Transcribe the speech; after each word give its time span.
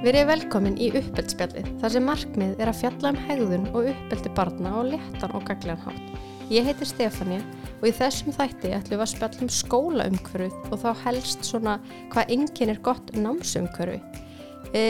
Verið 0.00 0.30
velkomin 0.30 0.78
í 0.80 0.86
uppeldsspjallið 0.96 1.66
þar 1.82 1.92
sem 1.92 2.06
markmið 2.08 2.60
er 2.64 2.70
að 2.70 2.78
fjalla 2.78 3.10
um 3.12 3.18
hegðun 3.26 3.66
og 3.74 3.88
uppeldi 3.90 4.30
barna 4.38 4.70
á 4.72 4.80
léttan 4.86 5.34
og 5.36 5.42
gaglegan 5.44 5.82
hátt. 5.84 6.14
Ég 6.48 6.64
heiti 6.64 6.88
Stefania 6.88 7.42
og 7.74 7.84
í 7.84 7.92
þessum 7.98 8.32
þætti 8.32 8.70
ætlum 8.78 8.96
við 8.96 9.04
að 9.04 9.10
spjalla 9.12 9.44
um 9.44 9.52
skólaumkvöruð 9.58 10.56
og 10.70 10.80
þá 10.80 10.88
helst 11.02 11.44
svona 11.44 11.76
hvað 12.14 12.32
enginn 12.32 12.72
er 12.72 12.80
gott 12.88 13.12
námsumkvöruð. 13.12 14.24
E, 14.72 14.84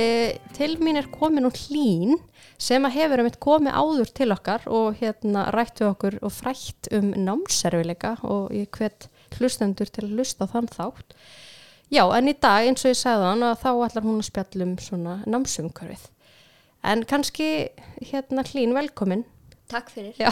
til 0.55 0.71
mín 0.79 1.03
er 1.03 1.11
komin 1.11 1.51
úr 1.51 1.59
hlín 1.59 2.15
sem 2.55 2.87
að 2.87 3.01
hefur 3.01 3.25
um 3.25 3.33
eitt 3.33 3.43
komið 3.43 3.83
áður 3.83 4.15
til 4.15 4.31
okkar 4.31 4.71
og 4.71 5.03
hérna 5.03 5.49
rættu 5.51 5.91
okkur 5.91 6.21
og 6.23 6.37
frætt 6.39 6.87
um 6.95 7.11
námservileika 7.19 8.15
og 8.23 8.55
ég 8.55 8.71
hvet 8.79 9.11
hlustendur 9.41 9.91
til 9.91 10.07
að 10.07 10.21
hlusta 10.21 10.47
þann 10.55 10.71
þátt. 10.71 11.19
Já, 11.91 12.05
en 12.17 12.31
í 12.31 12.37
dag 12.39 12.69
eins 12.69 12.85
og 12.85 12.93
ég 12.93 12.99
sagði 13.01 13.27
hann 13.27 13.45
að 13.49 13.61
þá 13.65 13.71
ætlar 13.87 14.07
hún 14.07 14.21
að 14.21 14.29
spjalla 14.29 14.67
um 14.67 14.75
svona 14.79 15.15
námsumkörfið. 15.27 16.05
En 16.91 17.03
kannski 17.05 17.49
hérna 18.13 18.45
hlín 18.47 18.77
velkomin. 18.77 19.25
Takk 19.71 19.91
fyrir. 19.93 20.15
Já, 20.19 20.31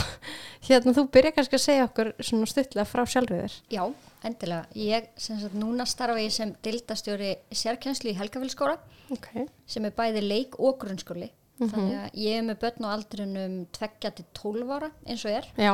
hérna 0.66 0.94
þú 0.96 1.04
byrja 1.14 1.34
kannski 1.34 1.58
að 1.58 1.64
segja 1.64 1.88
okkur 1.88 2.12
svona 2.18 2.48
stuttlega 2.50 2.86
frá 2.88 3.04
sjálfriðir. 3.06 3.58
Já, 3.74 3.82
endilega. 4.26 4.64
Ég 4.78 5.10
sem 5.20 5.38
sagt 5.42 5.58
núna 5.58 5.86
starfa 5.86 6.22
ég 6.22 6.34
sem 6.34 6.54
dildastjóri 6.64 7.34
sérkjænslu 7.54 8.14
í 8.14 8.16
Helgafélskóra 8.18 8.78
Ok, 9.14 9.28
sem 9.66 9.86
er 9.88 9.94
bæði 9.96 10.22
leik 10.24 10.58
og 10.60 10.78
grunnskóli. 10.82 11.30
Þannig 11.58 11.94
að 11.98 12.18
ég 12.22 12.38
er 12.38 12.44
með 12.46 12.58
börn 12.62 12.86
á 12.86 12.88
aldrinum 12.94 13.54
2-12 13.74 14.74
ára 14.76 14.90
eins 15.08 15.24
og 15.26 15.32
er 15.34 15.48
já, 15.58 15.72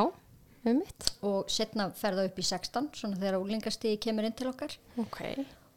um 0.65 0.79
og 1.29 1.51
setna 1.53 1.91
ferða 1.93 2.25
upp 2.25 2.39
í 2.41 2.45
16 2.47 2.87
svona 2.97 3.19
þegar 3.21 3.37
úlingastíði 3.43 3.99
kemur 4.01 4.25
inn 4.25 4.33
til 4.37 4.49
okkar. 4.49 4.73
Ok, 5.01 5.19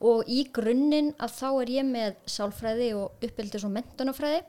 Og 0.00 0.28
í 0.30 0.44
grunninn 0.54 1.08
að 1.18 1.32
þá 1.34 1.46
er 1.62 1.70
ég 1.74 1.86
með 1.88 2.18
sálfræði 2.30 2.92
og 2.94 3.24
uppeldis 3.26 3.64
og 3.66 3.72
mentunafræði 3.74 4.44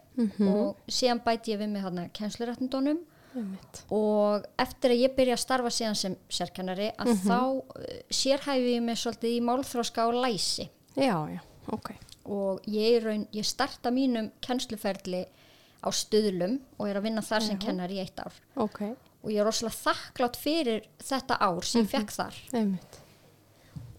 og 0.45 0.91
síðan 0.91 1.23
bæti 1.25 1.55
ég 1.55 1.61
við 1.63 1.71
mig 1.73 1.81
hérna 1.81 2.03
kennslurættindónum 2.13 2.99
um 3.35 3.47
mitt. 3.53 3.79
og 3.93 4.45
eftir 4.61 4.93
að 4.93 5.01
ég 5.05 5.15
byrja 5.17 5.33
að 5.37 5.41
starfa 5.41 5.71
síðan 5.73 5.97
sem 5.97 6.15
sérkennari 6.29 6.91
að 7.01 7.11
þá 7.23 7.39
uh, 7.39 7.97
sérhæfi 8.13 8.75
ég 8.75 8.85
mig 8.85 8.97
svolítið 9.01 9.35
í 9.39 9.41
málþróska 9.49 10.05
og 10.09 10.19
læsi. 10.21 10.69
Já, 10.95 11.17
já, 11.33 11.41
ok. 11.73 11.91
og 12.25 12.61
ég, 12.69 13.01
raun, 13.03 13.27
ég 13.33 13.45
starta 13.45 13.89
mínum 13.93 14.31
kennsluferli 14.45 15.25
á 15.81 15.89
stöðlum 15.89 16.59
og 16.77 16.89
er 16.89 16.97
að 16.99 17.05
vinna 17.09 17.21
þar 17.25 17.45
sem 17.47 17.57
kennari 17.61 17.97
í 17.97 18.03
eitt 18.03 18.19
ár. 18.21 18.33
Ok, 18.59 18.81
og 19.23 19.29
ég 19.33 19.39
er 19.41 19.47
rosalega 19.49 19.77
þakklátt 19.81 20.37
fyrir 20.37 20.85
þetta 21.01 21.37
ár 21.41 21.65
sem 21.65 21.85
ég 21.85 21.93
fekk 21.93 22.11
þar. 22.17 22.41
Um 22.53 22.75
mitt. 22.75 22.99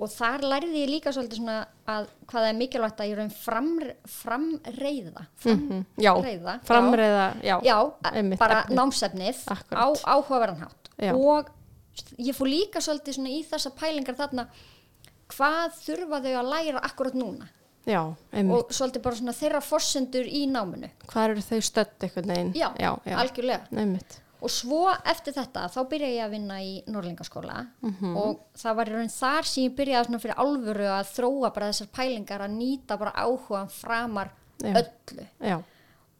Og 0.01 0.09
þar 0.09 0.45
lærði 0.49 0.81
ég 0.81 0.89
líka 0.95 1.13
svolítið 1.13 1.41
svona 1.43 1.57
að 1.93 2.07
hvað 2.31 2.47
er 2.49 2.57
mikilvægt 2.57 3.01
að 3.05 3.11
ég 3.11 3.19
raun 3.19 3.31
fram, 3.35 3.71
framreiða 4.09 5.27
Mhm, 5.45 5.85
Já, 6.01 6.13
framreiða 6.15 6.55
framreiða, 6.65 7.27
já, 7.45 7.57
já, 7.69 7.77
einmitt, 8.13 8.39
bara 8.41 8.63
efnið. 8.65 8.77
námsefnið 8.81 9.43
á 9.47 9.55
Akkúrat. 9.55 10.05
áhugaverðan 10.15 10.63
hátt 10.65 10.91
Já. 11.01 11.13
og 11.15 11.51
ég 12.19 12.35
fór 12.37 12.49
líka 12.49 12.81
svolítið 12.81 13.19
svona 13.19 13.33
í 13.35 13.45
þessa 13.45 13.71
pælingar 13.77 14.17
þarna 14.17 14.47
hvað 15.31 15.77
þurfa 15.85 16.21
þau 16.25 16.35
að 16.41 16.51
læra 16.55 16.81
akkurat 16.89 17.15
núna 17.15 17.49
Já, 17.89 18.03
og 18.05 18.69
svolítið 18.77 19.03
bara 19.03 19.17
svona 19.17 19.33
þeirra 19.33 19.61
forsendur 19.65 20.27
í 20.29 20.43
náminu 20.51 20.91
Hvað 21.09 21.31
eru 21.31 21.41
þau 21.47 21.61
stödd 21.65 21.95
já, 22.55 22.69
já, 22.79 22.91
já. 23.07 23.17
algjörlega 23.17 23.61
Einmitt. 23.73 24.21
Og 24.43 24.51
svo 24.51 24.89
eftir 25.05 25.33
þetta 25.37 25.67
þá 25.71 25.79
byrja 25.91 26.09
ég 26.17 26.25
að 26.27 26.31
vinna 26.31 26.59
í 26.63 26.83
Norlingaskóla 26.87 27.67
Mhm. 27.83 28.17
og 28.17 28.41
það 28.57 28.77
var 28.77 28.87
í 28.87 28.93
raun 28.93 29.09
þar 29.09 29.45
sem 29.45 29.65
ég 29.69 29.77
byrjaði 29.77 30.21
fyrir 30.21 30.37
alvöru 30.37 30.87
að 30.89 31.11
þróa 31.17 31.53
bara 31.55 31.69
þessar 31.73 31.89
pælingar 31.93 32.41
að 32.41 32.57
nýta 32.57 32.99
bara 32.99 33.13
áhugan 33.13 33.69
framar 33.71 34.31
Já. 34.63 34.75
öllu 34.75 35.27
Já, 35.41 35.63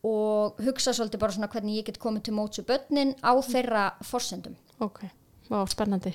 og 0.05 0.57
hugsa 0.65 0.93
svolítið 0.97 1.19
bara 1.21 1.33
svona 1.33 1.49
hvernig 1.53 1.79
ég 1.81 1.85
get 1.87 1.99
komið 1.99 2.23
til 2.23 2.35
mótsu 2.35 2.63
börnin 2.65 3.15
á 3.23 3.33
þeirra 3.45 3.93
forsendum 4.03 4.57
ok. 4.81 5.01
Vá, 5.51 5.65
spennandi. 5.69 6.15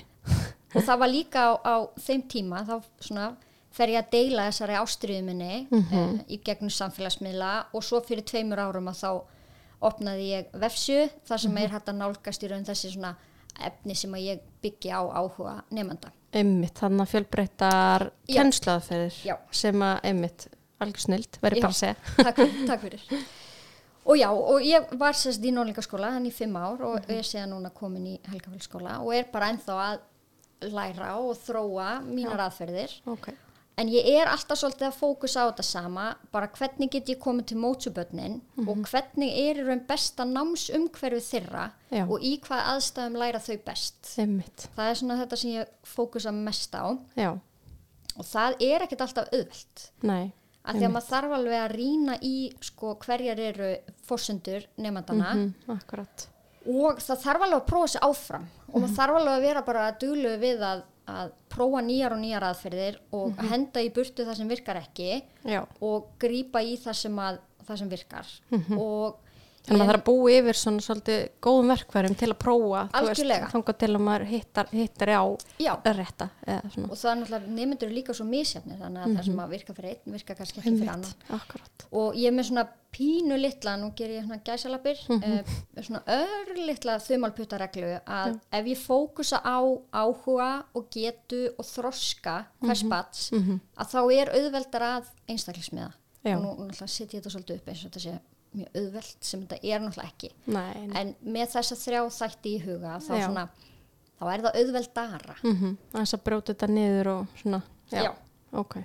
og 0.74 0.82
það 0.82 0.98
var 0.98 1.08
líka 1.08 1.38
á, 1.38 1.52
á 1.64 1.74
þeim 1.98 2.22
tíma 2.28 2.64
þá 2.66 2.82
svona 3.00 3.36
fer 3.76 3.88
ég 3.92 3.98
að 4.02 4.10
deila 4.10 4.48
þessari 4.50 4.76
ástriðu 4.80 5.22
minni 5.24 5.66
Mhm. 5.70 5.92
eh, 5.92 6.24
í 6.34 6.40
gegnum 6.42 6.70
samfélagsmiðla 6.70 7.66
og 7.74 7.82
svo 7.82 8.00
fyrir 8.00 8.24
tveimur 8.24 8.58
árum 8.58 8.88
að 8.88 8.96
þá 9.04 9.22
opnaði 9.82 10.28
ég 10.32 10.50
vefsju 10.52 11.10
þar 11.28 11.38
sem 11.40 11.52
Mhm. 11.52 11.62
er 11.62 11.68
hægt 11.68 11.86
að 11.88 11.96
nálgast 11.96 12.42
í 12.42 12.48
raun 12.50 12.64
þessi 12.64 12.92
svona 12.96 13.16
efni 13.60 13.94
sem 13.96 14.12
að 14.12 14.24
ég 14.26 14.40
byggi 14.62 14.90
á 14.92 15.00
áhuga 15.04 15.62
nefnda. 15.70 16.10
Einmitt, 16.32 16.74
þannig 16.74 17.00
að 17.00 17.12
fjölbreyttar 17.14 18.10
Já. 18.28 18.34
kennslaðferðir 18.42 19.24
Já. 19.24 19.36
sem 19.50 19.74
að 19.80 20.00
einmitt, 20.04 20.48
algjör 20.80 21.00
snild, 21.00 21.28
Já. 21.32 21.40
bara 21.40 21.54
að 21.56 21.72
segja. 21.72 21.96
takk, 22.26 22.36
takk 22.66 22.80
fyrir. 22.80 23.02
Og 24.06 24.16
já, 24.16 24.28
og 24.30 24.60
ég 24.62 24.92
var 24.98 25.12
sérst 25.12 25.42
í 25.42 25.50
Norlingaskóla 25.52 26.12
þannig 26.14 26.30
í 26.30 26.32
fimm 26.32 26.56
ár 26.56 26.80
og 26.82 27.00
Mhm. 27.00 27.10
er 27.10 27.22
síðan 27.22 27.50
núna 27.50 27.72
komin 27.72 28.06
í 28.06 28.20
Helgafellskóla 28.28 29.00
og 29.00 29.12
er 29.14 29.24
bara 29.32 29.46
ennþá 29.52 29.74
að 29.76 29.98
læra 30.72 31.16
og 31.18 31.36
þróa 31.36 32.02
mínar 32.06 32.38
aðferðir. 32.38 32.90
Ok, 33.06 33.28
En 33.76 33.90
ég 33.92 34.06
er 34.08 34.24
alltaf 34.32 34.56
svolítið 34.56 34.86
að 34.88 34.94
fókusa 34.96 35.42
á 35.44 35.52
þetta 35.52 35.64
sama, 35.68 36.04
bara 36.32 36.48
hvernig 36.48 36.88
get 36.94 37.10
ég 37.12 37.18
komið 37.20 37.46
til 37.50 37.58
mótsubötnin 37.60 38.38
Mhm. 38.56 38.68
og 38.68 38.76
hvernig 38.88 39.34
er 39.36 39.60
raun 39.66 39.82
besta 39.86 40.24
námsumhverfi 40.24 41.20
þeirra 41.20 41.66
Já. 41.92 42.04
og 42.08 42.20
í 42.24 42.40
hvað 42.40 42.62
aðstæðum 42.72 43.18
læra 43.20 43.38
þau 43.38 43.58
best. 43.66 44.14
einmitt, 44.18 44.68
Það 44.76 44.90
er 44.90 44.94
svona 44.94 45.18
þetta 45.26 45.36
sem 45.36 45.50
ég 45.50 45.66
fókusa 45.84 46.32
mest 46.32 46.72
á 46.72 46.98
já, 47.16 47.38
og 48.16 48.24
það 48.24 48.56
er 48.62 48.80
ekkert 48.86 49.00
alltaf 49.00 49.28
auðvelt. 49.32 49.90
nei, 50.02 50.32
Af 50.64 50.74
því 50.76 50.82
að 50.88 50.92
maður 50.92 51.10
þarf 51.12 51.32
alveg 51.36 51.70
að 51.70 51.76
rýna 51.76 52.18
í 52.22 52.52
sko, 52.60 52.94
hverjar 52.98 53.38
eru 53.38 53.76
fórsendur 54.08 54.64
nefndana 54.78 55.34
mm, 55.34 55.54
akkurat, 55.68 56.26
og 56.66 56.96
það 56.98 57.22
þarf 57.22 57.42
alveg 57.42 57.60
að 57.60 57.66
prófa 57.66 57.88
sér 57.92 58.00
áfram 58.08 58.46
og 58.72 58.80
maður 58.80 58.96
þarf 58.96 59.16
alveg 59.20 59.36
að 59.36 59.42
vera 59.42 59.62
bara 59.62 59.92
duglu 59.92 60.38
við 60.40 60.60
að, 60.60 60.82
að 61.06 61.34
prófa 61.52 61.82
nýjar 61.86 62.16
og 62.16 62.22
nýjar 62.22 62.48
aðferðir 62.48 62.98
og 63.16 63.44
henda 63.50 63.82
í 63.84 63.92
burtu 63.94 64.26
það 64.26 64.40
sem 64.40 64.50
virkar 64.50 64.80
ekki 64.80 65.10
já, 65.46 65.60
og 65.84 66.10
grípa 66.22 66.62
í 66.66 66.74
það 66.82 66.98
sem, 67.02 67.20
að, 67.22 67.38
það 67.68 67.80
sem 67.82 67.92
virkar. 67.92 68.32
Og 68.76 69.22
þannig 69.66 69.74
að 69.74 69.80
maður 69.82 69.90
þarf 69.92 70.00
að 70.00 70.06
búa 70.08 70.30
yfir 70.36 70.58
svona 70.60 70.84
svolítið 70.86 71.20
góðum 71.42 71.70
verkværum 71.74 72.14
til 72.16 72.30
að 72.30 72.38
prófa, 72.38 72.82
þangað 73.52 73.78
til 73.82 73.90
að 73.96 74.00
maður 74.06 74.24
hittar, 74.30 74.66
hittar 74.72 75.10
á 75.10 75.22
að 75.26 76.70
svona, 76.72 76.88
og 76.90 76.96
það 76.96 77.10
er 77.10 77.20
náttúrulega 77.20 77.54
nefndur 77.58 77.90
líka 77.96 78.14
svo 78.14 78.26
misjafnir 78.30 78.78
þannig 78.80 79.02
að 79.02 79.16
það 79.16 79.24
sem 79.30 79.40
að 79.44 79.50
virka 79.56 79.74
fyrir 79.76 79.90
einn 79.96 80.12
virka 80.16 80.34
kannski 80.38 80.60
ekki 80.62 80.74
fyrir 80.78 80.92
annan. 80.94 81.14
akkurat, 81.30 81.86
og 81.92 82.14
ég 82.14 82.26
er 82.30 82.36
með 82.38 82.48
svona 82.50 82.66
pínu 82.96 83.36
litla 83.36 83.74
nú 83.76 83.90
ger 83.98 84.08
ég 84.08 84.24
svona 84.24 84.40
gæsalapir 84.46 84.96
mm 85.08 85.20
Mhm. 85.20 85.82
svona 85.84 86.02
örlitla 86.06 86.94
þumalputtareglu 87.04 87.90
að 88.06 88.38
ef 88.52 88.64
ég 88.70 88.78
fókusa 88.80 89.42
á 89.44 89.58
áhuga 89.92 90.64
og 90.74 90.88
getu 90.90 91.50
og 91.58 91.64
þroska 91.64 92.46
hvers 92.62 92.82
Mhm. 92.84 92.88
bats 92.88 93.30
að 93.32 93.86
þá 93.92 94.00
er 94.14 94.28
auðveldar 94.32 94.82
að 94.82 95.04
einstaklismiða 95.28 95.92
og 96.24 96.42
nú 96.42 96.54
náttúrulega 96.56 96.88
setja 96.88 97.18
ég 97.18 97.22
þetta 97.22 97.34
svolítið 97.36 97.56
upp 97.60 97.68
eins 97.68 97.84
og 97.84 97.90
þetta 97.90 98.00
sé 98.06 98.18
mjög 98.56 98.80
auðveld 98.80 99.16
sem 99.30 99.42
þetta 99.46 99.58
er 99.62 99.80
náttúrulega 99.84 100.10
ekki. 100.12 100.30
Nei, 100.46 100.90
en 101.00 101.14
með 101.36 101.50
þessa 101.54 101.78
þrjá 101.82 102.02
þætti 102.18 102.52
í 102.56 102.60
huga 102.66 102.96
þá 103.04 103.12
svona 103.26 103.46
þá 104.16 104.24
er 104.32 104.44
það 104.46 104.60
auðveldara 104.62 105.34
Mm 105.42 105.72
aðeins 105.92 106.14
að 106.16 106.22
brjóta 106.28 106.52
þetta 106.54 106.68
niður 106.72 107.10
og 107.14 107.26
svona, 107.42 107.62
já, 107.92 108.02
Já. 108.02 108.12
ok. 108.52 108.76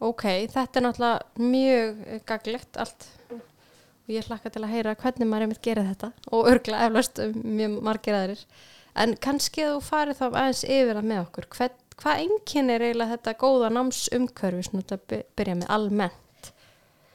Ok, 0.00 0.22
þetta 0.52 0.80
er 0.80 0.84
náttúrulega 0.86 1.46
mjög 1.50 2.22
gaglegt 2.28 2.76
allt. 2.80 3.08
Og 3.30 4.14
ég 4.16 4.24
hlakka 4.26 4.50
til 4.50 4.62
að 4.64 4.72
heyra 4.74 4.94
hvernig 4.96 5.28
maður 5.28 5.42
einmitt 5.46 5.62
gerir 5.62 5.84
þetta. 5.86 6.12
Og 6.32 6.48
örgla 6.50 6.80
eflaust 6.86 7.20
mjög 7.44 7.76
margir 7.84 8.16
aðrir. 8.16 8.44
En 8.96 9.12
kannski 9.22 9.62
að 9.62 9.76
þú 9.76 9.82
farið 9.86 10.18
þá 10.18 10.24
aðeins 10.30 10.62
yfir 10.64 10.96
það 10.98 11.06
með 11.12 11.20
okkur. 11.26 11.46
Hvern, 11.56 11.76
hvað 12.00 12.22
enginn 12.24 12.70
er 12.74 12.80
eiginlega 12.88 13.12
þetta 13.16 13.34
góða 13.44 13.68
námsumkörfi 13.76 14.64
svona 14.66 14.98
by- 15.12 15.22
byrja 15.36 15.54
með 15.60 15.70
almennt 15.76 16.18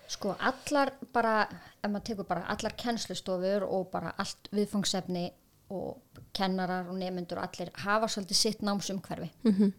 Sko 0.07 0.36
allar 0.38 0.92
bara, 1.13 1.48
ef 1.81 1.90
maður 1.90 2.06
tekur 2.10 2.28
bara 2.30 2.46
allar 2.54 2.75
kennslustofur 2.78 3.66
og 3.66 3.88
bara 3.94 4.13
allt 4.22 4.52
viðfangsefni 4.54 5.25
og 5.74 6.22
kennarar 6.36 6.92
og 6.92 7.00
nemyndur 7.00 7.42
og 7.42 7.48
allir 7.48 7.72
hafa 7.81 8.10
svolítið 8.12 8.42
sitt 8.42 8.62
námsumhverfi. 8.66 9.31
Mm 9.50 9.74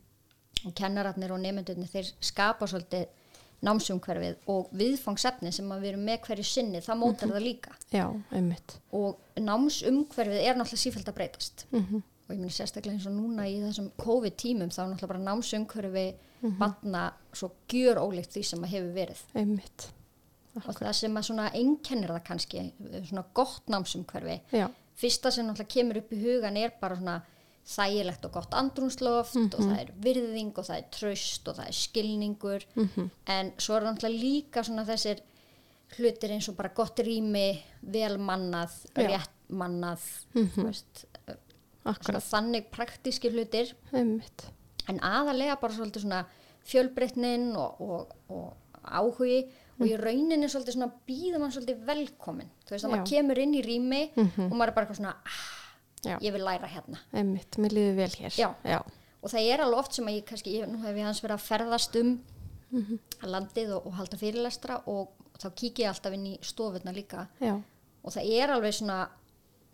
og 0.65 0.73
kennararnir 0.75 1.31
og 1.35 1.41
nemyndurni 1.43 1.85
þeir 1.87 2.09
skapa 2.25 2.67
svolítið 2.67 3.05
námsumhverfið 3.67 4.49
og 4.53 4.71
viðfangsefni 4.77 5.53
sem 5.55 5.69
við 5.69 5.91
erum 5.93 6.05
með 6.09 6.21
hverju 6.27 6.47
sinni, 6.49 6.81
það 6.83 7.01
mótar 7.03 7.33
það 7.33 7.45
líka. 7.45 7.75
Já, 7.93 8.07
einmitt. 8.35 8.79
Og 8.97 9.21
námsumhverfið 9.37 10.41
er 10.43 10.59
náttúrulega 10.59 10.83
sífælt 10.83 11.11
að 11.13 11.19
breytast. 11.21 11.67
Mm 11.77 12.03
og 12.27 12.35
ég 12.35 12.41
meni 12.41 12.51
sérstaklega 12.51 12.97
eins 12.97 13.05
og 13.07 13.15
núna 13.15 13.45
í 13.47 13.61
þessum 13.63 13.93
COVID-tímum 14.03 14.73
þá 14.75 14.81
er 14.83 14.89
náttúrulega 14.91 15.11
bara 15.13 15.27
námsumhverfi 15.29 16.07
batna 16.59 17.03
svo 17.31 17.53
gjör 17.71 18.01
ólíkt 18.03 18.35
því 18.35 18.43
sem 18.49 18.65
að 18.67 18.73
hefur 18.75 18.97
verið. 18.97 19.21
Einmitt, 19.39 19.87
og 20.57 20.75
það 20.81 20.93
sem 20.97 21.17
að 21.21 21.27
svona 21.29 21.47
einkennir 21.53 22.09
það 22.15 22.25
kannski 22.31 22.63
svona 23.11 23.25
gott 23.37 23.67
námsumhverfi. 23.73 24.41
Já, 24.57 24.67
fyrsta 24.97 25.31
sem 25.31 25.47
náttúrulega 25.47 25.75
kemur 25.75 25.99
upp 26.01 26.13
í 26.17 26.21
hugan 26.23 26.57
er 26.57 26.73
bara 26.81 26.97
svona 26.97 27.17
þægilegt 27.67 28.25
og 28.29 28.33
gott 28.37 28.53
andrúnsloft 28.55 29.37
og 29.59 29.61
það 29.61 29.79
er 29.83 29.89
virðing 30.05 30.53
og 30.59 30.65
það 30.69 30.77
er 30.79 30.85
tröst 30.95 31.49
og 31.51 31.57
það 31.59 31.67
er 31.73 31.77
skilningur. 31.81 32.67
En 33.27 33.53
svo 33.59 33.77
er 33.77 33.83
náttúrulega 33.89 34.21
líka 34.23 34.63
svona 34.65 34.85
þessir 34.87 35.21
hlutir 35.99 36.31
eins 36.35 36.49
og 36.51 36.57
bara 36.59 36.71
gott 36.75 36.99
rými, 36.99 37.61
vel 37.83 38.17
mannað, 38.19 38.73
Já. 38.97 39.07
rétt 39.11 39.35
mannað, 39.51 40.01
Mhm. 40.35 40.49
þú 40.55 40.65
veist, 40.67 41.05
svona 41.27 41.95
akkurat, 41.95 42.23
þannig 42.23 42.71
praktíski 42.71 43.31
hlutir. 43.31 43.75
Einmitt, 43.93 44.47
en 44.89 44.99
aðalega 45.01 45.61
bara 45.61 45.73
svolítið 45.73 46.03
svona 46.03 46.25
fjölbreytnin 46.67 47.55
og, 47.57 47.81
og, 47.81 48.13
og 48.29 48.57
áhugi 48.85 49.49
og 49.81 49.87
í 49.87 49.97
rauninni 50.01 50.49
svolítið 50.49 50.77
svona 50.77 50.91
býður 51.09 51.43
mann 51.43 51.53
svolítið 51.53 51.83
velkomin 51.87 52.51
þú 52.67 52.71
veist 52.75 52.85
að 52.87 52.91
maður 52.95 53.11
kemur 53.11 53.39
inn 53.43 53.55
í 53.55 53.63
rými 53.67 54.03
og 54.17 54.55
maður 54.57 54.69
er 54.71 54.75
bara 54.77 54.87
eitthvað 54.87 55.01
svona 55.01 55.17
ah, 55.27 56.21
ég 56.23 56.33
vil 56.33 56.45
læra 56.45 56.67
hérna. 56.71 57.01
Einmitt, 57.13 57.59
mér 57.59 57.73
líður 57.77 57.97
vel 57.97 58.11
hér. 58.21 58.33
Já. 58.39 58.49
já, 58.65 58.81
og 59.23 59.31
það 59.33 59.51
er 59.53 59.61
alveg 59.65 59.79
oft 59.83 59.93
sem 59.99 60.07
að 60.07 60.17
ég 60.21 60.25
kannski, 60.29 60.55
ég, 60.61 60.69
nú 60.71 60.79
hef 60.85 60.97
ég 60.97 61.05
hans 61.09 61.21
verið 61.25 61.39
að 61.41 61.47
ferðast 61.51 62.01
um 62.03 62.17
Mhm. 62.67 62.97
landið 63.23 63.69
og, 63.77 63.85
og 63.87 63.93
halda 63.95 64.17
fyrirlestra 64.19 64.81
og 64.91 65.13
þá 65.39 65.47
kík 65.55 65.79
ég 65.85 65.87
alltaf 65.89 66.13
inn 66.17 66.25
í 66.27 66.39
stofurna 66.43 66.93
líka. 66.93 67.29
Já, 67.41 67.55
og 68.03 68.13
það 68.13 68.27
er 68.43 68.51
alveg 68.51 68.75
svona 68.75 68.97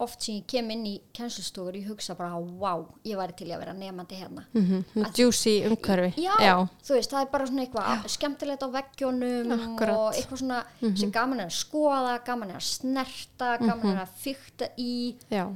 oft 0.03 0.23
sem 0.27 0.35
ég 0.41 0.47
kem 0.51 0.71
inn 0.75 0.85
í 0.87 0.93
kennslustofur 1.17 1.77
ég 1.79 1.87
hugsa 1.89 2.15
bara, 2.19 2.37
wow, 2.39 2.85
ég 3.07 3.17
væri 3.21 3.37
til 3.39 3.49
að 3.55 3.63
vera 3.63 3.73
nefandi 3.77 4.19
hérna. 4.21 4.45
Mm 4.55 4.85
juicy 5.17 5.55
umhverfi. 5.69 6.23
Já, 6.23 6.33
já, 6.43 6.55
þú 6.85 6.95
veist, 6.99 7.11
það 7.15 7.21
er 7.27 7.31
bara 7.33 7.47
svona 7.47 7.65
eitthvað 7.67 8.07
skemmtilegt 8.17 8.63
á 8.63 8.69
veggjónum 8.77 9.53
Akkurat. 9.57 9.97
og 9.97 10.15
eitthvað 10.19 10.43
svona 10.43 10.63
sem 10.97 11.11
gaman 11.15 11.41
er 11.41 11.47
að 11.51 11.59
skoða, 11.59 12.15
gaman 12.25 12.51
er 12.51 12.57
að 12.61 12.67
snerta, 12.71 13.53
gaman 13.63 13.93
er 13.97 14.03
að 14.07 14.17
fykta 14.25 14.69
í. 14.79 15.17
Já, 15.31 15.47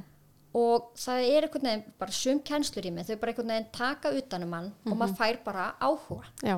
og 0.57 0.87
það 0.97 1.27
er 1.29 1.45
einhvern 1.45 1.67
veginn 1.69 1.83
bara 1.99 2.11
sum 2.11 2.39
kennslur 2.41 2.85
í 2.87 2.91
mig, 2.91 3.05
þau 3.05 3.19
bara 3.21 3.31
einhvern 3.33 3.51
veginn 3.53 3.69
taka 3.75 4.09
utanum 4.17 4.53
hann 4.57 4.71
og 4.87 4.97
maður 4.97 5.15
fær 5.19 5.37
bara 5.45 5.67
áhuga. 5.81 6.23
Já, 6.41 6.57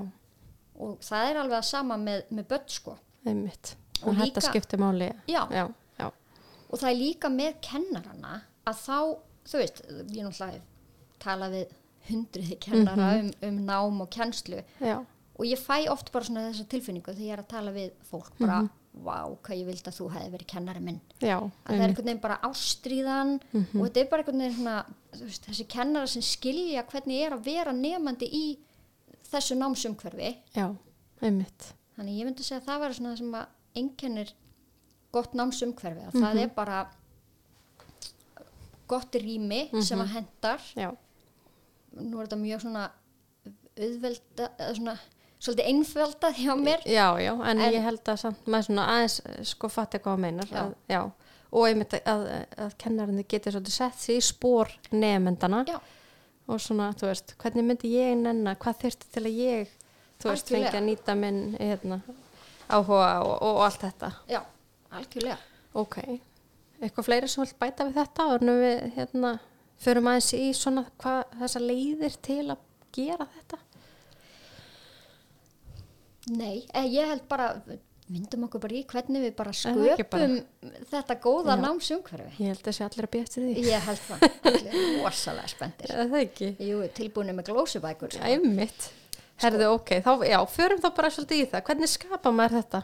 og 0.79 0.99
það 1.03 1.29
er 1.33 1.39
alveg 1.41 1.57
að 1.59 1.65
sama 1.67 1.97
með, 1.99 2.21
með 2.31 2.45
börn 2.53 2.69
sko. 2.71 2.93
Einmitt. 3.27 3.73
Og 3.99 4.07
Og 4.13 4.15
þetta 4.15 4.39
líka- 4.39 4.47
skiptir 4.47 4.79
máli. 4.79 5.09
Já. 5.27 5.41
Og 6.69 6.79
það 6.81 6.89
er 6.91 6.99
líka 6.99 7.31
með 7.33 7.59
kennarana 7.65 8.33
að 8.69 8.81
þá, 8.85 8.97
þú 9.49 9.61
veist, 9.63 9.83
ég 9.89 10.25
náttúrulega 10.25 10.57
hef 10.57 10.67
talað 11.19 11.55
við 11.57 11.77
hundruði 12.09 12.57
kennara 12.63 13.07
um, 13.19 13.31
um 13.45 13.63
nám 13.67 14.03
og 14.05 14.11
kennslu. 14.13 14.61
Já, 14.81 14.99
og 15.39 15.47
ég 15.47 15.61
fæ 15.61 15.87
oft 15.91 16.11
bara 16.13 16.27
svona 16.27 16.49
þessa 16.49 16.67
tilfinningu 16.71 17.13
þegar 17.13 17.25
ég 17.27 17.35
er 17.37 17.43
að 17.43 17.49
tala 17.53 17.73
við 17.75 17.91
fólk 18.09 18.31
bara, 18.39 18.59
vá, 18.99 19.17
hvað 19.45 19.59
ég 19.61 19.67
vildi 19.69 19.91
að 19.91 19.99
þú 19.99 20.07
hefði 20.15 20.31
verið 20.33 20.49
kennari 20.53 20.81
minn. 20.83 20.97
Já, 21.21 21.37
að 21.39 21.69
það 21.69 21.83
er 21.83 21.85
einhvern 21.87 22.09
veginn 22.09 22.23
bara 22.23 22.39
ástríðan 22.49 23.35
og 23.53 23.83
þetta 23.85 24.01
er 24.01 24.09
bara 24.11 24.25
einhvern 24.25 24.43
veginn 24.43 24.57
svona 24.57 24.77
veist, 25.21 25.47
þessi 25.47 25.67
kennara 25.75 26.11
sem 26.11 26.25
skilja 26.25 26.85
hvernig 26.89 27.23
er 27.25 27.37
að 27.37 27.45
vera 27.47 27.75
nefandi 27.75 28.29
í 28.35 28.43
þessu 29.29 29.57
námsumhverfi. 29.59 30.33
Já, 30.57 30.67
einmitt. 31.21 31.71
þannig 31.95 32.19
ég 32.19 32.29
myndi 32.29 32.45
segja 32.47 32.61
að 32.63 32.69
það 32.71 32.83
væri 32.83 32.99
svona 32.99 33.13
það 33.13 33.21
sem 33.23 33.39
að 33.39 33.79
einkennir 33.79 34.35
gott 35.15 35.33
námsumhverfi 35.37 36.07
að 36.09 36.17
það 36.21 36.41
er 36.43 36.51
bara 36.55 36.79
gott 38.89 39.15
rými 39.21 39.61
sem 39.85 40.01
að 40.01 40.13
hendar 40.17 40.63
Já, 40.77 40.89
nú 41.99 42.19
er 42.19 42.27
þetta 42.27 42.39
mjög 42.41 42.63
svona 42.65 42.83
auðvelda, 43.79 44.49
eða 44.59 44.73
svona 44.77 44.95
svolítið 45.39 45.69
einföldað 45.71 46.39
hjá 46.41 46.53
mér. 46.59 46.81
Já, 46.89 47.05
já, 47.23 47.31
en, 47.47 47.61
En- 47.63 47.73
ég 47.73 47.85
held 47.85 48.09
að 48.11 48.17
samt 48.25 48.47
maður 48.51 48.67
svona 48.67 48.87
aðeins 48.95 49.19
eh, 49.23 49.37
sko 49.47 49.69
fatti 49.71 50.01
hvað 50.03 50.17
meinar. 50.25 50.49
Já. 50.51 50.59
Að, 50.65 50.73
já, 50.91 50.99
og 51.49 51.67
einmitt 51.69 51.95
að, 52.03 52.25
að 52.65 52.73
kennarinn 52.83 53.23
getur 53.23 53.55
svolítið 53.55 53.77
sett 53.77 54.01
sig 54.03 54.19
í 54.19 54.25
spór 54.25 54.73
nefndana 54.91 55.63
já, 55.69 55.77
og 56.49 56.59
svona, 56.61 56.91
þú 56.99 57.07
veist, 57.09 57.33
hvernig 57.41 57.65
myndi 57.69 57.93
ég 57.95 58.17
nenna, 58.19 58.55
hvað 58.59 58.83
þyrfti 58.83 59.11
til 59.15 59.23
að 59.29 59.39
ég, 59.39 59.71
þú 60.19 60.29
veist, 60.33 60.51
fengi 60.51 60.75
að 60.75 60.85
nýta 60.89 61.15
minn, 61.17 61.39
hérna, 61.57 62.01
áhuga 62.69 63.09
og, 63.23 63.33
og 63.53 63.63
allt 63.65 63.85
þetta. 63.87 64.11
já, 64.29 64.41
algjörlega 64.97 65.37
Ok, 65.79 65.97
eitthvað 66.81 67.05
fleiri 67.05 67.29
sem 67.29 67.43
vilt 67.43 67.59
bæta 67.61 67.85
við 67.89 67.99
þetta 67.99 68.25
og 68.33 68.45
nú 68.47 68.55
við, 68.57 68.79
hérna, 68.95 69.33
förum 69.79 70.09
aðeins 70.11 70.31
í 70.33 70.47
svona 70.57 70.85
hvað 71.01 71.35
þessa 71.43 71.61
leiðir 71.61 72.15
til 72.25 72.41
að 72.55 72.63
gera 72.97 73.27
þetta? 73.35 73.59
Nei, 76.29 76.65
eh, 76.73 76.85
ég 76.93 77.07
held 77.09 77.23
bara 77.29 77.53
myndum 78.09 78.47
okkur 78.47 78.61
bara 78.63 78.77
í 78.77 78.83
hvernig 78.89 79.23
við 79.27 79.35
bara 79.37 79.53
Er 79.53 79.77
það 79.77 79.99
sköpum 79.99 80.33
þetta 80.91 81.15
góða 81.23 81.55
námsumhverfi 81.61 82.43
Ég 82.43 82.51
held 82.55 82.69
að 82.69 82.75
sé 82.77 82.85
allir 82.85 83.07
að 83.07 83.11
býja 83.13 83.27
eftir 83.27 83.45
því. 83.45 83.63
ég 83.69 83.87
held 83.87 84.03
það, 84.07 84.25
allir 84.49 84.77
rosalega 85.05 85.51
spendir 85.53 85.93
Er 85.93 86.09
það 86.09 86.23
ekki? 86.25 86.49
Jú, 86.65 86.81
tilbúinu 86.97 87.35
með 87.37 87.51
glósubækur 87.51 88.13
sko. 88.17 88.25
Æmitt. 88.25 88.89
Herðu, 89.39 89.69
ok, 89.77 89.93
þá, 90.03 90.11
já, 90.27 90.37
förum 90.51 90.81
þá 90.83 90.89
bara 90.97 91.09
svolítið 91.15 91.39
í 91.39 91.47
það. 91.53 91.61
Hvernig 91.69 91.91
skapa 91.93 92.31
maður 92.35 92.57
þetta? 92.59 92.81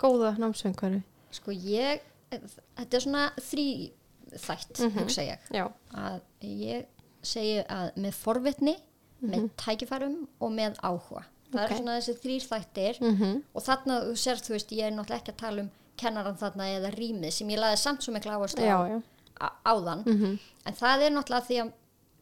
Góða 0.00 0.30
námsveingverfi. 0.40 1.02
Sko 1.30 1.52
ég, 1.52 2.00
þetta 2.30 2.94
er 2.96 3.00
svona 3.04 3.24
þrýþætt, 3.40 4.82
hugsa 4.96 5.22
ég 5.26 5.38
Já, 5.54 5.66
að 5.94 6.20
ég 6.42 6.86
segi 7.22 7.64
að 7.68 7.90
með 7.96 8.14
forvitni, 8.14 8.76
með 9.20 9.48
tækifærum 9.58 10.20
og 10.40 10.52
með 10.54 10.78
áhuga. 10.86 11.24
Það 11.48 11.64
Ok. 11.64 11.70
eru 11.70 11.78
svona 11.80 11.96
þessi 11.98 12.14
þrýr 12.22 12.46
þættir 12.48 13.00
Mhm. 13.00 13.42
og 13.54 13.62
þarna, 13.64 13.94
þú 14.04 14.12
sérst, 14.16 14.44
þú 14.48 14.52
veist, 14.56 14.70
ég 14.70 14.84
er 14.86 14.90
náttúrulega 14.92 15.20
ekki 15.22 15.32
að 15.32 15.36
tala 15.36 15.60
um 15.62 15.70
kennaran 15.96 16.36
þarna 16.38 16.64
eða 16.78 16.90
rýmið 16.94 17.32
sem 17.32 17.48
ég 17.48 17.58
laði 17.58 17.76
samt 17.78 18.00
svo 18.02 18.12
mikla 18.12 18.36
áherslu 18.36 18.62
á, 18.62 18.78
já. 18.88 19.02
á, 19.40 19.48
áðan. 19.66 20.38
En 20.66 20.74
það 20.74 21.02
er 21.02 21.10
náttúrulega 21.10 21.46
því 21.48 21.56
að 21.62 21.72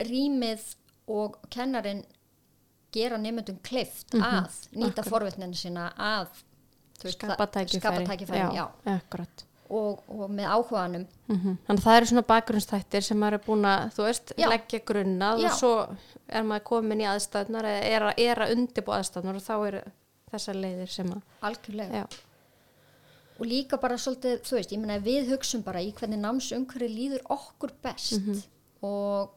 rýmið 0.09 0.75
og 1.09 1.37
kennarin 1.51 2.05
gera 2.93 3.19
nefndum 3.19 3.59
kleift 3.63 4.11
að 4.15 4.49
nýta 4.75 5.03
forvitninu 5.05 5.55
sína 5.55 5.93
að 5.99 6.29
þú 6.99 7.09
veist, 7.09 7.19
Skapa 7.21 7.37
það- 7.47 7.53
tækifæri. 7.57 7.81
skapa 7.81 8.01
tækifæri 8.11 8.57
já. 8.57 8.67
Akkurat. 8.97 9.45
Og, 9.69 10.03
og 10.09 10.31
með 10.31 10.47
áhuganum 10.47 11.07
Mm 11.29 11.57
Þannig 11.67 11.81
að 11.81 11.85
það 11.87 11.97
eru 11.97 12.07
svona 12.07 12.23
bakgrunnsþættir 12.27 13.03
sem 13.03 13.19
maður 13.19 13.33
er 13.35 13.43
búin 13.47 13.65
að, 13.67 13.89
þú 13.97 14.03
veist, 14.07 14.33
Já. 14.39 14.49
leggja 14.49 14.81
grunnað 14.87 15.41
Já. 15.43 15.47
og 15.51 15.57
svo 15.59 15.73
er 16.29 16.43
maður 16.43 16.63
komin 16.65 17.01
í 17.03 17.09
aðstæðnar 17.11 17.65
eða 17.65 17.83
er, 17.91 18.03
að- 18.03 18.19
er 18.19 18.37
að 18.45 18.53
undirbúa 18.55 19.01
aðstæðnar 19.01 19.35
og 19.35 19.43
þá 19.43 19.67
eru 19.67 19.83
þessar 20.31 20.55
leiðir 20.55 20.89
sem 20.89 21.07
að, 21.11 21.23
algjörlega 21.43 21.93
já, 21.93 22.07
og 23.41 23.47
líka 23.47 23.77
bara 23.81 23.97
svolítið, 24.01 24.39
þú 24.47 24.55
veist, 24.57 24.71
ég 24.73 24.79
meina 24.81 24.99
við 25.03 25.29
hugsum 25.35 25.63
bara 25.67 25.81
í 25.83 25.93
hvernig 25.93 26.19
námsumhverfi 26.23 26.89
líður 26.89 27.23
okkur 27.29 27.71
best 27.83 28.13
Mhm. 28.21 28.43
og 28.83 29.31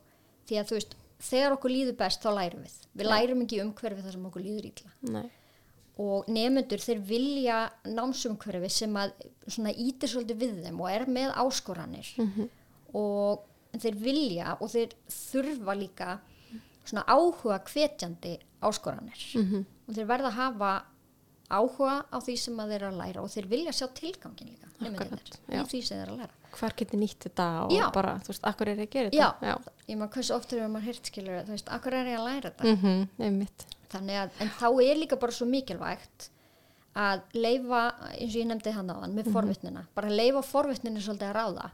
því 0.47 0.56
að 0.61 0.67
þú 0.69 0.77
veist, 0.77 0.95
þegar 1.19 1.51
okkur 1.57 1.71
líður 1.73 1.97
best 1.97 2.21
þá 2.23 2.30
lærum 2.37 2.63
við, 2.63 2.75
við 2.95 3.06
lærum 3.09 3.42
ekki 3.44 3.61
umhverfi 3.66 4.04
þar 4.06 4.11
sem 4.11 4.25
okkur 4.30 4.42
líður 4.45 4.66
ítla 4.71 4.92
nei, 5.01 5.30
og 5.99 6.29
nefnendur 6.31 6.79
þeir 6.79 6.99
vilja 7.03 7.57
námsumhverfi 7.85 8.69
sem 8.71 8.94
að 9.01 9.11
svona 9.51 9.73
ítir 9.75 10.07
svolítið 10.13 10.37
við 10.45 10.53
þeim 10.65 10.79
og 10.81 10.89
er 10.94 11.06
með 11.11 11.33
áskoranir 11.44 12.11
Mhm. 12.18 12.49
og 12.95 13.44
þeir 13.77 13.95
vilja 14.01 14.57
og 14.61 14.69
þeir 14.71 14.94
þurfa 15.09 15.75
líka 15.77 16.19
svona 16.85 17.03
áhuga 17.06 17.59
hvetjandi 17.68 18.37
áskoranir 18.61 19.25
Mhm. 19.35 19.65
og 19.87 19.95
þeir 19.95 20.07
verða 20.07 20.31
að 20.31 20.39
hafa 20.39 20.71
áhuga 21.49 22.06
á 22.13 22.18
því 22.21 22.37
sem 22.37 22.57
að 22.57 22.69
þeir 22.69 22.81
eru 22.81 22.91
að 22.94 22.97
læra 23.01 23.21
og 23.23 23.29
þeir 23.29 23.47
vilja 23.49 23.71
sjá 23.71 23.87
tilgangin 23.94 24.49
líka 24.53 24.68
nefnendurnir, 24.79 25.31
já. 25.49 25.61
í 25.63 25.65
því 25.68 25.83
sem 25.83 25.97
þeir 25.97 26.09
að 26.13 26.18
læra 26.18 26.35
hvar 26.56 26.75
getur 26.79 27.01
nýtt 27.01 27.27
þetta 27.27 27.47
og 27.65 27.73
Já. 27.75 27.85
bara, 27.95 28.15
þú 28.23 28.33
veist, 28.33 28.47
akkur 28.49 28.71
er 28.71 28.81
ég 28.81 28.89
að 28.89 28.95
gera 28.95 29.11
já, 29.13 29.27
þetta? 29.39 29.51
Já, 29.51 29.83
ég 29.91 29.99
maður 29.99 30.13
hversu 30.15 30.35
oft 30.35 30.53
er 30.53 30.68
maður 30.68 30.89
hirt 30.89 31.11
skilur 31.11 31.44
þú 31.47 31.56
veist, 31.56 31.71
akkur 31.77 31.97
er 31.99 32.11
ég 32.11 32.19
að 32.19 32.27
læra 32.27 32.51
þetta? 32.51 32.73
Mm 32.73 33.25
einmitt, 33.27 33.65
þannig 33.94 34.21
að, 34.23 34.35
en 34.39 34.53
þá 34.59 34.68
er 34.85 35.01
líka 35.03 35.19
bara 35.21 35.35
svo 35.35 35.49
mikilvægt 35.49 36.29
að 36.99 37.21
leifa, 37.37 37.83
eins 38.15 38.33
og 38.33 38.39
ég 38.41 38.49
nefndi 38.49 38.73
hann 38.75 38.89
áðan, 38.89 39.13
með 39.15 39.29
forvitnina. 39.31 39.85
Bara 39.95 40.09
leifa 40.09 40.41
forvitninu 40.44 40.99
svolítið 41.06 41.29
að 41.29 41.37
ráða. 41.37 41.68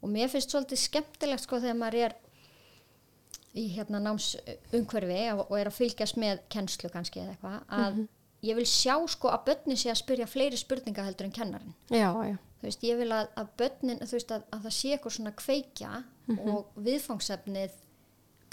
Og 0.00 0.12
mér 0.12 0.30
finnst 0.32 0.54
svolítið 0.54 0.80
skemmtilegt 0.80 1.42
sko 1.42 1.58
þegar 1.60 1.76
maður 1.80 1.98
er 2.06 2.14
í 3.56 3.66
hérna 3.74 4.00
náms 4.02 4.34
umhverfi 4.76 5.22
og, 5.34 5.48
er 5.58 5.70
að 5.70 5.78
fylgjast 5.78 6.18
með 6.20 6.42
kennslu 6.52 6.90
kannski 6.92 7.22
eða 7.22 7.34
eitthvað 7.34 7.78
að 7.80 8.02
ég 8.46 8.58
vil 8.58 8.66
sjá 8.68 8.94
sko 9.10 9.30
að 9.32 9.46
börnin 9.48 9.80
sé 9.80 9.90
að 9.92 10.00
spyrja 10.02 10.28
fleiri 10.30 10.60
spurninga 10.60 11.06
heldur 11.06 11.28
en 11.28 11.34
kennarin 11.34 11.72
já, 11.88 12.10
já, 12.28 12.36
þú 12.60 12.62
veist, 12.68 12.82
ég 12.84 12.96
vil 12.98 13.10
að, 13.12 13.28
að 13.36 13.48
börnin 13.58 13.98
þú 14.00 14.12
veist, 14.16 14.30
að, 14.32 14.42
að 14.52 14.62
það 14.66 14.74
sé 14.78 14.92
eitthvað 14.96 15.12
svona 15.16 15.32
kveikja 15.32 15.90
og 16.38 16.70
viðfangsefnið 16.86 17.70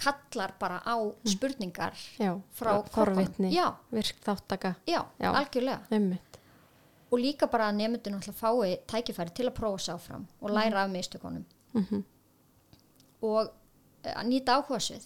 kallar 0.04 0.54
bara 0.60 0.80
á 0.86 0.96
spurningar 1.30 1.94
já, 2.20 2.34
frá 2.54 2.72
forvitni, 2.92 3.50
krökkunum. 3.50 3.52
Já. 3.54 3.68
virk 3.92 4.16
þáttaka, 4.26 4.76
já, 4.90 5.02
Já. 5.22 5.30
algjörlega 5.34 5.82
einmitt, 5.92 6.40
og 7.12 7.20
líka 7.22 7.48
bara 7.48 7.70
að 7.70 7.78
nefndin 7.78 8.16
alltaf 8.18 8.40
fái 8.42 8.78
tækifæri 8.90 9.34
til 9.38 9.46
að 9.48 9.56
prófa 9.60 9.80
sig 9.80 9.94
áfram 9.96 10.26
og 10.42 10.50
læra 10.52 10.84
af 10.84 10.90
mistökunum 10.92 11.46
Mhm. 11.74 12.04
og 13.22 13.52
eh, 14.04 14.14
að 14.20 14.28
nýta 14.30 14.58
áhuga 14.60 14.80
svið 14.84 15.06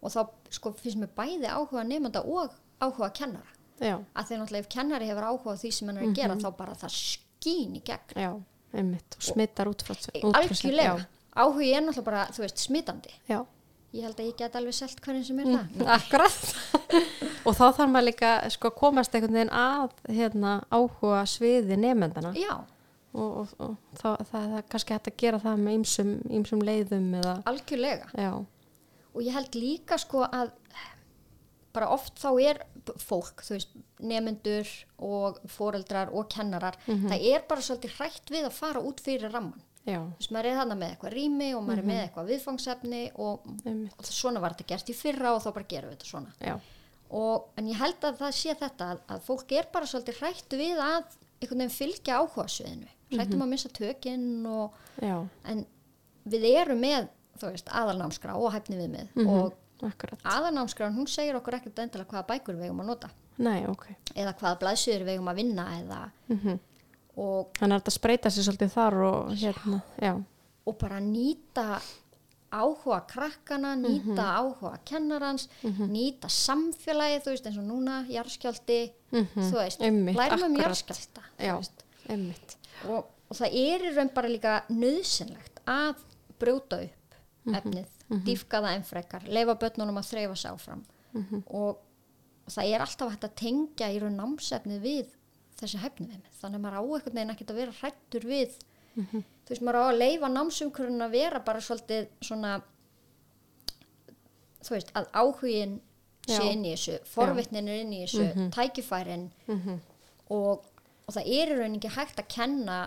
og 0.00 0.10
þá 0.14 0.20
sko 0.50 0.72
finnst 0.78 0.98
mér 1.00 1.10
bæði 1.16 1.48
áhuga 1.50 1.82
nefnda 1.84 2.22
og 2.24 2.54
áhuga 2.80 3.10
kennara 3.12 3.50
já, 3.80 3.96
að 4.14 4.24
því 4.28 4.38
náttúrulega 4.40 4.64
ef 4.64 4.68
kennari 4.68 5.08
hefur 5.10 5.26
áhuga 5.32 5.56
því 5.60 5.72
sem 5.72 5.88
hann 5.88 5.98
er 5.98 6.06
að 6.08 6.14
gera 6.14 6.34
Mhm. 6.34 6.44
þá 6.44 6.56
bara 6.56 6.74
það 6.74 6.94
skín 7.40 7.78
í 7.78 7.80
gegn. 7.84 8.18
Já, 8.20 8.32
einmitt 8.76 9.16
og 9.16 9.24
smittar 9.24 9.70
út 9.70 9.82
frá, 9.86 9.96
algjörlega, 10.20 11.06
áhugi 11.32 11.72
er 11.72 11.82
náttúrulega 11.86 12.06
bara 12.06 12.26
þú 12.34 12.44
veist 12.44 12.60
smitandi. 12.60 13.14
Já, 13.30 13.40
ég 13.96 14.06
held 14.06 14.20
að 14.20 14.28
ég 14.28 14.36
get 14.38 14.58
alveg 14.58 14.76
selt 14.76 15.00
hverjum 15.04 15.24
sem 15.26 15.40
er 15.40 15.48
já. 15.48 15.56
það. 15.56 15.88
akkurat. 15.96 16.42
Og 17.48 17.56
þá 17.56 17.64
þarf 17.64 17.88
maður 17.88 18.06
líka 18.10 18.34
sko 18.52 18.68
að 18.68 18.76
komast 18.76 19.14
einhvern 19.16 19.38
veginn 19.38 19.54
að 19.56 19.96
hérna, 20.12 20.58
áhuga 20.68 21.24
sviði 21.30 21.78
nefndana 21.80 22.34
já, 22.36 22.52
og, 23.16 23.30
og, 23.40 23.54
og 23.64 23.76
það, 23.96 24.18
það, 24.28 24.48
það 24.52 24.66
kannski 24.74 24.96
hægt 24.96 25.08
að 25.08 25.16
gera 25.22 25.40
það 25.40 25.62
með 25.64 25.78
ýmsum 26.36 26.64
leiðum 26.66 27.08
eða, 27.22 27.36
algjörlega. 27.48 28.10
Já, 28.12 28.32
og 29.10 29.24
ég 29.24 29.34
held 29.34 29.56
líka 29.56 29.98
sko 29.98 30.26
að 30.28 30.52
bara 31.76 31.88
oft 31.94 32.18
þá 32.18 32.28
er 32.42 32.62
fólk, 32.98 33.42
þú 33.46 33.54
veist, 33.56 33.74
nemyndur 34.00 34.68
og 35.06 35.38
foreldrar 35.46 36.10
og 36.16 36.28
kennarar 36.32 36.76
það 36.86 37.26
er 37.32 37.44
bara 37.48 37.60
svolítið 37.62 37.96
hrætt 37.98 38.30
við 38.32 38.48
að 38.48 38.56
fara 38.56 38.80
út 38.80 39.00
fyrir 39.04 39.30
ramman 39.30 39.60
já, 39.86 40.00
þú 40.00 40.18
veist, 40.18 40.32
maður 40.34 40.48
er 40.50 40.58
þarna 40.60 40.76
með 40.80 40.90
eitthvað 40.94 41.14
rými 41.14 41.48
og 41.56 41.62
maður 41.66 41.82
er 41.82 41.88
með 41.90 42.02
eitthvað 42.04 42.30
viðfangsefni 42.34 43.02
og, 43.14 43.46
og 43.98 44.04
svona 44.10 44.40
var 44.42 44.56
þetta 44.56 44.68
gert 44.74 44.90
í 44.92 44.96
fyrra 44.98 45.34
og 45.36 45.42
þá 45.44 45.50
bara 45.56 45.70
gerum 45.70 45.90
við 45.90 45.96
þetta 45.98 46.10
svona. 46.10 46.34
Og, 47.10 47.46
en 47.58 47.66
ég 47.66 47.78
held 47.80 48.04
að 48.06 48.18
það 48.20 48.34
sé 48.38 48.54
þetta 48.54 48.90
að, 48.94 48.98
að 49.10 49.22
fólk 49.26 49.52
er 49.58 49.66
bara 49.72 49.86
svolítið 49.90 50.20
hrætt 50.20 50.52
við 50.60 50.78
að 50.78 51.16
einhvern 51.40 51.62
veginn 51.64 51.72
fylgja 51.74 52.18
áhuga 52.20 52.44
sviðinu. 52.52 52.90
Hrættum 53.10 53.42
að 53.42 53.50
missa 53.50 53.68
tökinn 53.74 54.26
en 55.50 55.64
við 56.30 56.44
erum 56.52 56.78
með 56.84 57.08
þú 57.40 57.50
veist, 57.50 57.68
aðalnámskrá 57.72 58.36
og 58.38 58.52
hæfni 58.54 58.76
við 58.78 58.90
með 58.94 59.08
og 59.26 59.56
akkurat, 59.88 60.20
aðalnámskráin 60.28 60.96
hún 60.96 61.08
segir 61.10 61.38
okkur 61.38 61.56
ekkert 61.58 61.78
endilega 61.84 62.10
hvaða 62.10 62.26
bækur 62.34 62.58
við 62.58 62.68
eigum 62.68 62.82
að 62.84 62.90
nota. 62.92 63.10
Nei, 63.40 63.64
ok, 63.70 63.86
eða 64.14 64.34
hvaða 64.36 64.58
blaðsöður 64.60 65.06
við 65.06 65.14
eigum 65.14 65.30
að 65.32 65.40
vinna 65.40 65.64
eða 65.78 66.00
mhm, 66.28 66.58
og, 67.16 67.50
þannig 67.58 67.74
að 67.74 67.80
þetta 67.80 67.96
spreita 67.96 68.32
sér 68.34 68.46
svolítið 68.48 68.72
þar 68.76 68.98
og 69.06 69.34
hérna, 69.40 69.80
já, 70.00 70.12
og 70.68 70.78
bara 70.80 71.00
nýta 71.04 71.66
áhuga 72.50 72.98
krakkana, 73.06 73.76
nýta 73.78 74.26
áhuga 74.40 74.72
kennarans, 74.84 75.48
nýta 75.62 76.28
samfélagið, 76.34 77.22
þú 77.24 77.34
veist 77.34 77.46
eins 77.46 77.60
og 77.62 77.68
núna 77.68 78.00
jarðskjálti, 78.10 78.80
Mhm, 79.10 79.46
þú 79.50 79.56
veist 79.58 79.80
lærum 79.80 80.44
um 80.46 80.56
já, 81.38 81.54
einmitt, 82.08 82.56
og, 82.86 83.06
og 83.28 83.36
það 83.36 83.56
er 83.58 83.86
í 83.88 83.94
raun 83.96 84.10
bara 84.14 84.28
líka 84.28 84.52
nöðsynlegt 84.70 85.62
að 85.66 86.04
brjóta 86.38 86.82
upp 86.84 87.16
Mhm, 88.10 88.18
efnið, 88.18 88.24
dýfka 88.26 88.60
það 88.64 88.74
enn 88.76 88.84
frekar 88.88 89.22
leifa 89.30 89.54
börnunum 89.54 89.98
að 90.00 90.08
þreyfa 90.10 90.36
sig 90.36 90.50
áfram. 90.50 90.82
Mhm. 91.14 91.42
og, 91.46 91.78
og 92.46 92.50
það 92.54 92.72
er 92.74 92.80
alltaf 92.84 93.10
hægt 93.12 93.24
að 93.28 93.34
tengja 93.36 93.88
í 93.94 94.00
raun 94.02 94.16
námsefnið 94.18 94.80
við 94.82 95.06
þessi 95.60 95.78
hæfni 95.78 96.06
við 96.08 96.34
þannig 96.40 96.56
að 96.58 96.64
maður 96.64 96.78
á 96.78 96.82
einhvern 96.82 97.14
veginn 97.14 97.30
ekkert 97.34 97.50
að 97.50 97.60
vera 97.62 97.72
hrættur 97.80 98.26
við 98.26 98.58
Mhm. 98.96 99.22
þú 99.46 99.48
veist 99.54 99.62
maður 99.62 99.78
á 99.78 99.84
að 99.90 99.98
leifa 99.98 100.28
námsumkurinn 100.28 101.02
að 101.06 101.10
vera 101.14 101.38
bara 101.40 101.60
svolítið 101.60 102.08
svona 102.20 102.62
þú 104.64 104.74
veist 104.76 104.90
að 104.98 105.06
áhugin 105.16 105.76
sé 106.28 106.42
inn 106.52 106.64
í 106.68 106.72
þessu, 106.74 106.98
forvitnin 107.08 107.68
er 107.70 107.80
inn 107.84 107.92
í 107.96 108.02
þessu 108.04 108.48
tækifærin 108.54 109.28
mhm, 109.48 109.78
og, 110.30 110.64
og 111.06 111.14
það 111.16 111.30
er 111.38 111.52
í 111.54 111.58
rauninni 111.58 111.80
ekki 111.80 111.94
hægt 111.96 112.20
að 112.22 112.28
kenna 112.34 112.80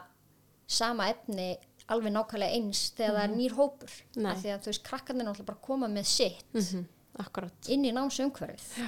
sama 0.68 1.08
efni 1.12 1.58
alveg 1.92 2.14
nákvæmlega 2.16 2.56
eins 2.58 2.82
þegar 2.96 3.16
það 3.18 3.24
er 3.24 3.34
nýr 3.38 3.56
hópur. 3.58 3.96
Nei. 4.16 4.32
af 4.32 4.38
því 4.44 4.52
að 4.54 4.62
þú 4.64 4.72
veist 4.72 4.84
krakkarnir 4.88 5.26
náttúrulega 5.28 5.50
bara 5.52 5.66
koma 5.68 5.88
með 5.92 6.06
sitt 6.08 6.46
mhm, 6.54 6.86
akkurat, 7.20 7.70
inn 7.70 7.86
í 7.86 7.92
námsumhverfið. 7.94 8.84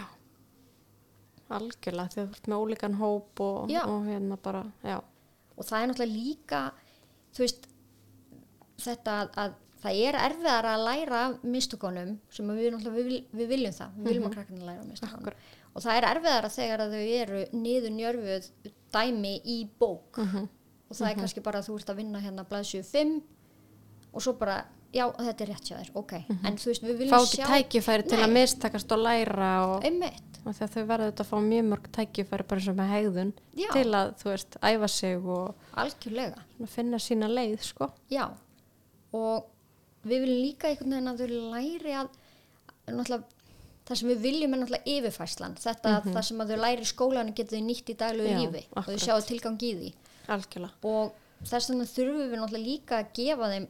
Algjörlega, 1.56 2.10
því 2.14 2.22
að 2.22 2.30
þú 2.32 2.36
ert 2.40 2.48
með 2.50 2.64
ólíkan 2.64 2.96
hóp 2.98 3.42
og, 3.46 3.70
Já. 3.70 3.82
og 3.86 4.08
hérna 4.10 4.38
bara, 4.42 4.64
já, 4.82 4.96
og 5.56 5.68
það 5.68 5.82
er 5.84 5.92
náttúrulega 5.92 6.16
líka 6.16 6.62
þú 7.36 7.44
veist 7.44 7.68
þetta 8.82 9.18
að, 9.22 9.30
að 9.44 9.54
það 9.86 10.00
er 10.08 10.18
erfiðar 10.24 10.68
að 10.72 10.86
læra 10.88 11.20
af 11.28 11.36
mistökunum 11.46 12.16
sem 12.34 12.50
við, 12.50 12.72
náttúrulega- 12.74 12.96
við, 12.98 13.30
við 13.38 13.52
viljum 13.54 13.76
það, 13.78 13.94
við 14.00 14.10
viljum 14.10 14.26
að 14.32 14.36
krakkarnir 14.40 14.66
læra 14.72 15.12
Akkurat. 15.12 15.46
og 15.76 15.86
það 15.86 16.00
er 16.00 16.08
erfiðar 16.10 16.48
að 16.50 16.56
þegar 16.58 16.84
að 16.88 16.96
þau 16.96 17.06
eru 17.22 17.44
niður 17.62 17.96
njörfuð 18.00 18.50
dæmi 18.96 19.36
í 19.46 19.58
bók. 19.80 20.18
Mhm, 20.24 20.50
og 20.90 20.98
það 20.98 21.10
er 21.10 21.20
kannski 21.20 21.44
bara 21.46 21.62
að 21.62 21.70
þú 21.70 21.78
ert 21.80 21.92
að 21.94 22.00
vinna 22.02 22.22
hérna 22.24 22.46
blaðsjöu 22.50 22.84
5 22.88 23.16
og 24.16 24.24
svo 24.24 24.34
bara, 24.40 24.60
já 24.96 25.06
þetta 25.12 25.44
er 25.44 25.52
rétt 25.52 25.70
hjá 25.70 25.76
þér, 25.80 25.90
ok. 26.02 26.14
En 26.48 26.60
þú 26.62 26.72
veist 26.72 26.86
við 26.86 26.94
fá 26.96 27.02
viljum 27.02 27.26
ekki 27.26 27.50
tækifæri 27.50 28.08
til 28.08 28.20
að 28.20 28.30
Nei. 28.30 28.36
mistakast 28.38 28.96
og 28.96 29.02
læra 29.04 29.50
og, 29.74 29.90
og 30.46 30.56
þau 30.62 30.86
verða 30.86 31.10
þetta 31.10 31.26
að 31.26 31.32
fá 31.32 31.36
mjög 31.50 31.68
mörg 31.72 31.90
tækifæri 31.98 32.48
bara 32.48 32.62
eins 32.62 32.70
og 32.72 32.78
með 32.80 32.94
hegðun 32.94 33.34
Já. 33.60 33.68
til 33.74 33.90
að, 33.92 34.14
þú 34.22 34.32
veist, 34.32 34.58
æfa 34.72 34.92
sig 34.94 35.28
og 35.36 35.68
algjörlega. 35.84 36.46
finna 36.78 37.02
sína 37.02 37.32
leið, 37.32 37.58
sko, 37.66 37.90
já, 38.14 38.30
og 39.16 39.52
við 40.06 40.26
viljum 40.26 40.44
líka 40.46 40.70
einhvern 40.70 40.96
veginn 40.96 41.12
að 41.12 41.24
þau 41.24 41.56
læri 41.56 41.98
að 41.98 42.14
náttúrulega 42.94 43.34
það 43.86 44.00
sem 44.00 44.10
við 44.10 44.24
viljum 44.24 44.56
er 44.56 44.62
náttúrulega 44.62 44.94
yfirfæslan 44.96 45.56
þetta 45.62 45.94
að 46.00 46.08
það 46.14 46.26
sem 46.30 46.42
að 46.42 46.52
þau 46.54 46.60
læri 46.64 46.86
í 46.86 46.90
skólanu 46.90 47.36
getur 47.38 47.60
þau 47.60 47.66
nýtt 47.68 47.92
í 47.92 47.96
daglegu 48.00 48.32
Já, 48.32 48.40
lífi 48.42 48.64
og 48.72 48.88
þau 48.88 48.98
sjáu 49.04 49.26
tilgang 49.28 49.66
í 49.66 49.72
því 49.80 49.92
algjörlega, 50.28 50.74
og 50.84 51.14
þess 51.46 51.70
vegna 51.70 51.86
þurfum 51.86 52.30
við 52.32 52.40
náttúrulega 52.40 52.66
líka 52.70 53.00
að 53.00 53.14
gefa 53.20 53.50
þeim 53.54 53.68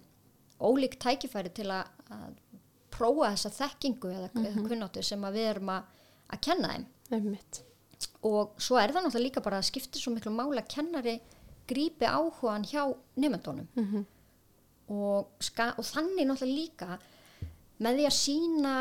ólík 0.62 0.98
tækifæri 1.00 1.54
til 1.54 1.68
að, 1.76 1.88
að 2.12 2.34
prófa 2.96 3.32
þessa 3.36 3.52
þekkingu 3.60 4.12
eða, 4.14 4.30
mm 4.34 4.44
Mhm. 4.46 4.68
kunnáttu 4.70 5.04
sem 5.04 5.22
við 5.22 5.50
erum 5.52 5.70
að, 5.70 5.84
að 6.32 6.42
kenna 6.42 6.68
þeim 6.74 6.86
einmitt, 7.12 7.62
og 8.24 8.54
svo 8.58 8.78
er 8.80 8.90
það 8.94 9.04
náttúrulega 9.06 9.26
líka 9.28 9.42
bara 9.44 9.58
að 9.60 9.68
skipta 9.70 10.00
svo 10.00 10.14
miklu 10.16 10.32
máli 10.32 10.62
að 10.62 10.68
kennari 10.76 11.20
grípi 11.68 12.06
áhugan 12.06 12.64
hjá 12.64 12.96
nefndunum 13.18 13.68
mhm, 13.76 14.06
og, 14.90 15.28
ska, 15.42 15.74
og 15.78 15.84
þannig 15.86 16.28
náttúrulega 16.30 16.56
líka 16.56 17.00
með 17.82 17.98
því 18.00 18.06
að 18.08 18.16
sína 18.16 18.76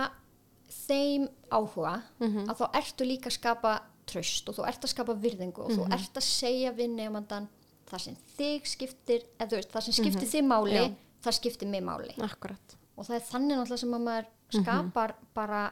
þeim 0.87 1.29
áhuga 1.51 2.03
Mhm. 2.21 2.47
að 2.51 2.57
þá 2.61 2.65
ertu 2.81 3.05
líka 3.09 3.29
að 3.31 3.39
skapa 3.39 3.83
tröst 4.07 4.49
og 4.49 4.55
þú 4.57 4.67
ert 4.69 4.83
að 4.85 4.89
skapa 4.93 5.15
virðingu 5.15 5.59
og 5.65 5.71
Mhm. 5.71 5.79
þú 5.79 5.93
ert 5.95 6.15
að 6.15 6.23
segja 6.23 6.73
við 6.73 6.91
nefndan 6.95 7.49
það 7.95 8.03
sem 8.05 8.17
þig 8.39 8.69
skiptir 8.75 9.25
eða 9.39 9.49
þú 9.53 9.59
veist, 9.61 9.73
það 9.75 9.87
sem 9.89 9.97
skiptir 10.01 10.31
þig 10.35 10.45
máli 10.51 10.75
Mhm. 10.75 10.95
Já. 10.95 10.97
það 11.25 11.37
skiptir 11.39 11.69
mig 11.73 11.83
máli. 11.87 12.15
Akkurat, 12.21 12.77
og 12.99 13.07
það 13.07 13.17
er 13.21 13.25
þannig 13.31 13.57
náttúrulega 13.59 13.79
sem 13.85 13.95
að 13.99 14.05
maður 14.09 14.27
skapar 14.55 15.15
bara 15.35 15.63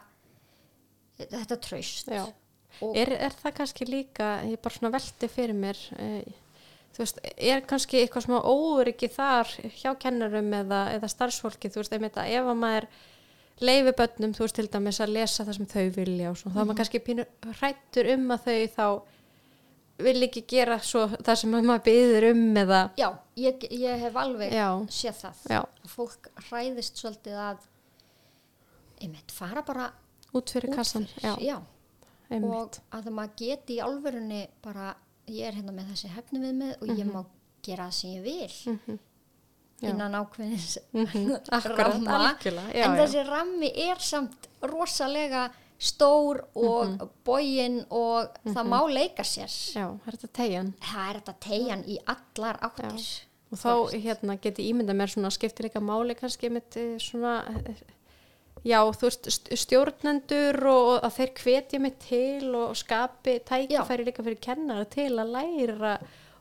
þetta 1.18 1.58
tröst 1.62 2.08
Er, 2.96 3.10
er 3.12 3.34
það 3.36 3.52
kannski 3.58 3.84
líka, 3.86 4.28
ég 4.48 4.56
bara 4.64 4.74
svona 4.74 4.90
velti 4.94 5.28
fyrir 5.28 5.52
mér, 5.54 5.76
e, 6.00 6.22
þú 6.96 7.02
veist, 7.02 7.18
er 7.36 7.60
kannski 7.68 8.00
eitthvað 8.00 8.24
smá 8.24 8.38
óryggi 8.48 9.10
þar 9.12 9.50
hjá 9.76 9.92
kennarum 10.00 10.48
eða, 10.56 10.78
eða 10.96 11.10
starfsfólki, 11.12 11.68
þú 11.68 11.82
veist, 11.82 11.92
einmitt 11.92 12.16
að 12.16 12.32
ef 12.32 12.48
að 12.48 12.56
maður 12.62 12.86
leifi 13.60 13.92
börnum, 14.00 14.32
þú 14.34 14.46
veist, 14.46 14.56
til 14.56 14.68
dæmis 14.72 15.00
að 15.04 15.12
lesa 15.18 15.44
það 15.44 15.58
sem 15.60 15.68
þau 15.74 15.84
vilja 15.98 16.30
og 16.32 16.36
svona, 16.40 16.54
þá 16.56 16.60
er 16.62 16.68
maður 16.70 16.80
kannski 16.80 17.02
pínu 17.10 17.26
hrættur 17.60 18.10
um 18.14 18.26
að 18.38 18.48
þau 18.48 18.58
þá 18.78 18.86
vil 20.06 20.22
ekki 20.26 20.42
gera 20.48 20.76
það 20.82 21.34
sem 21.40 21.50
maður 21.54 21.82
byður 21.86 22.26
um 22.32 22.42
eða, 22.62 22.80
já, 22.98 23.08
ég, 23.36 23.66
ég 23.70 24.00
hef 24.06 24.16
alveg 24.22 24.52
já, 24.56 24.68
séð 24.88 25.20
það. 25.24 25.42
Já, 25.56 25.60
fólk 25.96 26.28
hræðist 26.48 26.96
svolítið 27.02 27.38
að 27.48 27.68
einmitt 29.02 29.32
fara 29.34 29.62
bara 29.66 29.90
út 30.32 30.50
fyrir 30.54 30.70
út 30.72 30.76
kassan, 30.78 31.06
fyrir, 31.22 31.56
og 32.42 32.78
að 32.96 33.08
maður 33.12 33.32
geti 33.42 33.76
í 33.78 33.80
alvörunni 33.84 34.42
bara, 34.64 34.92
ég 35.28 35.48
er 35.50 35.56
hérna 35.58 35.74
með 35.76 35.90
þessi 35.92 36.12
hefni 36.14 36.40
við 36.44 36.54
mig 36.62 36.76
og 36.80 36.92
ég 36.98 37.08
má 37.10 37.24
gera 37.62 37.88
það 37.90 37.98
sem 37.98 38.14
ég 38.16 38.22
vil 38.22 38.76
Mhm. 38.76 38.98
Já. 39.82 39.88
innan 39.90 40.14
ákveðins 40.14 40.78
Mhm, 40.92 41.30
akkurat, 41.58 41.78
ramma. 41.92 42.18
já, 42.70 42.84
en 42.86 42.94
já. 42.96 43.00
þessi 43.02 43.22
rammi 43.28 43.70
er 43.88 43.98
samt 43.98 44.46
rosalega 44.62 45.50
stór 45.82 46.42
og 46.54 46.92
mm 46.92 47.08
bógin 47.26 47.80
og 47.90 48.34
það 48.46 48.68
má 48.70 48.78
leika 48.90 49.22
sér. 49.26 49.50
Já, 49.76 49.86
er 50.06 50.16
þetta 50.16 50.30
tegjan? 50.38 50.72
það 50.82 51.08
er 51.10 51.18
þetta 51.20 51.34
tegjan 51.46 51.82
í 51.86 51.96
allar 52.14 52.58
áttir. 52.66 53.08
Og 53.52 53.58
þá 53.60 53.72
hérna 54.02 54.36
geti 54.40 54.64
ímynda 54.70 54.94
mér 54.96 55.10
svona 55.12 55.30
skiptir 55.34 55.66
eitthvað 55.68 55.84
máli 55.90 56.14
kannski 56.18 56.48
með 56.54 56.78
svona 57.02 57.34
eh, 57.52 57.82
já 58.64 58.78
þú 58.94 59.04
veist 59.08 59.28
st- 59.28 59.58
stjórnendur 59.60 60.58
og 60.72 60.90
að 61.04 61.14
þeir 61.18 61.32
hvetja 61.42 61.80
mig 61.82 61.98
til 62.02 62.54
og 62.54 62.74
skapi 62.78 63.38
tækifæri 63.44 64.06
líka 64.08 64.22
fyrir 64.24 64.40
kennara 64.40 64.84
til 64.88 65.10
að 65.18 65.34
læra 65.36 65.94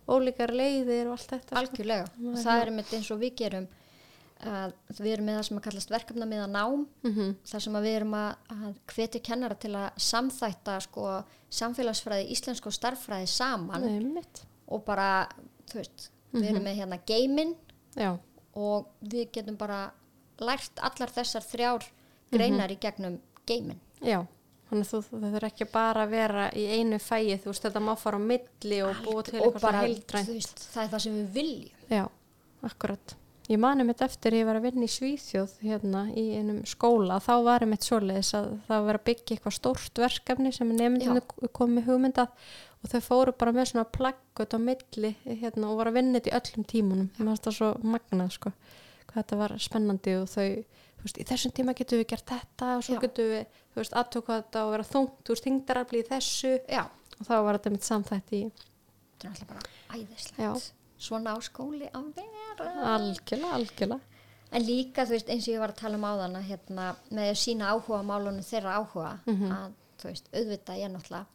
ólíkar 0.07 0.53
leiðir 0.55 1.07
og 1.11 1.17
allt 1.17 1.29
þetta. 1.35 1.49
sko. 1.51 1.59
algjörlega. 1.61 2.07
Það 2.41 2.61
er 2.61 2.71
einmitt 2.71 2.93
eins 2.97 3.11
og 3.11 3.19
við 3.21 3.35
gerum 3.43 3.67
að 4.47 4.73
við 4.99 5.11
erum 5.13 5.25
með 5.29 5.37
það 5.39 5.45
sem 5.47 5.57
að 5.59 5.63
kallast 5.67 5.91
verkefna 5.93 6.25
með 6.29 6.41
að 6.45 6.51
nám 6.55 6.85
Mhm, 7.03 7.35
þar 7.51 7.61
sem 7.65 7.75
að 7.79 7.85
við 7.87 7.95
erum 7.99 8.13
að, 8.13 8.35
hvetja 8.95 9.21
kennara 9.23 9.55
til 9.55 9.71
að 9.75 9.89
samþætta 9.97 10.79
sko 10.87 11.05
samfélagsfræði, 11.51 12.27
íslensku 12.35 12.67
og 12.71 12.75
starffræði 12.77 13.27
saman 13.27 13.85
Nei, 13.85 14.23
og 14.71 14.83
bara, 14.87 15.27
þú 15.69 15.81
veist, 15.81 16.09
við 16.33 16.49
erum 16.53 16.63
með 16.67 16.77
hérna 16.81 16.99
geiminn 17.05 17.55
Já, 17.99 18.13
og 18.55 18.87
við 19.03 19.31
getum 19.35 19.57
bara 19.59 19.91
lært 20.41 20.79
allar 20.81 21.11
þessar 21.11 21.43
þrjár 21.45 21.83
greinar 22.31 22.71
í 22.71 22.77
gegnum 22.79 23.19
geiminn. 23.45 23.79
já. 24.01 24.21
Þannig 24.71 24.87
að 24.87 24.91
þú, 24.93 25.19
þurfa 25.19 25.47
ekki 25.51 25.65
bara 25.67 26.03
að 26.05 26.11
vera 26.15 26.43
í 26.55 26.61
einu 26.79 26.95
fæi, 27.03 27.35
þú 27.43 27.49
veist, 27.51 27.63
þetta 27.65 27.81
má 27.83 27.91
fara 27.99 28.15
á 28.15 28.23
milli 28.23 28.77
og 28.87 29.01
búa 29.03 29.23
til 29.27 29.41
og 29.41 29.49
eitthvað 29.49 29.61
bara, 29.65 29.81
svona 29.81 29.81
heildrænt. 29.83 30.27
þú 30.29 30.35
veist, 30.37 30.61
það 30.71 30.83
er 30.85 30.91
það 30.93 31.01
sem 31.03 31.17
við 31.17 31.33
viljum. 31.35 31.81
Já, 31.91 32.05
akkurat. 32.63 33.15
Ég 33.51 33.61
mani 33.61 33.85
mitt 33.87 34.01
eftir 34.05 34.35
ég 34.37 34.47
var 34.47 34.59
að 34.59 34.67
vinna 34.69 34.87
í 34.87 34.91
Svíþjóð 34.91 35.55
hérna 35.65 36.03
í 36.17 36.25
einum 36.39 36.61
skóla 36.69 37.19
þá 37.23 37.33
var 37.45 37.65
ég 37.65 37.71
mitt 37.71 37.87
svoleiðis 37.87 38.33
að 38.37 38.51
það 38.67 38.85
var 38.87 38.99
að 38.99 39.07
byggja 39.09 39.35
eitthvað 39.35 39.57
stórt 39.57 40.03
verkefni 40.03 40.51
sem 40.55 40.75
nefndinu 40.75 41.49
komið 41.55 41.89
hugmyndað 41.89 42.35
og 42.81 42.93
þau 42.93 43.01
fóru 43.05 43.33
bara 43.37 43.53
með 43.55 43.71
svona 43.71 43.89
plaggut 43.97 44.55
á 44.55 44.59
milli 44.61 45.15
hérna 45.25 45.69
og 45.69 45.81
var 45.81 45.91
að 45.91 45.99
vinna 45.99 46.17
þetta 46.17 46.31
í 46.31 46.37
öllum 46.39 46.69
tímunum. 46.71 47.11
Það 47.17 47.27
var 47.27 47.41
þetta 47.41 47.55
svo 47.57 47.73
magnað 47.85 48.31
sko 48.37 48.53
hvað 49.11 49.17
þetta 49.19 49.39
var 49.41 49.55
spennandi 49.59 50.15
og 50.17 50.27
þau 50.31 50.47
veist, 51.03 51.19
í 51.19 51.27
þessum 51.27 51.55
tíma 51.55 51.75
getum 51.77 52.01
við 52.01 52.09
gert 52.13 52.27
þetta 52.31 52.73
og 52.77 52.85
svo 52.87 52.97
Já. 52.97 53.01
getum 53.05 53.31
við, 53.33 53.61
þú 53.71 53.81
veist, 53.81 53.95
aðtöku 54.01 54.35
þetta 54.35 54.65
og 54.65 54.75
vera 54.75 54.87
þungt, 54.87 55.15
þú 55.25 55.35
veist, 55.35 55.47
þingdarafli 55.47 56.01
í 56.01 56.07
þessu. 56.09 56.53
Já, 56.71 56.83
og 57.17 57.27
þá 57.27 57.33
var 57.37 57.59
þetta 57.59 57.73
mitt 57.75 57.87
samþætt 57.87 58.35
í 58.37 58.43
þetta 58.51 59.27
er 59.27 59.33
alltaf 59.33 59.51
bara 59.51 59.99
æðislegt. 59.99 60.71
Já. 61.01 61.07
Svona 61.09 61.33
á 61.33 61.37
skóli 61.41 61.89
að 61.91 62.13
vera. 62.15 62.69
algjörlega, 62.95 63.53
algjörlega 63.57 63.99
En 64.53 64.61
líka, 64.67 65.05
þú 65.05 65.09
veist, 65.15 65.29
eins 65.29 65.47
og 65.47 65.53
ég 65.53 65.59
var 65.59 65.71
að 65.71 65.77
tala 65.79 65.95
um 65.95 66.03
áðan 66.03 66.35
að 66.35 66.43
hérna, 66.49 66.95
með 67.09 67.29
að 67.31 67.37
sína 67.39 67.69
áhuga 67.71 68.01
málunum 68.03 68.43
þeirra 68.43 68.73
áhuga, 68.81 69.19
Mhm. 69.25 69.51
að, 69.51 69.71
þú 69.97 70.03
veist, 70.09 70.25
auðvitað 70.33 70.77
ég 70.77 70.85
er 70.85 70.89
náttúrulega 70.89 71.25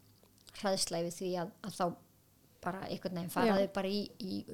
hræðslega 0.61 1.07
við 1.07 1.15
því 1.17 1.31
að, 1.41 1.51
að 1.65 1.73
þá 1.79 1.97
bara 2.61 2.81
einhvern 2.91 3.15
veginn 3.15 3.31
Já. 3.31 3.35
faraði 3.41 3.73
bara 3.73 3.89
í, 3.89 4.11
í 4.21 4.45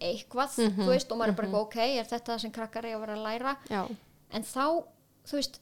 eitthvað, 0.00 0.58
Mhm, 0.58 0.82
þú 0.84 0.86
veist, 0.86 1.10
og 1.12 1.18
maður 1.18 1.28
er 1.28 1.32
bara 1.34 1.48
eitthvað, 1.48 1.66
ok, 1.66 1.76
er 1.76 2.04
þetta 2.04 2.32
það 2.34 2.40
sem 2.40 2.50
krakkar 2.52 2.84
er 2.84 2.94
að 2.96 3.00
vera 3.00 3.16
að 3.16 3.24
læra? 3.24 3.56
já, 3.68 3.96
En 4.30 4.42
þá, 4.42 4.84
þú 5.26 5.32
veist, 5.32 5.60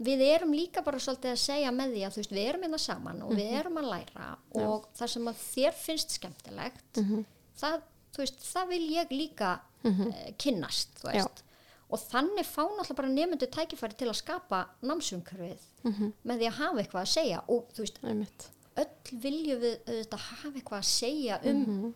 við 0.00 0.20
erum 0.34 0.52
líka 0.52 0.82
bara 0.84 0.98
svolítið 0.98 1.30
að 1.32 1.38
segja 1.38 1.70
með 1.70 1.94
því 1.94 2.02
að, 2.06 2.10
þú 2.12 2.16
veist, 2.16 2.30
við 2.32 2.48
erum 2.48 2.62
hérna 2.62 2.78
saman 2.78 3.22
og 3.22 3.30
Mhm. 3.30 3.38
við 3.38 3.52
erum 3.60 3.76
að 3.78 3.90
læra 3.90 4.36
og 4.54 4.88
það 4.94 5.08
sem 5.08 5.24
að 5.24 5.34
þér 5.34 5.74
finnst 5.74 6.10
skemmtilegt, 6.18 6.92
Mhm. 6.96 7.24
það, 7.56 7.82
veist, 8.24 8.40
það 8.54 8.68
vil 8.68 8.84
ég 8.94 9.10
líka 9.14 9.60
uh, 9.84 10.32
kynnast, 10.38 10.88
þú 11.02 11.12
Já. 11.14 11.22
veist. 11.22 11.44
Og 11.90 11.98
þannig 12.10 12.44
fá 12.44 12.62
náttúrulega 12.68 12.96
bara 12.98 13.08
nefndu 13.08 13.46
tækifæri 13.48 13.96
til 13.96 14.08
að 14.10 14.18
skapa 14.20 14.66
námsumkörfið 14.82 15.64
Mhm. 15.84 16.12
með 16.26 16.38
því 16.42 16.46
að 16.50 16.56
hafa 16.58 16.82
eitthvað 16.82 17.02
að 17.04 17.12
segja 17.14 17.38
og 17.48 17.68
þú 17.72 17.78
veist, 17.84 17.98
einmitt 18.04 18.48
öll 18.78 19.20
viljum 19.22 19.60
við 19.62 19.78
auðvitað 19.86 20.18
hafa 20.18 20.52
eitthvað 20.58 20.78
að 20.78 20.88
segja 20.90 21.40
um 21.44 21.94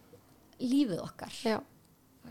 lífið 0.61 1.01
okkar. 1.03 1.33
Já, 1.45 1.59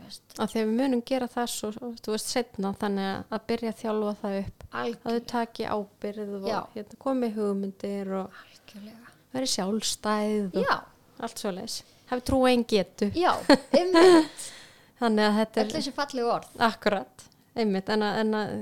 að 0.02 0.42
að 0.42 0.54
við 0.56 0.72
munum 0.80 1.02
gera 1.06 1.28
það 1.28 1.46
svo, 1.52 1.70
þú 2.02 2.12
veist, 2.16 2.26
setna 2.32 2.72
þannig 2.80 3.24
að- 3.30 3.46
byrja 3.46 3.72
að 3.72 3.80
þjálfa 3.82 4.14
það 4.22 4.38
upp 4.42 4.64
að 4.72 4.72
þau 4.72 4.82
Algjörlega. 4.82 5.26
taki 5.26 5.64
ábyrð 5.64 6.34
og 6.42 6.68
hérna, 6.74 6.98
komi 6.98 7.30
hugmyndir 7.34 8.12
og 8.12 8.30
Algjörlega. 8.42 9.06
veri 9.32 9.46
sjálfstæð 9.46 10.56
og 10.56 10.64
Já, 10.64 10.82
allt 11.20 11.38
svo 11.38 11.50
leis 11.52 11.82
hafi 12.12 12.24
trú 12.28 12.42
einn 12.48 12.62
getu 12.68 13.10
já, 13.16 13.32
einmitt. 13.72 14.46
þannig 15.02 15.26
að 15.26 15.36
þetta 15.40 15.62
er 15.64 15.74
þessi 15.76 15.94
fallegu 15.96 16.32
orð. 16.36 16.54
akkurat 16.62 17.26
einmitt, 17.58 17.90
en 17.92 18.04
að, 18.06 18.20
en 18.22 18.36
að 18.38 18.54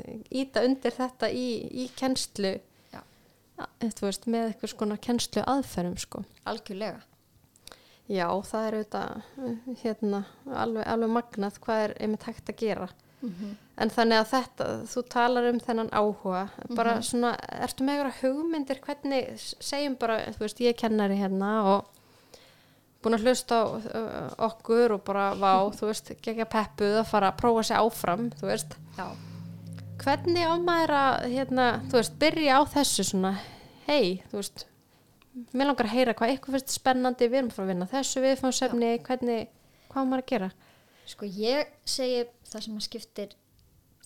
íta 0.42 0.64
undir 0.66 0.94
þetta 0.96 1.28
í, 1.30 1.46
í 1.84 1.86
kennslu 1.98 2.56
Já. 2.90 3.02
þú 3.84 4.08
veist, 4.08 4.26
með 4.30 4.48
eitthvað 4.48 4.72
skona 4.74 4.96
kennslu 4.98 5.44
aðferðum 5.46 5.98
sko 6.00 6.24
Algjörlega. 6.50 7.04
Já, 8.10 8.26
það 8.42 8.64
er 8.66 8.76
auðvitað 8.80 9.76
hérna, 9.84 10.20
alveg, 10.58 10.82
alveg 10.90 11.12
magnað 11.14 11.60
hvað 11.62 11.82
er 11.84 11.92
einmitt 12.02 12.24
hægt 12.26 12.50
að 12.50 12.56
gera. 12.64 12.88
En 13.78 13.92
þannig 13.92 14.18
að 14.18 14.30
þetta, 14.32 14.66
þú 14.90 15.02
talar 15.12 15.46
um 15.52 15.60
þennan 15.62 15.90
áhuga, 15.94 16.40
bara 16.74 16.96
svona, 17.06 17.34
ertu 17.62 17.84
með 17.86 18.00
eitthvað 18.00 18.18
hugmyndir, 18.24 18.80
hvernig, 18.82 19.28
segjum 19.62 19.94
bara, 20.00 20.16
þú 20.34 20.42
veist, 20.42 20.62
ég 20.64 20.72
er 20.74 20.80
kennari 20.80 21.20
hérna 21.20 21.52
og 21.76 21.99
búin 23.02 23.16
að 23.16 23.26
hlusta 23.26 23.58
uh, 23.66 24.30
okkur 24.48 24.96
og 24.96 25.02
bara, 25.06 25.30
vá, 25.40 25.52
þú 25.78 25.90
veist, 25.90 26.12
gegja 26.24 26.46
peppuð 26.50 27.00
að 27.02 27.10
fara 27.10 27.32
að 27.32 27.38
prófa 27.42 27.66
sig 27.70 27.80
áfram, 27.80 28.30
þú 28.40 28.50
veist. 28.50 28.76
Já. 28.98 29.06
Hvernig 30.00 30.48
á 30.48 30.54
maður 30.64 30.94
að, 30.96 31.28
hérna, 31.34 31.68
þú 31.90 31.98
veist, 32.00 32.18
byrja 32.22 32.56
á 32.56 32.60
þessu 32.74 33.06
svona, 33.10 33.34
hei, 33.88 34.20
þú 34.30 34.40
veist, 34.40 34.64
mér 35.52 35.70
langar 35.70 35.88
að 35.90 35.96
heyra 35.96 36.16
hvað 36.16 36.32
eitthvað 36.34 36.56
finnst 36.58 36.76
spennandi, 36.76 37.28
við 37.28 37.42
erum 37.42 37.50
að 37.52 37.58
fara 37.58 37.66
að 37.66 37.72
vinna 37.74 37.90
þessu 37.90 38.24
viðfáðsefni, 38.24 38.90
hvernig, 39.06 39.52
hvað 39.92 40.08
maður 40.08 40.24
að 40.24 40.32
gera? 40.32 40.50
Sko 41.10 41.26
ég 41.26 41.70
segi 41.88 42.24
það 42.48 42.64
sem 42.64 42.78
að 42.78 42.86
skiptir 42.86 43.36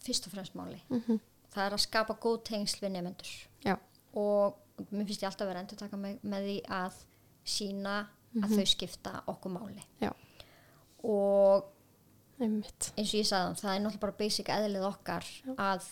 fyrst 0.05 0.27
og 0.29 0.35
fremst 0.35 0.59
máli. 0.59 0.81
Mhm. 0.91 1.23
Það 1.55 1.67
er 1.69 1.75
að 1.77 1.83
skapa 1.85 2.17
góð 2.19 2.41
tengsl 2.49 2.81
við 2.83 2.95
nefnendur. 2.97 3.33
Já, 3.63 3.77
Og 4.15 4.55
mér 4.91 5.07
finnst 5.07 5.23
ég 5.23 5.29
alltaf 5.29 5.49
vera 5.49 5.63
endur 5.63 5.79
taka 5.79 5.99
með, 5.99 6.19
með 6.27 6.47
því 6.49 6.57
að 6.75 6.99
sína 7.47 7.95
að 8.43 8.57
þau 8.59 8.67
skipta 8.67 9.23
okkur 9.31 9.53
máli. 9.55 9.83
já, 10.03 10.11
Og 11.05 11.65
einmitt, 12.41 12.91
eins 12.99 13.11
og 13.13 13.19
ég 13.21 13.27
sagði 13.29 13.61
það, 13.61 13.75
er 13.75 13.83
náttúrulega 13.85 14.01
bara 14.01 14.17
basic 14.19 14.49
eðlið 14.49 14.87
okkar 14.89 15.27
að 15.61 15.89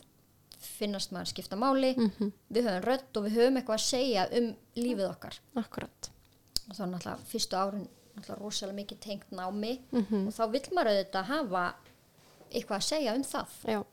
finnast 0.63 1.13
maður 1.13 1.31
skipta 1.33 1.57
máli. 1.59 1.95
Mhm. 1.97 2.33
Við 2.53 2.65
höfum 2.69 2.85
rödd 2.87 3.17
og 3.21 3.25
við 3.27 3.37
höfum 3.39 3.57
eitthvað 3.61 3.79
að 3.79 3.87
segja 3.87 4.29
um 4.39 4.57
lífið 4.77 5.09
okkar. 5.11 5.39
akkurat, 5.57 6.11
og 6.69 6.75
þá 6.77 6.85
náttúrulega 6.87 7.19
fyrstu 7.27 7.57
árin 7.57 7.89
náttúrulega 8.17 8.41
rosalega 8.41 8.77
mikið 8.81 8.99
tengt 9.01 9.31
námi. 9.31 9.81
Mhm. 9.93 10.27
og 10.27 10.33
þá 10.33 10.51
vill 10.53 10.69
maður 10.73 10.91
auðvitað 10.93 11.25
hafa 11.25 11.75
eitthvað 12.53 12.77
að 12.79 12.89
segja 12.91 13.15
um 13.15 13.23
það. 13.23 13.49
Já, 13.65 13.85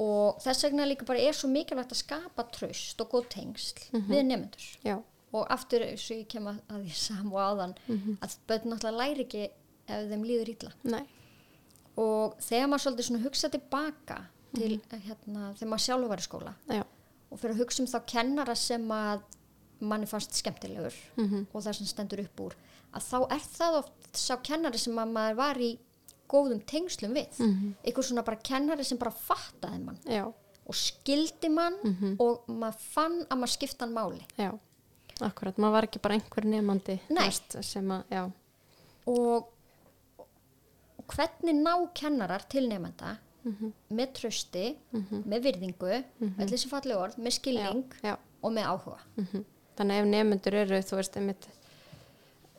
og 0.00 0.38
þess 0.42 0.62
vegna 0.64 0.84
líka 0.86 1.04
bara 1.06 1.18
er 1.18 1.32
svo 1.32 1.48
mikilvægt 1.48 1.92
að 1.92 2.02
skapa 2.02 2.44
tröst 2.50 3.00
og 3.00 3.10
góð 3.10 3.28
tengsl 3.28 3.78
við 3.92 4.24
nefnendur 4.24 4.66
já, 4.84 5.02
og 5.32 5.46
aftur 5.50 5.80
eins 5.86 6.04
og 6.10 6.16
ég 6.18 6.28
kem 6.28 6.46
að, 6.46 6.58
að 6.68 6.82
því 6.84 6.94
sam 6.94 7.32
og 7.32 7.40
áðan 7.40 7.74
að 8.20 8.36
börn 8.48 8.70
náttúrulega 8.72 8.98
læri 8.98 9.24
ekki 9.26 9.44
ef 9.88 10.08
þeim 10.10 10.24
líður 10.24 10.48
illa. 10.54 10.72
Nei, 10.84 11.04
og 12.00 12.36
þegar 12.40 12.68
maður 12.72 12.84
svolítið 12.86 13.08
svona 13.08 13.22
hugsa 13.26 13.48
tilbaka 13.52 14.18
til 14.54 14.80
hérna, 14.90 15.52
þegar 15.56 15.70
maður 15.72 15.84
sjálfur 15.86 16.08
var 16.12 16.20
í 16.22 16.26
skóla 16.26 16.52
já, 16.68 16.82
og 17.30 17.38
fyrir 17.40 17.54
að 17.56 17.62
hugsa 17.64 17.82
um 17.82 17.88
þá 17.88 17.98
kennara 18.12 18.54
sem 18.56 18.84
að 18.92 19.22
manni 19.82 20.06
fannst 20.06 20.36
skemmtilegur 20.38 20.94
Mhm. 21.16 21.46
og 21.52 21.62
það 21.62 21.74
sem 21.78 21.86
stendur 21.86 22.20
upp 22.24 22.40
úr 22.40 22.54
að 22.94 23.02
þá 23.08 23.16
er 23.34 23.40
það 23.40 23.78
oft 23.78 24.16
sá 24.16 24.36
kennari 24.42 24.78
sem 24.78 24.94
að 24.94 25.12
maður 25.12 25.36
var 25.36 25.56
í 25.56 25.78
góðum 26.28 26.60
tengslum 26.64 27.12
við. 27.14 27.28
Mhm. 27.38 27.74
eitthvað 27.84 28.04
svona 28.08 28.24
bara 28.24 28.36
kennari 28.36 28.84
sem 28.84 28.98
bara 28.98 29.10
fattaði 29.10 29.82
mann 29.84 29.98
já, 30.06 30.24
og 30.66 30.74
skildi 30.74 31.48
mann 31.50 31.74
Mhm. 31.82 32.16
og 32.20 32.44
maður 32.48 32.78
fann 32.78 33.24
að 33.26 33.38
maður 33.38 33.56
skipta 33.58 33.80
hann 33.86 33.94
máli. 33.94 34.22
Já, 34.38 34.58
akkurat, 35.20 35.56
maður 35.58 35.72
var 35.72 35.86
ekki 35.88 36.00
bara 36.02 36.14
einhver 36.14 36.44
nefandi, 36.44 37.00
sem 37.62 37.90
að, 37.90 38.02
já, 38.10 38.22
og, 39.06 39.48
og 40.98 41.06
hvernig 41.16 41.54
ná 41.58 41.74
kennarar 41.94 42.48
til 42.48 42.68
nefnda 42.70 43.18
Mhm. 43.42 43.72
með 43.90 44.12
trösti, 44.14 44.76
með 45.26 45.40
virðingu 45.42 45.88
öll 45.90 46.46
þessi 46.46 46.68
falleg 46.70 46.94
orð, 46.96 47.16
með 47.18 47.32
skilning 47.40 47.84
já, 48.02 48.16
og 48.40 48.52
með 48.52 48.64
áhuga. 48.70 48.98
Mhm. 49.18 49.44
þannig 49.76 49.98
ef 49.98 50.06
nefnendur 50.06 50.54
eru, 50.54 50.78
þú 50.78 50.96
veist, 51.00 51.16
einmitt, 51.16 51.48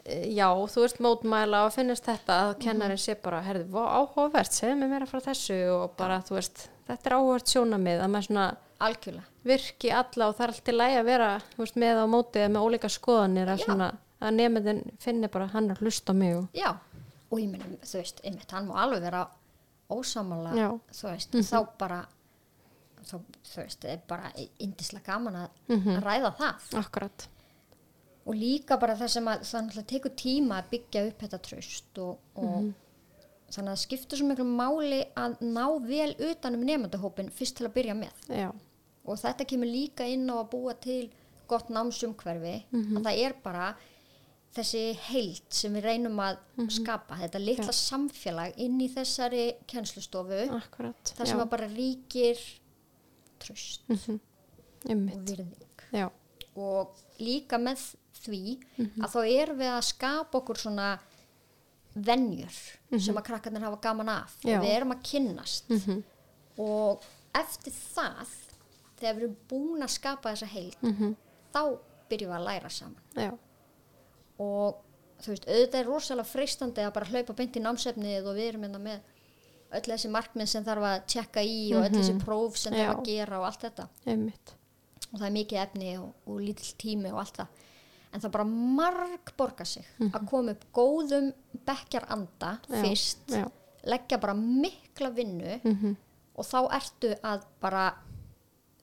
eh, 0.05 0.25
já, 0.35 0.49
þú 0.67 0.81
veist, 0.83 0.97
mótmæla 0.99 1.65
og 1.67 1.71
finnist 1.71 2.03
þetta 2.03 2.35
að 2.49 2.59
kennarinn 2.59 2.97
sé 2.99 3.15
bara, 3.21 3.41
herðu, 3.41 3.69
vá, 3.69 3.83
áhugavert, 4.03 4.51
segðu 4.51 4.75
mér 4.81 4.89
meira 4.89 5.05
frá 5.07 5.21
þessu 5.21 5.55
og 5.83 5.95
bara, 5.95 6.19
þú 6.19 6.35
veist, 6.35 6.67
þetta 6.89 7.05
er 7.05 7.15
áhugavert 7.17 7.47
sjónamið, 7.53 8.01
að 8.03 8.11
maður 8.11 8.27
svona 8.27 8.57
algjörlega 8.87 9.23
virki 9.43 9.91
alla 9.91 10.27
og 10.29 10.35
það 10.37 10.43
er 10.47 10.53
alltaf 10.53 10.75
lægi 10.75 10.97
að 11.01 11.05
vera, 11.05 11.29
veist, 11.57 11.75
með 11.75 11.99
á 11.99 12.05
móti 12.07 12.39
eða 12.43 12.51
með 12.55 12.65
ólíka 12.67 12.89
skoðanir 12.89 13.51
að 13.53 13.63
svona, 13.65 13.87
að 14.21 14.33
nefndin 14.39 14.81
finni 15.03 15.27
bara, 15.27 15.47
hann 15.53 15.69
að 15.73 15.81
hlusta 15.83 16.13
mig 16.15 16.35
og, 16.37 16.49
ég 17.39 17.49
meina, 17.49 17.65
þú 17.81 17.97
veist, 17.97 18.21
einmitt, 18.23 18.51
hann 18.51 18.67
má 18.67 18.75
alveg 18.83 19.01
vera 19.01 19.27
ósamála, 19.89 20.53
Já. 20.55 20.69
Mhm. 20.69 20.79
þú 20.93 21.09
veist, 21.11 21.31
þá 21.49 21.67
bara, 21.77 22.05
þá, 23.03 23.15
þú 23.43 23.55
veist, 23.57 23.85
er 23.85 23.99
bara 24.07 24.31
indislega 24.59 25.03
gaman 25.05 25.35
að, 25.35 25.49
Mhm. 25.69 25.97
að 25.97 26.03
ræða 26.03 26.35
það. 26.37 26.77
akkurat, 26.85 27.27
Og 28.25 28.35
líka 28.35 28.77
bara 28.79 28.95
það 28.95 29.09
sem 29.09 29.25
að 29.25 29.39
það 29.43 29.85
tekur 29.85 30.11
tíma 30.15 30.61
að 30.61 30.69
byggja 30.71 31.07
upp 31.09 31.19
þetta 31.19 31.39
tröst 31.43 31.97
og, 31.99 32.17
og 32.37 32.43
Mhm. 32.63 32.73
þannig 33.51 33.69
að 33.69 33.73
það 33.75 33.81
skiptur 33.83 34.17
svo 34.17 34.27
miklu 34.29 34.45
máli 34.45 35.05
að 35.13 35.37
ná 35.41 35.65
vel 35.85 36.15
utan 36.31 36.53
um 36.55 36.63
nefndahópin 36.63 37.29
fyrst 37.29 37.55
til 37.57 37.67
að 37.67 37.73
byrja 37.73 37.93
með. 37.99 38.13
já, 38.29 38.53
Og 39.05 39.17
þetta 39.19 39.45
kemur 39.45 39.67
líka 39.67 40.05
inn 40.07 40.29
á 40.31 40.35
að 40.39 40.49
búa 40.51 40.73
til 40.79 41.09
gott 41.47 41.67
námsumhverfi, 41.69 42.63
Mhm. 42.71 42.97
að 42.97 43.03
það 43.03 43.17
er 43.25 43.33
bara 43.43 43.75
þessi 44.55 44.95
heild 44.95 45.41
sem 45.49 45.73
við 45.73 45.81
reynum 45.83 46.15
að 46.19 46.37
Mhm. 46.57 46.69
skapa, 46.69 47.15
þetta 47.19 47.39
litla 47.45 47.73
samfélag 47.73 48.53
inn 48.57 48.79
í 48.79 48.87
þessari 48.93 49.55
kennslustofu, 49.67 50.49
akkurat, 50.51 51.03
þar 51.17 51.27
sem 51.27 51.37
já, 51.39 51.43
að 51.43 51.49
bara 51.49 51.67
ríkir 51.67 52.37
tröst 53.39 53.79
mhm, 53.89 54.19
og 54.85 54.89
einmitt, 54.89 55.25
virðing. 55.25 55.55
já, 55.91 56.09
Og 56.55 56.87
líka 57.19 57.57
með 57.57 57.95
því 58.23 58.59
Mhm. 58.77 59.01
að 59.01 59.09
þá 59.09 59.41
erum 59.41 59.57
við 59.57 59.71
að 59.77 59.83
skapa 59.83 60.31
okkur 60.39 60.55
svona 60.55 60.99
venjur 61.95 62.51
sem 62.99 63.15
að 63.15 63.23
krakkarnir 63.25 63.61
hafa 63.61 63.81
gaman 63.81 64.09
af 64.09 64.37
Mhm. 64.43 64.49
Já. 64.49 64.57
og 64.59 64.65
við 64.65 64.75
erum 64.77 64.91
að 64.91 65.03
kynnast 65.03 65.67
mhm, 65.69 66.03
og 66.59 67.01
eftir 67.33 67.71
það 67.95 68.27
þegar 69.03 69.19
við 69.19 69.25
erum 69.27 69.35
búin 69.51 69.85
að 69.85 69.93
skapa 69.97 70.33
þessa 70.33 70.49
heild 70.53 70.79
mhm, 70.81 71.13
þá 71.53 71.61
byrjum 72.09 72.33
við 72.33 72.37
að 72.39 72.47
læra 72.47 72.71
saman. 72.73 73.03
Já, 73.19 73.31
og 74.43 74.81
þú 75.23 75.33
veist, 75.33 75.47
auðvitað 75.47 75.79
er 75.79 75.89
rosalega 75.89 76.29
freistandi 76.29 76.83
að 76.83 76.95
bara 76.97 77.09
hlaupa 77.11 77.35
beint 77.37 77.57
í 77.59 77.63
námsefnið 77.63 78.29
og 78.29 78.37
við 78.37 78.49
erum 78.51 78.65
hérna 78.67 78.81
með 78.83 79.11
öll 79.73 79.85
þessi 79.87 80.11
markmið 80.13 80.49
sem 80.51 80.65
þarf 80.65 80.87
að 80.89 80.97
tjekka 81.13 81.43
í 81.45 81.59
og 81.73 81.87
öll 81.87 81.95
þessi 81.95 82.15
próf 82.21 82.59
sem 82.61 82.75
þarf 82.75 82.89
Já. 82.91 82.93
að 82.93 83.07
gera 83.09 83.39
og 83.39 83.47
allt 83.47 83.65
þetta. 83.67 83.87
Einmitt. 84.05 84.55
Og 85.09 85.15
það 85.19 85.27
er 85.27 85.35
mikið 85.37 85.61
efni 85.63 85.93
og, 86.01 86.09
og 86.29 86.41
lítill 86.43 86.73
tími 86.81 87.13
og 87.13 87.21
allt 87.23 87.41
það. 87.41 87.61
En 88.13 88.21
það 88.21 88.33
bara 88.35 88.45
marg 88.77 89.33
borga 89.39 89.65
sig 89.65 89.85
að 90.05 90.25
koma 90.29 90.53
upp 90.53 90.65
góðum 90.75 91.31
bekkjaranda 91.65 92.51
Já, 92.67 92.75
fyrst 92.83 93.33
já, 93.33 93.47
leggja 93.89 94.19
bara 94.21 94.35
mikla 94.37 95.09
vinnu 95.15 95.55
mhm, 95.63 95.95
og 96.37 96.45
þá 96.45 96.59
ertu 96.77 97.13
að 97.25 97.47
bara 97.63 97.87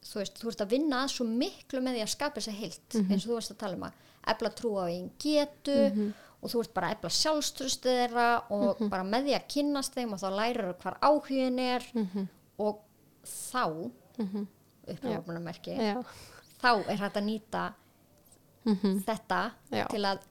þú 0.04 0.18
veist, 0.20 0.40
þú 0.40 0.48
ert 0.48 0.60
að 0.64 0.72
vinna 0.74 1.02
að 1.04 1.12
svo 1.14 1.26
miklu 1.28 1.80
með 1.84 1.98
því 1.98 2.02
að 2.06 2.12
skapa 2.14 2.40
þessa 2.40 2.56
heilt 2.56 2.96
eins 3.10 3.24
og 3.24 3.28
þú 3.30 3.34
veist 3.38 3.54
að 3.54 3.60
tala 3.62 3.76
um 3.76 3.86
að 3.88 3.92
efla 4.34 4.50
trú 4.56 4.72
á 4.80 4.84
einn 4.88 5.10
getu 5.20 5.78
og 6.40 6.50
þú 6.50 6.60
ert 6.62 6.74
bara 6.74 6.88
að 6.88 6.96
efla 6.96 7.10
sjálfströstu 7.10 7.88
þeirra 7.88 8.28
og 8.50 8.80
bara 8.90 9.04
með 9.04 9.28
því 9.28 9.34
að 9.36 9.48
kynnast 9.54 9.94
þeim 9.94 10.14
og 10.16 10.22
þá 10.22 10.28
lærir 10.38 10.72
hvar 10.80 10.96
áhugin 11.04 11.58
er 11.58 11.84
og 12.58 12.80
þá 13.24 13.90
mhm, 14.18 14.46
upplöfunamerki 14.90 15.76
já, 15.76 16.00
þá 16.60 16.70
er 16.88 16.96
hægt 17.00 17.16
að 17.20 17.28
nýta 17.28 17.64
þetta 19.06 19.40
Já. 19.72 19.86
til 19.88 20.04
að 20.04 20.24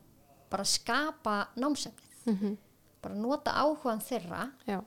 bara 0.49 0.65
skapa 0.65 1.36
námsefnið. 1.58 2.17
Mhm, 2.29 2.58
bara 3.01 3.15
nota 3.15 3.51
áhugan 3.62 4.01
þeirra 4.01 4.51
já, 4.67 4.82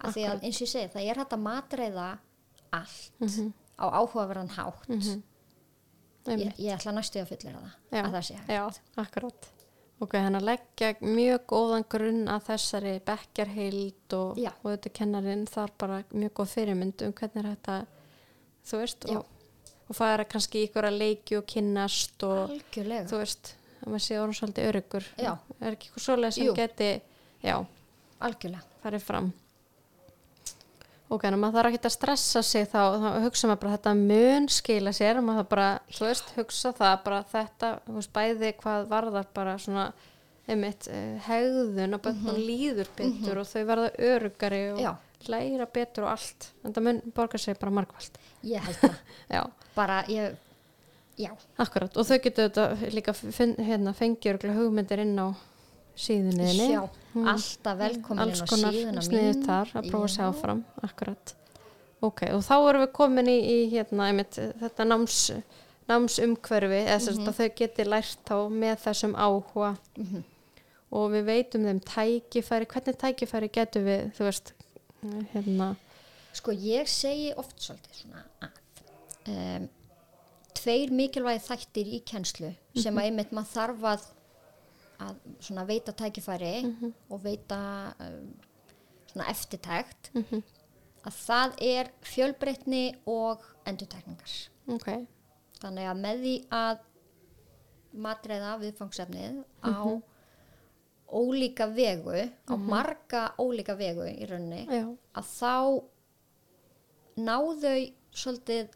af 0.00 0.14
því 0.14 0.26
að 0.28 0.44
eins 0.44 0.58
og 0.58 0.66
ég 0.66 0.70
segi 0.72 0.92
það 0.92 1.08
er 1.10 1.20
hægt 1.22 1.32
að 1.32 1.42
matreiða 1.46 2.08
allt. 2.72 3.12
Mhm. 3.20 3.52
Á 3.78 3.86
áhugaverðan 3.86 4.50
hátt 4.56 4.88
mhm, 4.90 5.20
ég, 6.26 6.32
einmitt, 6.32 6.58
ég 6.58 6.74
ætla 6.74 6.96
næstu 6.96 7.22
að 7.22 7.30
fullera 7.32 7.62
það 7.62 7.96
já, 7.98 8.02
að 8.02 8.12
það 8.16 8.26
sé 8.28 8.40
hægt 8.40 8.52
já, 8.52 8.64
akkurat. 9.04 9.48
Ok, 9.98 10.14
hann 10.22 10.38
að 10.38 10.44
leggja 10.46 10.92
mjög 11.02 11.40
góðan 11.50 11.84
grunn 11.90 12.28
að 12.30 12.44
þessari 12.52 12.92
bekkjarheild 13.06 14.14
og, 14.14 14.36
og 14.38 14.68
þetta 14.68 14.92
kennarinn 14.94 15.42
þar 15.50 15.72
bara 15.82 15.96
mjög 16.12 16.34
góð 16.38 16.52
fyrirmynd 16.52 17.02
um 17.02 17.14
hvernig 17.18 17.40
er 17.42 17.48
þetta, 17.48 17.78
þú 18.70 18.82
veist, 18.84 19.08
og, 19.10 19.72
og 19.88 19.98
fara 19.98 20.26
kannski 20.30 20.62
í 20.62 20.68
ykkur 20.68 20.86
að 20.86 21.00
leiki 21.00 21.40
og 21.40 21.48
kynnast 21.50 22.22
og 22.28 22.44
algjörlega 22.44 23.08
þú 23.10 23.20
veist, 23.24 23.52
að 23.80 23.90
maður 23.90 24.04
sé 24.06 24.20
orðan 24.20 24.38
svolítið 24.38 24.70
öryggur. 24.70 25.10
Já. 25.18 25.32
Er 25.58 25.72
ekki 25.72 25.90
eitthvað 25.90 26.06
svoleið 26.06 26.36
sem 26.36 26.46
Jú. 26.46 26.54
geti, 26.60 26.90
já, 27.42 27.56
algjörlega 28.28 28.82
farið 28.84 29.06
fram. 29.10 29.32
Ok, 31.08 31.24
en 31.24 31.38
maður 31.40 31.56
þarf 31.56 31.70
ekki 31.72 31.88
að 31.88 31.94
stressa 31.94 32.40
sig 32.44 32.66
þá, 32.68 32.80
þá 33.00 33.08
hugsa 33.24 33.48
maður 33.48 33.60
bara 33.62 33.76
þetta 33.78 33.92
mun 33.96 34.48
skila 34.52 34.92
sér, 34.92 35.20
maður 35.24 35.40
þarf 35.40 35.50
bara, 35.54 35.68
þú 35.96 36.04
veist, 36.04 36.32
hugsa 36.36 36.72
það 36.76 36.96
bara 37.06 37.20
þetta, 37.30 37.70
þú 37.86 37.94
veist, 37.96 38.12
bæði 38.18 38.50
hvað 38.60 38.88
varðar 38.90 39.30
bara 39.38 39.54
svona, 39.62 39.86
einmitt, 40.48 40.88
eh, 40.92 41.14
hegðun 41.24 41.96
og 41.96 42.04
bönnum 42.04 42.40
líður 42.42 42.92
betur 42.98 43.40
og 43.40 43.48
þau 43.48 43.62
verða 43.70 43.88
örugari 44.10 44.62
og. 44.74 44.82
Já. 44.84 44.92
læra 45.28 45.66
betur 45.66 46.04
og 46.06 46.12
allt. 46.12 46.52
En 46.62 46.72
það 46.76 46.84
mun 46.86 47.00
borga 47.16 47.38
sig 47.38 47.56
bara 47.58 47.74
margvald. 47.74 48.20
ég 48.44 48.62
held 48.62 48.76
það 48.76 48.94
Já, 49.34 49.42
bara 49.74 50.04
ég 50.08 50.36
já, 51.18 51.32
akkurat. 51.58 51.96
Og 51.96 52.06
þau 52.06 52.18
getur 52.22 52.50
þetta 52.50 52.92
líka 52.94 53.16
hérna, 53.58 53.96
fengið 53.96 54.44
hugmyndir 54.54 55.02
inn 55.02 55.18
á 55.18 55.32
síðunniðinni. 55.98 56.68
sjá 56.70 56.82
alltaf 57.32 57.78
velkomin 57.80 58.22
alls 58.24 58.42
á 58.42 58.46
konar 58.50 59.02
sniður 59.02 59.40
þar 59.46 59.72
að 59.80 59.88
prófa 59.90 60.04
að 60.08 60.14
sjá 60.16 60.24
Já. 60.28 60.32
fram 60.40 60.64
akkurat 60.86 61.34
ok, 62.00 62.20
og 62.36 62.42
þá 62.46 62.54
erum 62.68 62.82
við 62.84 62.92
komin 62.94 63.26
í, 63.32 63.38
í 63.42 63.56
hérna, 63.72 64.06
einmitt, 64.12 64.36
þetta 64.60 64.84
náms 64.86 65.16
námsumhverfi 65.88 66.82
eða 66.84 67.12
Mhm. 67.16 67.28
að 67.28 67.38
þau 67.38 67.48
geti 67.56 67.84
lært 67.88 68.18
þá 68.28 68.36
með 68.52 68.76
þessum 68.84 69.14
áhuga 69.16 69.70
Mhm. 69.96 70.22
og 70.92 71.10
við 71.12 71.24
veitum 71.24 71.64
þeim 71.64 71.80
tækifæri 71.80 72.66
hvernig 72.66 72.96
tækifæri 73.02 73.48
getum 73.52 73.84
við 73.84 74.12
þú 74.14 74.24
veist 74.28 74.52
hérna, 75.34 75.76
Sko 76.32 76.52
ég 76.52 76.86
segi 76.86 77.32
oft 77.36 77.56
svolítið 77.58 77.94
svona 78.04 78.22
að 78.42 78.48
um, 79.58 79.68
tveir 80.54 80.90
mikilvægi 80.92 81.40
þættir 81.48 81.86
í 81.96 82.00
kennslu 82.04 82.54
sem 82.76 82.94
að 82.94 83.04
einmitt 83.08 83.32
maður 83.32 83.52
þarf 83.54 83.82
að, 83.82 84.06
að 84.98 85.66
veita 85.68 85.92
tækifæri 85.92 86.54
og 87.10 87.22
veita 87.24 87.58
um, 88.00 88.34
eftirtækt 89.28 90.10
Mhm. 90.14 90.42
að 91.06 91.12
það 91.26 91.54
er 91.62 91.90
fjölbreytni 92.02 92.82
og 93.06 93.40
endurtekningar. 93.66 94.48
ok 94.68 95.06
Þannig 95.60 95.86
að 95.90 96.00
með 96.02 96.20
því 96.22 96.34
að 96.54 96.78
matreiða 97.94 98.58
viðfangsefnið 98.60 99.44
á 99.64 99.74
ólíka 101.08 101.66
vegu, 101.74 102.30
á 102.46 102.54
marga 102.56 103.22
ólíka 103.40 103.74
vegu 103.78 104.04
í 104.06 104.26
rauninni, 104.28 104.66
já, 104.68 104.84
að 105.16 105.24
þá 105.24 105.82
ná 107.16 107.36
þau 107.62 107.92
svolítið, 108.14 108.68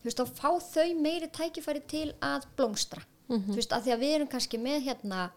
þú 0.00 0.08
veist, 0.08 0.18
þá 0.20 0.26
fá 0.40 0.50
þau 0.60 0.88
meiri 1.00 1.28
tækifæri 1.28 1.82
til 1.88 2.12
að 2.20 2.46
blómstra. 2.56 3.02
Þú 3.28 3.54
veist, 3.56 3.72
að 3.72 3.86
því 3.86 3.92
að 3.94 4.02
við 4.04 4.14
erum 4.16 4.28
kannski 4.28 4.58
með 4.62 4.82
hérna, 4.86 5.30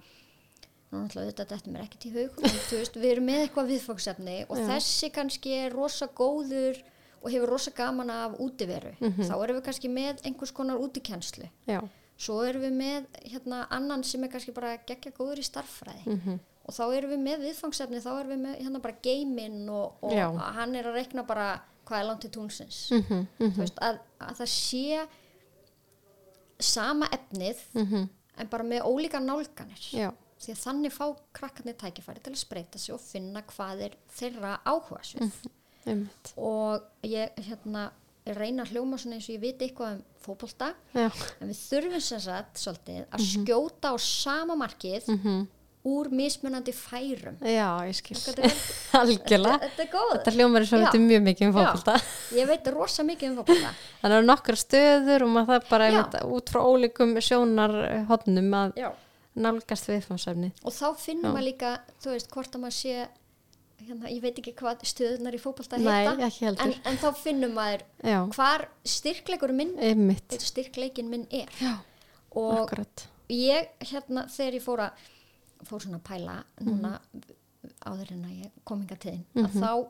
þetta 0.90 1.46
þetta 1.46 1.72
mér 1.74 1.84
ekkert 1.86 2.06
í 2.08 2.12
hug, 2.16 2.40
veist, 2.42 2.96
við 2.98 3.12
erum 3.12 3.28
með 3.30 3.44
eitthvað 3.44 3.70
viðfangsefni 3.74 4.38
og 4.50 4.58
Já. 4.58 4.66
þessi 4.72 5.10
kannski 5.14 5.54
er 5.54 5.76
rosa 5.76 6.08
góður 6.18 6.80
og 7.20 7.30
hefur 7.30 7.52
rosa 7.52 7.72
gaman 7.76 8.10
af 8.10 8.38
útiveru. 8.42 8.96
Þá 9.00 9.34
erum 9.36 9.60
við 9.60 9.66
kannski 9.68 9.92
með 9.92 10.22
einhvers 10.26 10.54
konar 10.56 10.82
útikenslu. 10.82 11.50
já, 11.70 11.82
Svo 12.20 12.42
erum 12.44 12.66
við 12.66 12.74
með 12.76 13.06
hérna 13.32 13.62
annan 13.72 14.04
sem 14.04 14.24
er 14.24 14.32
kannski 14.34 14.52
bara 14.56 14.74
geggja 14.84 15.14
góður 15.16 15.40
í 15.40 15.46
starffræði 15.48 16.04
mhm, 16.18 16.40
og 16.68 16.76
þá 16.76 16.84
erum 16.98 17.14
við 17.14 17.22
með 17.24 17.46
viðfangsefni, 17.48 18.02
þá 18.04 18.10
erum 18.20 18.34
við 18.34 18.42
með 18.44 18.58
hérna 18.60 18.82
bara 18.84 19.00
geiminn 19.06 19.70
og, 19.72 20.04
og 20.04 20.42
hann 20.58 20.76
er 20.76 20.90
að 20.90 20.98
rekna 21.00 21.24
bara 21.24 21.48
hvað 21.88 22.02
er 22.02 22.08
langt 22.10 22.22
til 22.26 22.34
tungsins. 22.36 22.82
mhm, 22.92 23.24
mhm, 23.40 23.54
Þú 23.56 23.64
veist, 23.64 23.80
að, 23.82 24.02
að 24.20 24.42
það 24.42 24.52
sé 24.58 25.06
sama 26.60 27.08
efnið 27.16 27.62
mhm 27.78 28.10
en 28.40 28.48
bara 28.48 28.64
með 28.64 28.86
ólíka 28.88 29.20
nálganir. 29.20 29.82
já, 29.92 30.10
Því 30.40 30.54
að 30.56 30.62
þannig 30.64 30.94
fá 30.96 31.06
krakkarnir 31.36 31.78
tækifæri 31.80 32.22
til 32.24 32.34
að 32.34 32.42
spreita 32.44 32.80
sig 32.80 32.94
og 32.96 33.02
finna 33.04 33.42
hvað 33.50 33.86
er 33.90 33.98
þeirra 34.16 34.54
áhuga 34.64 35.02
svið. 35.04 35.40
einmitt 35.86 36.34
Og 36.40 36.86
ég 37.08 37.42
hérna 37.50 37.90
reyna 38.30 38.64
að 38.64 38.76
hljóma 38.76 39.00
svona 39.02 39.18
eins 39.18 39.28
og 39.30 39.36
ég 39.36 39.42
viti 39.44 39.68
eitthvað 39.68 39.96
um 39.98 40.02
fótbolta 40.22 40.74
já, 40.94 41.08
en 41.42 41.50
við 41.50 41.62
þurfum 41.64 42.04
sem 42.04 42.20
sagt 42.22 42.60
svolítið 42.62 43.06
að 43.10 43.24
skjóta 43.26 43.92
á 43.92 43.96
sama 44.04 44.58
markið 44.60 45.08
mhm 45.16 45.48
úr 45.88 46.10
mismunandi 46.12 46.74
færum. 46.76 47.38
já, 47.40 47.68
ég 47.88 47.96
skil 47.96 48.18
Þetta 48.20 48.44
er, 48.44 48.56
algjörlega 49.00 49.60
þetta 49.64 49.84
er 49.84 49.92
góð. 49.94 50.10
þetta 50.18 50.34
hljómar 50.36 50.66
Já. 50.66 50.72
þetta 50.74 51.02
mjög 51.06 51.22
mikið 51.28 51.48
um 51.48 51.54
Já. 51.54 51.60
fókbalta 51.60 51.96
Ég 52.36 52.50
veit 52.50 52.68
rosa 52.76 53.06
mikið 53.08 53.30
um 53.30 53.38
fótbolta. 53.40 53.72
Þannig 54.02 54.18
að 54.18 54.28
nokkra 54.28 54.60
stöður 54.60 55.26
og 55.26 55.32
maður 55.36 55.54
það 55.54 55.70
bara 55.70 56.24
út 56.36 56.52
frá 56.52 56.60
ólíkum 56.68 57.16
sjónarhotnum 57.24 58.58
að 58.60 58.82
Já. 58.84 58.90
Nálgast 59.36 59.88
viðfámsefni. 59.90 60.52
Og 60.66 60.74
þá 60.74 60.86
finnum 60.98 61.34
maður 61.34 61.46
líka, 61.52 61.74
þú 62.02 62.14
veist, 62.16 62.30
hvort 62.34 62.56
að 62.56 62.62
maður 62.66 62.78
sé, 62.80 63.08
hérna, 63.88 64.10
ég 64.12 64.22
veit 64.22 64.40
ekki 64.42 64.54
hvað 64.60 64.82
stöðunar 64.90 65.36
í 65.38 65.40
fótbolta 65.40 65.78
Nei, 65.80 66.08
heita. 66.40 66.64
En, 66.66 66.74
en 66.86 66.98
þá 67.00 67.08
finnum 67.16 67.54
maður 67.56 67.86
Já, 68.04 68.20
hvar 68.36 68.66
styrkleikur 68.84 69.54
minn, 69.56 69.76
styrkleikin 70.38 71.10
minn 71.10 71.28
er. 71.32 71.48
Já, 71.62 71.78
Og 72.36 72.58
akkurat. 72.66 73.08
ég, 73.32 73.70
hérna, 73.90 74.28
þegar 74.30 74.54
ég 74.60 74.64
fór 74.66 74.84
að, 74.90 75.08
fór 75.70 75.82
svona 75.86 76.00
að 76.02 76.08
pæla 76.10 76.44
núna 76.66 77.00
Mhm. 77.00 77.36
áður 77.86 78.12
en 78.12 78.24
að 78.26 78.36
ég 78.44 78.52
kom 78.66 78.80
hinga 78.82 78.96
til 79.00 79.12
þín, 79.12 79.24
að 79.46 79.56
þá 79.60 79.88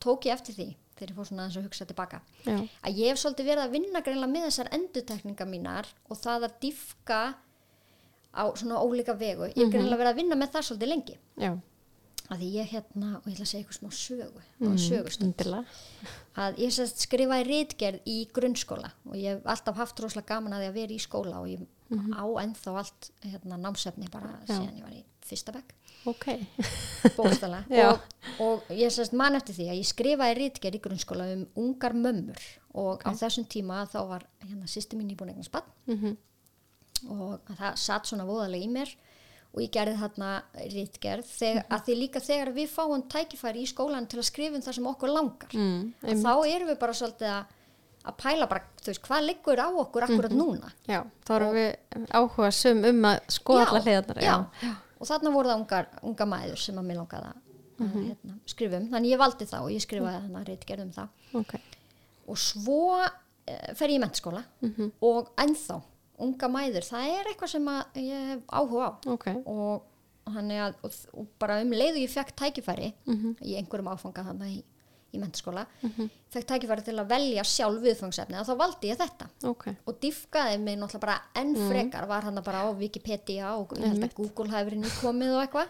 tók 0.00 0.24
ég 0.24 0.32
eftir 0.32 0.54
því, 0.54 0.68
þegar 0.96 1.10
ég 1.10 1.16
fór 1.18 1.26
svona 1.28 1.46
að 1.48 1.64
hugsa 1.66 1.84
tilbaka. 1.86 2.20
Já, 2.46 2.56
að 2.84 2.94
ég 2.96 3.08
hef 3.10 3.18
svolítið 3.18 3.48
verið 3.50 3.64
að 3.64 3.70
vinna 3.74 4.00
greinlega 4.00 4.32
með 4.32 4.46
þessar 4.48 4.70
endutekningar 4.72 5.46
mínar 5.50 5.86
og 6.10 6.16
það 6.16 6.46
að 6.48 6.54
diffka 6.60 7.34
á 8.34 8.44
svona 8.58 8.82
ólíka 8.82 9.14
vegu. 9.18 9.46
Ég 9.52 9.62
hef 9.62 9.70
greinlega 9.72 10.00
verið 10.02 10.12
að 10.12 10.20
vinna 10.22 10.38
með 10.40 10.52
það 10.56 10.66
svolítið 10.68 10.92
lengi. 10.92 11.16
Já, 11.40 11.52
að 12.32 12.40
því 12.40 12.50
ég 12.54 12.70
hérna, 12.72 13.10
og 13.18 13.26
ég 13.28 13.34
ætla 13.36 13.44
að 13.44 13.50
segja 13.50 13.62
eitthvað 13.62 13.78
smá 13.78 13.90
sögu 14.00 14.42
mm, 14.64 15.24
undilega. 15.26 15.62
að 16.40 16.60
ég 16.64 16.76
skrifaði 17.04 17.46
rítgerð 17.50 18.08
í 18.08 18.18
grunnskóla 18.34 18.90
og 19.10 19.16
ég 19.20 19.34
hef 19.34 19.48
alltaf 19.54 19.80
haft 19.82 20.00
rosalega 20.00 20.30
gaman 20.32 20.56
að 20.56 20.64
því 20.64 20.70
að 20.70 20.78
vera 20.78 20.96
í 20.96 21.02
skóla 21.04 21.42
og 21.42 21.50
ég 21.52 21.66
á 22.16 22.24
ennþá 22.42 22.76
allt 22.80 23.10
hérna, 23.26 23.58
námsefni 23.60 24.08
bara. 24.12 24.32
Já. 24.48 24.54
síðan 24.56 24.78
ég 24.80 24.86
var 24.86 24.96
í 24.96 25.02
fyrsta 25.24 25.54
bekk. 25.54 25.74
Ok, 26.04 26.26
bókstala 27.16 27.62
Já. 27.72 27.94
og, 27.94 28.02
og 28.44 28.72
ég 28.76 29.12
man 29.16 29.38
eftir 29.38 29.56
því 29.56 29.68
að 29.72 29.78
ég 29.80 29.88
skrifaði 29.88 30.36
rítgerð 30.40 30.76
í 30.76 30.82
grunnskóla 30.84 31.28
um 31.32 31.46
ungar 31.62 31.96
mömmur 31.96 32.40
og 32.76 33.04
á 33.08 33.10
þessum 33.16 33.46
tíma 33.48 33.86
þá 33.88 34.00
var 34.10 34.26
hérna 34.44 34.68
sýsti 34.68 34.98
mín 34.98 35.14
íbúin 35.14 35.32
eignast 35.32 35.52
bann 35.54 35.64
mhm, 35.88 36.18
og 37.12 37.50
það 37.58 37.80
satt 37.80 38.08
svona 38.10 38.26
voðalega 38.28 38.64
í 38.66 38.70
mér 38.72 38.94
og 39.54 39.62
ég 39.62 39.70
gerði 39.74 39.98
þarna 40.00 40.30
rítgerð 40.72 41.28
þegar, 41.30 41.66
að 41.70 41.82
því 41.86 41.96
líka 42.00 42.22
þegar 42.24 42.52
við 42.56 42.72
fáum 42.72 43.04
tækifæri 43.12 43.62
í 43.62 43.68
skólan 43.70 44.08
til 44.10 44.18
að 44.18 44.28
skrifa 44.30 44.58
um 44.58 44.64
það 44.64 44.78
sem 44.78 44.88
okkur 44.90 45.12
langar 45.14 45.54
mm, 45.54 45.84
þá 46.24 46.32
erum 46.50 46.72
við 46.72 46.80
bara 46.80 46.96
svolítið 46.98 47.30
að, 47.30 47.52
að 48.04 48.16
pæla 48.24 48.48
bara, 48.50 48.64
þú 48.82 48.90
veist, 48.90 49.04
hvað 49.06 49.28
liggur 49.28 49.62
á 49.62 49.68
okkur 49.84 50.08
akkurat 50.08 50.34
núna? 50.34 50.72
Já, 50.90 51.00
þá 51.26 51.32
erum 51.38 51.54
við 51.54 52.10
áhuga 52.18 52.50
sum 52.58 52.82
um 52.90 53.08
að 53.12 53.20
skoða 53.36 53.62
Já, 53.62 53.68
alla 53.68 53.84
hliðarnar. 53.86 54.24
já. 54.26 54.74
og 54.98 55.10
þarna 55.12 55.34
voru 55.36 55.52
það 55.52 55.62
ungar, 55.62 55.88
unga 56.10 56.28
mæður 56.34 56.64
sem 56.66 56.82
að 56.82 56.90
mér 56.90 57.02
langaði 57.04 57.30
að 57.30 57.40
að 57.74 57.94
hérna, 57.98 58.36
skrifa 58.46 58.78
um. 58.78 58.84
Þannig 58.92 59.10
ég 59.10 59.18
valdi 59.18 59.46
það 59.50 59.64
og 59.66 59.72
ég 59.74 59.82
skrifaði 59.82 60.18
þannig 60.24 60.40
að 60.40 60.50
reitgerð 60.52 60.84
um 60.84 60.92
það 60.94 61.40
ok, 61.40 61.54
og 62.30 62.38
svo 62.38 62.76
uh, 63.02 63.72
fer 63.74 63.90
ég 63.90 63.98
í 63.98 64.02
mentaskóla 64.02 64.44
og 65.02 65.32
ennþá 65.42 65.78
unga 66.18 66.48
mæður, 66.48 66.84
það 66.86 67.08
er 67.18 67.30
eitthvað 67.32 67.50
sem 67.54 67.66
ég 68.04 68.28
hef 68.30 68.44
áhuga 68.54 68.86
á. 68.86 68.92
Ok, 69.14 69.26
og, 69.46 69.82
að, 70.30 70.76
og, 70.82 70.92
og 71.18 71.26
bara 71.38 71.60
um 71.62 71.72
leið 71.74 71.96
og 71.98 72.04
ég 72.04 72.12
fekk 72.14 72.34
tækifæri 72.38 72.92
í 73.42 73.56
einhverjum 73.58 73.90
áfanga 73.92 74.24
þannig 74.28 74.52
í, 74.54 74.62
í 75.14 75.18
mentaskóla 75.22 75.66
fekk 76.34 76.46
tækifæri 76.52 76.84
til 76.86 76.98
að 76.98 77.10
velja 77.10 77.44
sjálf 77.44 77.82
viðfangsefni 77.82 78.40
þá 78.46 78.54
valdi 78.58 78.88
ég 78.92 78.98
þetta. 78.98 79.28
Ok, 79.50 79.68
og 79.86 79.98
diffkaði 80.02 80.58
mig 80.58 80.78
náttúrulega 80.78 81.00
bara 81.06 81.18
enn 81.42 81.54
frekar 81.68 82.06
var 82.06 82.22
hann 82.24 82.42
bara 82.44 82.64
á 82.66 82.68
Wikipedia 82.74 83.56
og 83.58 83.74
Google 84.16 84.50
hefur 84.54 84.72
inn 84.78 84.84
í 84.86 84.94
komið 85.00 85.34
og 85.36 85.42
eitthvað 85.44 85.68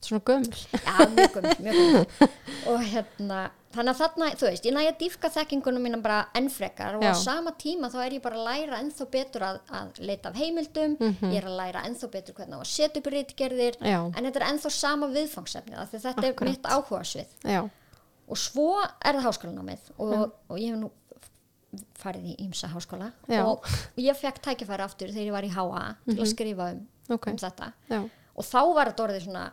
svona 0.00 0.22
gömul. 0.24 0.60
Já, 0.72 1.06
mjög 1.14 1.32
gömul, 1.36 1.56
mjög 1.64 1.80
gömul. 1.80 2.28
og 2.72 2.84
hérna, 2.90 3.40
þannig 3.74 3.92
að 3.94 3.98
þarna, 4.00 4.28
þú 4.40 4.46
veist, 4.48 4.64
ég 4.68 4.74
næði 4.76 4.90
að 4.92 4.98
dýfka 5.02 5.30
þekkingunum 5.34 5.84
mína 5.86 5.98
bara 6.02 6.20
enn 6.34 6.48
frekar 6.50 6.96
og 6.98 7.04
Já. 7.04 7.10
á 7.12 7.14
sama 7.20 7.52
tíma 7.60 7.90
þá 7.92 7.98
er 8.06 8.16
ég 8.16 8.22
bara 8.24 8.38
að 8.40 8.46
læra 8.48 8.78
ennþá 8.82 9.06
betur 9.12 9.44
að, 9.46 9.58
að 9.80 10.00
leita 10.10 10.32
af 10.32 10.38
heimildum, 10.40 10.96
ég 11.30 11.36
er 11.42 11.48
að 11.50 11.58
læra 11.60 11.82
ennþá 11.88 12.10
betur 12.14 12.34
hvernig 12.38 12.56
á 12.56 12.60
að 12.64 12.70
setja 12.72 13.02
upp 13.02 13.10
rítgerðir, 13.14 13.76
en 13.84 14.24
þetta 14.30 14.40
er 14.42 14.46
ennþá 14.48 14.72
sama 14.78 15.10
viðfangsefni, 15.12 15.76
af 15.76 15.92
því 15.92 16.02
þetta 16.06 16.26
Akkurat. 16.30 16.40
er 16.40 16.50
mitt 16.54 16.72
áhugasvið. 16.76 17.36
Já, 17.44 17.60
Og 18.30 18.38
svo 18.38 18.76
er 18.78 19.16
það 19.18 19.24
háskólanámið 19.26 19.88
og, 19.98 20.12
og 20.48 20.58
ég 20.62 20.70
hef 20.70 20.76
nú 20.78 20.90
farið 21.98 22.28
í 22.30 22.34
ímsa 22.46 22.68
háskóla 22.70 23.08
Já. 23.30 23.42
og 23.46 23.66
ég 24.00 24.16
fekk 24.18 24.38
tækifæri 24.42 24.82
aftur 24.84 25.10
þegar 25.12 25.26
ég 25.28 25.34
var 25.34 25.46
í 25.46 25.50
HA 25.54 25.82
til 26.08 26.16
að 26.24 26.30
skrifa 26.32 26.68
um, 26.74 26.80
Ok. 27.10 27.26
um 27.30 27.38
þetta 27.42 27.68
já, 27.90 27.98
og 28.34 28.46
þá 28.46 28.58
var 28.74 28.90
þetta 28.92 29.04
orðið 29.06 29.24
svona 29.26 29.44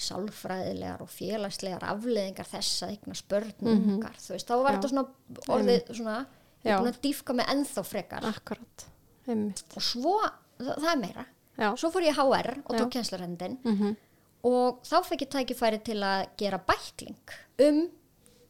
sálfræðilegar 0.00 1.00
og 1.04 1.08
félagslegar 1.12 1.84
afleðingar 1.92 2.48
þess 2.50 2.82
að 2.86 2.90
eigna 2.94 3.14
spörnungar 3.18 4.16
þú 4.20 4.34
veist, 4.34 4.48
þá 4.48 4.54
var 4.62 4.72
Mhm. 4.72 4.80
Þetta 4.80 4.88
svona 4.88 5.06
orðið 5.48 5.94
svona, 5.96 6.26
að 6.64 7.00
dýfka 7.02 7.34
mig 7.34 7.46
ennþá 7.46 7.84
frekar. 7.84 8.24
Akkurat, 8.24 8.86
einmitt, 9.28 9.62
og 9.76 9.82
svo, 9.82 10.16
það, 10.58 10.76
það 10.78 10.92
er 10.92 11.00
meira. 11.04 11.26
Já, 11.58 11.70
svo 11.76 11.90
fór 11.92 12.02
ég 12.06 12.14
í 12.14 12.16
HR 12.16 12.62
og 12.64 12.76
tók 12.78 12.90
kjænslurhendin 12.94 13.58
mhm, 13.64 13.96
og 14.44 14.80
þá 14.82 14.96
fekk 15.04 15.20
ég 15.26 15.30
tækifæri 15.34 15.82
til 15.84 15.98
að 16.02 16.26
gera 16.38 16.58
bækling 16.58 17.16
um 17.60 17.90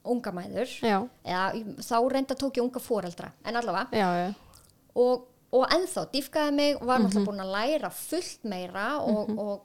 unga 0.05 0.31
mæður. 0.33 0.71
Eða 1.25 1.77
þá 1.83 1.97
reynda 2.13 2.35
tók 2.39 2.55
ég 2.57 2.63
unga 2.65 2.81
foreldra 2.81 3.33
en 3.45 3.55
allavega. 3.57 3.89
Já, 3.93 4.09
já, 4.15 4.35
og, 4.97 5.27
og 5.53 5.67
ennþá 5.75 6.07
dýfkaði 6.13 6.53
mig 6.55 6.79
var 6.81 6.99
Mhm. 7.01 7.07
náttúrulega 7.07 7.27
búin 7.27 7.43
að 7.45 7.53
læra 7.53 7.91
fullt 7.91 8.45
meira 8.45 9.01
og, 9.03 9.39
og 9.39 9.61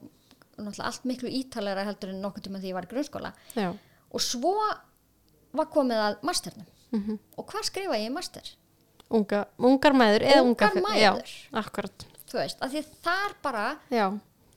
náttúrulega 0.57 0.89
allt 0.91 1.05
miklu 1.05 1.29
ítalega 1.29 1.85
heldur 1.87 2.09
en 2.13 2.21
nokkuð 2.23 2.45
tíma 2.47 2.59
því 2.61 2.71
ég 2.71 2.77
var 2.77 2.85
í 2.87 2.91
grunnskóla. 2.93 3.33
Já, 3.55 3.69
og 4.11 4.21
svo 4.23 4.53
var 5.55 5.67
komið 5.71 6.01
að 6.09 6.21
masternum. 6.27 6.65
Mhm, 6.95 7.17
og 7.37 7.47
hvað 7.51 7.63
skrifa 7.71 7.97
ég 7.99 8.09
í 8.09 8.13
master? 8.13 8.53
unga, 9.11 9.45
ungar 9.59 9.93
mæður 9.93 10.23
eða 10.25 10.41
Ungar 10.41 10.71
unga, 10.73 10.81
mæður. 10.89 11.29
já, 11.29 11.59
akkurat, 11.61 12.05
þú 12.31 12.39
veist, 12.39 12.57
af 12.65 12.71
því 12.71 12.81
þar 13.05 13.35
bara 13.43 13.65
já, 13.91 14.07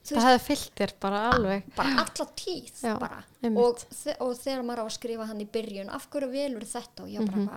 Þú 0.08 0.14
það 0.16 0.24
hefði 0.24 0.44
fyllt 0.46 0.70
þér 0.78 0.92
bara 1.00 1.18
alveg, 1.34 1.64
bara 1.76 1.90
alla 2.00 2.26
tíð 2.40 2.70
Já, 2.80 2.94
bara. 2.98 3.18
og, 3.44 3.82
og 4.24 4.30
þegar 4.40 4.62
maður 4.64 4.80
á 4.80 4.84
að 4.88 4.94
skrifa 4.96 5.26
hann 5.28 5.40
í 5.44 5.46
byrjun 5.52 5.90
af 5.92 6.06
hverju 6.08 6.30
velur 6.32 6.64
þetta? 6.64 7.02
Og 7.04 7.08
ég 7.12 7.26
bara 7.26 7.36
mm 7.36 7.48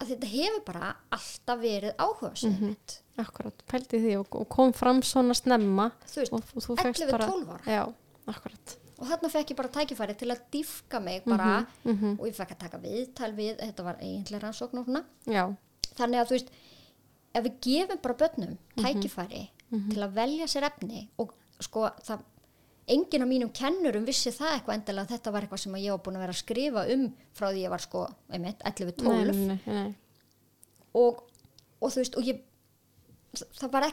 að 0.00 0.10
þetta 0.12 0.26
hefur 0.34 0.62
bara 0.66 0.96
alltaf 1.10 1.58
verið 1.62 1.94
áhuga 1.96 2.30
Mhm. 2.42 2.52
mm 2.52 2.68
mitt 2.68 3.00
akkurat, 3.18 3.62
pældi 3.68 3.98
því 4.00 4.12
og, 4.20 4.34
og 4.40 4.48
kom 4.48 4.72
fram 4.72 5.00
svona 5.02 5.34
snemma 5.34 5.90
þú 6.06 6.20
veist, 6.20 6.32
og, 6.32 6.42
og 6.56 6.62
þú 6.62 6.76
fegst 6.82 7.02
11, 7.02 7.10
bara, 7.12 7.26
12 7.26 7.48
ára. 7.48 7.64
já, 7.66 7.82
akkurat, 8.26 8.76
og 8.98 9.06
þarna 9.08 9.30
fekk 9.30 9.50
ég 9.50 9.56
bara 9.56 9.68
tækifæri 9.68 10.16
til 10.16 10.30
að 10.30 10.40
dýfka 10.52 11.00
mig 11.02 11.22
bara 11.24 11.66
mhm. 11.84 12.16
og 12.20 12.26
ég 12.28 12.34
fekk 12.34 12.52
að 12.56 12.58
taka 12.58 12.78
viðtal 12.78 13.32
við 13.36 13.56
þetta 13.60 13.84
var 13.84 13.96
eiginlega 14.00 14.42
rannsókn 14.46 14.78
og 14.78 14.86
svona 14.86 15.04
já, 15.26 15.44
þannig 15.96 16.20
að 16.20 16.26
þú 16.28 16.36
veist 16.38 16.50
ef 17.34 17.44
við 17.44 17.60
gefum 17.60 18.00
bara 18.02 18.14
börnum 18.14 18.58
Mhm. 18.76 18.84
tækifæri 18.84 19.48
til 19.90 20.02
að 20.02 20.12
velja 20.14 20.46
sér 20.50 20.64
efni 20.66 21.08
og 21.18 21.32
sko 21.60 21.88
það 22.02 22.20
enginn 22.94 23.24
af 23.24 23.30
mínum 23.30 23.50
kennurum 23.54 24.06
vissi 24.08 24.32
það 24.34 24.56
eitthvað 24.56 24.76
endilega 24.76 25.12
þetta 25.14 25.32
var 25.34 25.46
eitthvað 25.46 25.64
sem 25.64 25.80
ég 25.80 25.94
var 25.94 26.04
búin 26.04 26.18
að 26.18 26.24
vera 26.26 26.36
að 26.36 26.42
skrifa 26.42 26.84
um 26.94 27.08
frá 27.36 27.48
því 27.50 27.64
ég 27.64 27.74
var 27.74 27.84
sko 27.84 28.04
einmitt, 28.30 28.62
11-12 28.66 29.10
nei, 29.10 29.34
nei, 29.50 29.58
nei, 29.66 29.90
og, 31.00 31.24
og 31.80 31.92
þú 31.92 32.02
veist 32.02 32.18
og 32.18 32.30
ég 32.30 32.46
það 33.30 33.74
var 33.74 33.86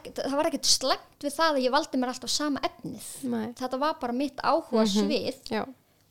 ekkert, 0.50 0.68
slæmt 0.68 1.24
við 1.26 1.36
það 1.36 1.58
að 1.58 1.66
ég 1.66 1.74
valdi 1.74 2.00
mér 2.02 2.12
alltaf 2.14 2.32
sama 2.34 2.62
efnið. 2.66 3.10
Nei, 3.30 3.46
þetta 3.58 3.80
var 3.82 3.98
bara 4.02 4.16
mitt 4.18 4.42
áhuga 4.42 4.86
svið. 4.90 5.38
já, 5.52 5.62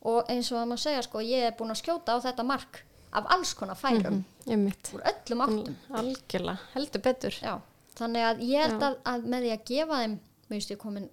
og 0.07 0.31
eins 0.31 0.51
og 0.53 0.61
að 0.61 0.69
maður 0.71 0.85
segja 0.85 1.07
sko 1.07 1.23
ég 1.27 1.49
er 1.49 1.57
búin 1.59 1.75
að 1.75 1.81
skjóta 1.83 2.15
á 2.15 2.23
þetta 2.23 2.47
mark 2.47 2.85
af 3.17 3.27
alls 3.35 3.55
konar 3.59 3.79
færum. 3.79 4.23
Einmitt, 4.47 4.93
úr 4.95 5.03
öllum 5.11 5.43
áttum. 5.47 5.77
algjörlega, 5.91 6.71
heldur 6.77 7.03
betur, 7.03 7.39
Já, 7.43 7.57
þannig 7.99 8.29
að 8.29 8.43
ég 8.47 8.67
held 8.67 8.87
að, 8.87 8.99
að 9.11 9.29
með 9.35 9.47
því 9.47 9.55
að 9.57 9.67
gefa 9.73 10.01
þeim, 10.03 10.19
ég 10.55 10.79
komin 10.79 11.11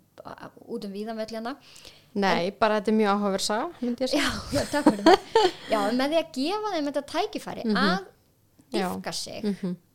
út 0.68 0.86
um 0.86 0.92
víðanvellina. 0.94 1.56
nei, 2.16 2.52
bara 2.52 2.80
þetta 2.82 2.92
er 2.92 2.98
mjög 3.00 3.14
áhugaverð 3.14 3.42
saga, 3.42 3.70
myndi 3.82 4.04
ég 4.06 4.10
segja, 4.10 4.24
Já, 4.24 4.32
já, 4.60 4.64
takk 4.72 4.86
fyrir 4.86 5.04
það. 5.04 5.20
Já, 5.72 5.80
með 5.98 6.10
því 6.14 6.20
að 6.22 6.32
gefa 6.38 6.74
þeim 6.76 6.90
þetta 6.92 7.04
tækifæri 7.14 7.64
Mhm. 7.66 7.78
að 7.78 8.06
dýfka 8.74 9.14
sig, 9.14 9.44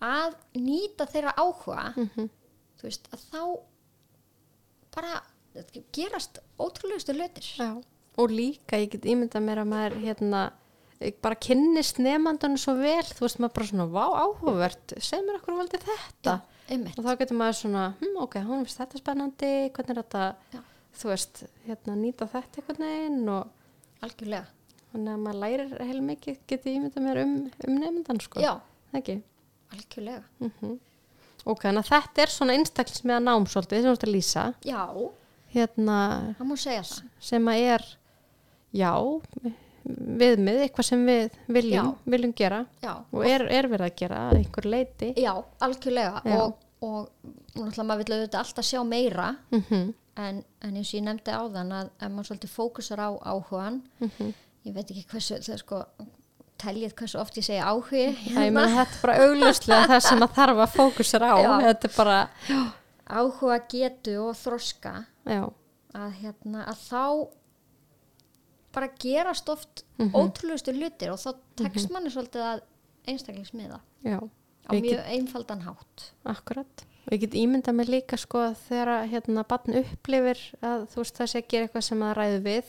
að 0.03 0.35
nýta 0.55 1.07
þeirra 1.07 1.35
áhuga, 1.39 1.95
Mhm. 1.97 2.29
þú 2.79 2.83
veist, 2.83 3.09
að 3.13 3.21
þá 3.33 3.43
bara 4.95 5.23
gerast 5.93 6.39
ótrúlegustu 6.59 7.15
hlutir. 7.15 7.45
já, 7.59 7.83
og 8.19 8.31
líka 8.31 8.77
ég 8.79 8.91
get 8.91 9.03
ímyndað 9.03 9.43
mér 9.47 9.59
að 9.63 9.69
maður, 9.73 9.97
hérna, 10.05 10.53
bara 11.23 11.35
kynnist 11.37 11.99
nefndanum 12.03 12.59
svo 12.59 12.75
vel, 12.79 13.03
þú 13.05 13.21
veist, 13.27 13.39
maður 13.39 13.55
bara 13.55 13.67
svona, 13.67 13.87
vá, 13.91 14.05
áhugavert, 14.25 14.95
segð 14.99 15.27
mér 15.29 15.39
okkur 15.41 15.59
valdi 15.59 15.79
þetta, 15.85 16.41
Einmitt. 16.69 16.99
og 16.99 17.05
þá 17.07 17.13
getur 17.23 17.39
maður 17.41 17.57
svona, 17.63 17.85
hm, 18.01 18.17
ok, 18.25 18.35
hún 18.49 18.65
finnst 18.67 18.81
þetta 18.83 19.01
spennandi, 19.01 19.53
hvernig 19.77 19.91
er 19.95 20.03
þetta, 20.03 20.25
Já. 20.55 20.61
þú 21.01 21.11
veist, 21.13 21.43
hérna, 21.67 21.95
nýta 21.97 22.29
þetta 22.29 22.61
einhvern 22.63 22.85
veginn 22.87 23.29
og 23.29 23.55
Algjörlega. 24.03 24.47
þannig 24.93 25.13
að 25.15 25.23
maður 25.25 25.41
lærir 25.45 25.73
heil 25.89 26.01
mikið, 26.01 26.37
getur 26.49 26.73
ímyndað 26.75 27.07
mér 27.09 27.23
um, 27.25 27.33
um 27.69 27.79
nefndan, 27.83 28.21
sko. 28.21 28.41
Já, 28.45 28.53
Ekki? 28.95 29.23
algjörlega. 29.73 30.23
Mm 30.41 30.79
Ok, 31.49 31.63
þannig 31.63 31.87
að 31.87 31.89
þetta 31.95 32.23
er 32.23 32.33
svona 32.35 32.53
einstaklis 32.59 33.05
með 33.07 33.15
að 33.17 33.23
nám 33.25 33.45
svolítið, 33.49 33.79
sem 33.81 33.89
þú 33.89 33.93
ert 33.97 34.05
að 34.05 34.13
lýsa, 34.13 34.43
Já, 34.69 34.83
hérna, 35.55 35.99
það 36.37 36.49
má 36.51 36.57
segja 36.61 36.83
það. 36.83 37.05
sem 37.21 37.49
að 37.49 37.61
er, 37.73 37.85
já, 38.75 38.93
viðmið, 39.89 40.59
eitthvað 40.67 40.89
sem 40.91 41.05
við 41.09 41.39
viljum, 41.59 41.93
viljum 42.05 42.33
gera 42.37 42.65
Já, 42.85 42.95
og 43.13 43.25
er, 43.27 43.47
er 43.51 43.69
verið 43.73 43.87
að 43.91 43.95
gera 44.03 44.19
einhver 44.37 44.69
leiti. 44.69 45.13
já 45.17 45.33
algjörlega. 45.65 46.21
Já. 46.25 46.41
Og, 46.43 46.59
og, 46.83 47.09
náttúrulega 47.55 47.89
maður 47.89 48.05
vil 48.05 48.19
auðvitað 48.19 48.43
alltaf 48.45 48.69
sjá 48.69 48.83
meira. 48.87 49.31
Mm 49.55 49.95
en, 50.19 50.43
en 50.67 50.75
eins 50.77 50.91
og 50.91 50.99
ég 50.99 51.05
nefndi 51.07 51.31
áðan 51.35 51.69
að 51.79 51.91
ef 52.03 52.11
maður 52.11 52.29
svolítið 52.33 52.51
fókusar 52.51 53.03
á 53.07 53.11
áhugan 53.23 53.77
Mhm. 54.03 54.33
ég 54.67 54.75
veit 54.75 54.91
ekki 54.91 55.05
hversu 55.13 55.39
það 55.39 55.53
er 55.55 55.61
sko 55.63 55.79
teljið 56.59 56.95
hversu 56.99 57.21
oft 57.21 57.37
ég 57.39 57.47
segi 57.47 57.61
áhugi 57.63 58.17
Það 58.35 58.43
er 58.47 58.51
með 58.57 58.75
þetta 58.75 58.97
er 58.97 59.03
bara 59.05 59.19
augljóslega 59.29 59.87
það 59.93 60.01
sem 60.09 60.25
að 60.27 60.35
þarf 60.41 60.63
að 60.65 60.75
fókusra 60.75 61.31
á, 61.31 61.39
bara, 61.97 62.17
áhuga 63.07 63.61
getu 63.71 64.17
og 64.27 64.35
þroska 64.37 64.95
já, 65.29 65.45
að 65.95 66.11
hérna 66.23 66.67
að 66.67 66.83
þá 66.89 67.05
bara 68.73 68.89
gerast 69.01 69.49
oft 69.49 69.85
Mhm. 69.99 70.13
ótrúlustu 70.15 70.73
hlutir 70.75 71.11
og 71.13 71.19
þá 71.19 71.35
tekst 71.57 71.91
manni 71.91 72.11
svolítið 72.11 72.43
að 72.53 72.61
einstaklingsmiða 73.09 73.81
á 74.05 74.21
mjög 74.71 75.01
einfaldan 75.09 75.63
hátt. 75.65 76.11
Akkurat. 76.25 76.85
Og 77.09 77.13
ég 77.17 77.21
get 77.21 77.33
ímyndað 77.33 77.75
mig 77.75 77.89
líka 77.89 78.19
sko 78.21 78.39
að 78.51 78.57
þegar 78.69 79.09
hérna 79.09 79.45
barn 79.49 79.75
upplifir 79.81 80.39
að 80.61 80.83
þú 80.93 80.97
veist 81.01 81.17
það 81.17 81.31
sé 81.33 81.39
að 81.41 81.49
gera 81.49 81.67
eitthvað 81.69 81.85
sem 81.87 82.01
það 82.05 82.17
ræðu 82.19 82.43
við, 82.45 82.65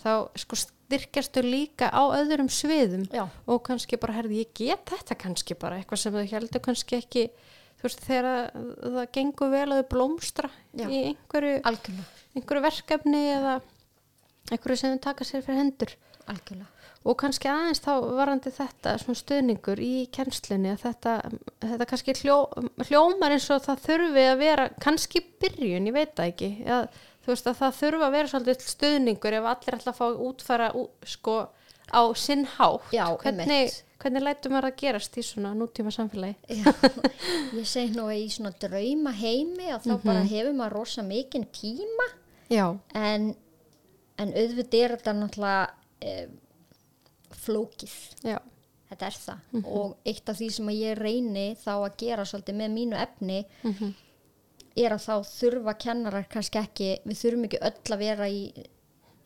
þá 0.00 0.12
sko 0.40 0.56
styrkjastu 0.56 1.42
líka 1.44 1.90
á 1.92 2.02
öðrum 2.16 2.48
sviðum. 2.48 3.04
Já, 3.12 3.28
og 3.46 3.62
kannski 3.62 3.98
bara, 4.00 4.14
herði, 4.14 4.40
ég 4.46 4.54
get 4.54 4.86
þetta 4.86 5.14
kannski 5.18 5.54
bara, 5.58 5.76
eitthvað 5.78 5.98
sem 5.98 6.12
þau 6.14 6.24
heldur 6.32 6.60
kannski 6.64 6.96
ekki, 7.02 7.26
þú 7.76 7.82
veist, 7.82 8.00
þegar 8.00 8.24
að- 8.32 8.80
það 8.96 9.12
gengur 9.12 9.50
vel 9.50 9.68
að 9.68 9.82
þau 9.82 9.88
blómstra 9.92 10.50
Já. 10.74 10.86
í 10.88 10.98
einhverju, 11.12 11.60
einhverju 12.34 12.62
verkefni 12.62 13.22
eða 13.36 13.60
einhverju 14.50 14.78
sem 14.80 14.98
taka 15.02 15.26
sér 15.28 15.44
fyrir 15.44 15.62
hendur. 15.62 15.94
Algjörlega. 16.30 16.70
Og 17.02 17.16
kannski 17.18 17.48
aðeins 17.50 17.80
þá 17.82 17.92
varandi 18.14 18.50
þetta 18.54 18.92
svona 19.02 19.18
stuðningur 19.18 19.80
í 19.82 19.94
kennslunni 20.14 20.70
að 20.70 20.84
þetta, 20.84 21.14
þetta 21.64 21.88
kannski 21.90 22.14
hljó, 22.20 22.36
hljómar 22.86 23.34
eins 23.34 23.48
og 23.50 23.64
það 23.64 23.80
þurfi 23.88 24.26
að 24.28 24.42
vera 24.44 24.68
kannski 24.84 25.24
byrjun, 25.42 25.88
ég 25.90 25.96
veit 25.96 26.12
það 26.14 26.30
ekki. 26.30 26.50
Að, 26.76 27.00
þú 27.24 27.32
veist 27.32 27.50
að 27.50 27.58
það 27.58 27.80
þurfi 27.80 28.06
að 28.06 28.14
vera 28.16 28.30
svolítið 28.30 28.68
stuðningur 28.70 29.38
ef 29.40 29.50
allir 29.50 29.78
ætla 29.80 29.94
að 29.94 29.98
fá 29.98 30.22
útfæra 30.28 30.70
sko 31.10 31.36
á 31.90 32.02
sinn 32.14 32.46
hátt. 32.54 32.86
Já, 32.94 33.04
hvernig, 33.18 33.74
hvernig 34.02 34.26
lætum 34.28 34.54
maður 34.54 34.70
að 34.70 34.78
gerast 34.84 35.18
í 35.18 35.26
svona 35.26 35.52
nútíma 35.58 35.90
samfélagi 35.94 36.62
Já, 36.62 36.70
ég 37.58 37.66
segi 37.66 37.96
nú 37.96 38.06
í 38.14 38.28
svona 38.30 38.54
drauma 38.62 39.10
heimi 39.18 39.72
að 39.74 39.90
þá 39.90 39.94
bara 40.06 40.22
hefur 40.22 40.54
maður 40.54 40.78
rosa 40.78 41.02
mikinn 41.06 41.50
tíma. 41.50 42.12
Já, 42.52 42.68
en, 42.94 43.32
en 44.22 44.32
auðvitað 44.38 44.84
er 44.86 44.94
þetta 44.96 45.14
náttúrulega 45.18 45.62
e, 46.02 46.14
flókið. 47.42 47.94
Já, 48.28 48.38
þetta 48.92 49.08
er 49.08 49.18
það. 49.24 49.44
Og 49.62 49.96
eitt 50.12 50.32
af 50.32 50.38
því 50.40 50.48
sem 50.56 50.72
ég 50.76 50.98
reyni 51.00 51.46
þá 51.62 51.72
að 51.78 51.96
gera 52.04 52.26
svolítið 52.28 52.58
með 52.60 52.74
mínu 52.78 52.98
efni 53.02 53.40
er 54.82 54.94
að 54.96 55.02
þá 55.04 55.14
þurfa 55.28 55.74
kennarar 55.84 56.28
kannski 56.32 56.60
ekki, 56.62 56.90
við 57.04 57.18
þurfum 57.20 57.48
ekki 57.48 57.58
öll 57.68 57.96
að 57.96 58.04
vera 58.06 58.28
í 58.32 58.42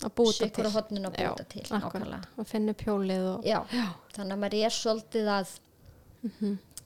að 0.05 0.13
búta 0.19 0.33
til. 0.43 0.49
sikur 0.51 0.67
á 0.69 0.77
hotninu 0.77 1.09
að 1.09 1.21
Já, 1.23 1.29
búta 1.31 1.45
til 1.53 1.63
að 2.43 2.51
finna 2.51 2.75
pjólið 2.77 3.29
og 3.31 3.47
Já, 3.47 3.61
þannig 4.17 4.35
að 4.35 4.43
maður 4.43 4.59
er 4.67 4.75
svolítið 4.77 5.31
að 5.37 5.53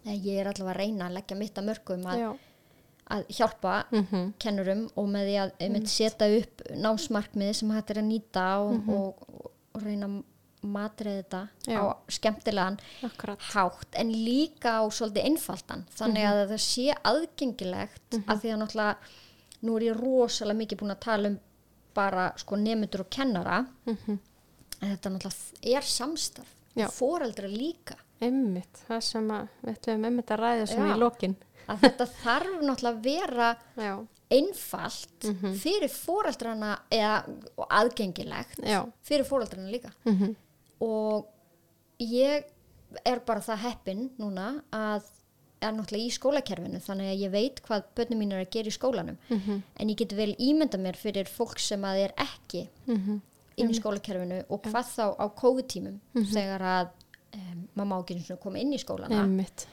eða 0.04 0.14
ég 0.24 0.38
er 0.40 0.50
allavega 0.50 0.74
að 0.74 0.78
reyna 0.80 1.08
að 1.08 1.16
leggja 1.18 1.38
mitt 1.40 1.58
að 1.58 1.66
mörgum 1.70 2.06
að, 2.06 2.20
já, 2.20 2.30
að 3.10 3.24
hjálpa 3.36 3.76
mhm, 3.90 4.26
kennurum 4.42 4.82
og 4.94 5.08
með 5.10 5.28
því 5.28 5.38
að 5.44 5.54
einmitt 5.66 5.92
setja 5.92 6.28
upp 6.38 6.66
námsmarkmið 6.86 7.54
sem 7.60 7.72
hægt 7.74 7.94
er 7.94 8.02
að 8.02 8.10
nýta 8.10 8.44
og, 8.64 8.90
og, 8.90 9.24
og, 9.30 9.48
og 9.74 9.86
reyna 9.86 10.10
að 10.10 10.20
matrið 10.60 11.14
þetta 11.22 11.38
Já. 11.72 11.78
á 11.80 11.84
skemmtilegan 12.12 12.74
akkurat. 13.08 13.44
hátt 13.54 13.96
en 13.96 14.10
líka 14.12 14.74
á 14.76 14.84
svolítið 14.92 15.30
einfaldan 15.30 15.86
þannig 15.96 16.26
að 16.28 16.40
það 16.50 16.64
sé 16.66 16.96
aðgengilegt 17.00 18.18
að 18.20 18.42
því 18.42 18.52
að 18.52 18.60
náttúrulega 18.60 19.14
nú 19.64 19.76
er 19.76 19.86
ég 19.88 20.00
rosalega 20.00 20.60
mikið 20.60 20.82
búin 20.82 20.94
að 20.94 21.02
tala 21.06 21.30
um 21.32 21.38
bara 21.94 22.30
sko 22.38 22.56
nemyndur 22.56 23.04
og 23.04 23.10
kennara. 23.10 23.64
Mhm, 23.86 24.18
en 24.80 24.96
þetta 24.96 25.12
náttúrulega 25.14 25.76
er 25.76 25.82
samstarf 25.82 26.56
foreldra 26.94 27.48
líka. 27.50 27.96
Einmitt, 28.20 28.82
það 28.86 29.00
sem 29.00 29.30
að 29.32 29.46
við 29.64 29.76
ætlum 29.78 30.04
einmitt 30.04 30.30
að 30.30 30.40
ræða 30.42 30.66
svona 30.68 30.88
Já. 30.90 30.94
í 30.94 31.00
lokin. 31.00 31.36
Að 31.70 31.84
þetta 31.84 32.06
þarf 32.20 32.56
náttúrulega 32.66 32.92
að 32.92 33.04
vera 33.04 33.50
Já, 33.80 33.92
einfalt 34.30 35.28
fyrir 35.60 35.92
foreldrana 35.92 36.74
eða 36.92 37.14
aðgengilegt 37.80 38.62
já, 38.62 38.82
fyrir 39.06 39.26
foreldrana 39.28 39.70
líka. 39.72 39.92
Mhm, 40.04 40.34
og 40.86 41.30
ég 42.00 42.44
er 43.06 43.22
bara 43.26 43.42
það 43.44 43.64
heppin 43.66 44.06
núna 44.18 44.52
að 44.74 45.08
er 45.60 45.74
náttúrulega 45.76 46.08
í 46.08 46.14
skólakerfinu 46.14 46.78
þannig 46.80 47.10
að 47.10 47.24
ég 47.24 47.32
veit 47.34 47.58
hvað 47.66 47.88
börnum 47.98 48.22
mín 48.22 48.32
er 48.32 48.44
að 48.44 48.52
gera 48.54 48.70
í 48.70 48.76
skólanum. 48.76 49.18
Mhm, 49.28 49.58
en 49.76 49.90
ég 49.92 49.98
get 50.00 50.14
vel 50.16 50.32
ímynda 50.38 50.80
mér 50.80 50.96
fyrir 50.96 51.28
fólk 51.28 51.60
sem 51.60 51.82
að 51.84 52.06
er 52.06 52.14
ekki 52.16 52.68
mhm, 52.86 53.20
inn 53.60 53.70
í 53.70 53.76
skólakerfinu 53.76 54.44
og 54.48 54.62
hvað 54.64 54.94
þá 54.94 55.04
á 55.20 55.26
COVID-tímum 55.42 56.00
þegar 56.32 56.64
að 56.64 56.94
um, 57.36 57.68
maður 57.74 57.90
má 57.90 57.98
ekki 58.00 58.38
koma 58.40 58.62
inn 58.62 58.72
í 58.72 58.80
skólana. 58.80 59.24
Einmitt. 59.24 59.66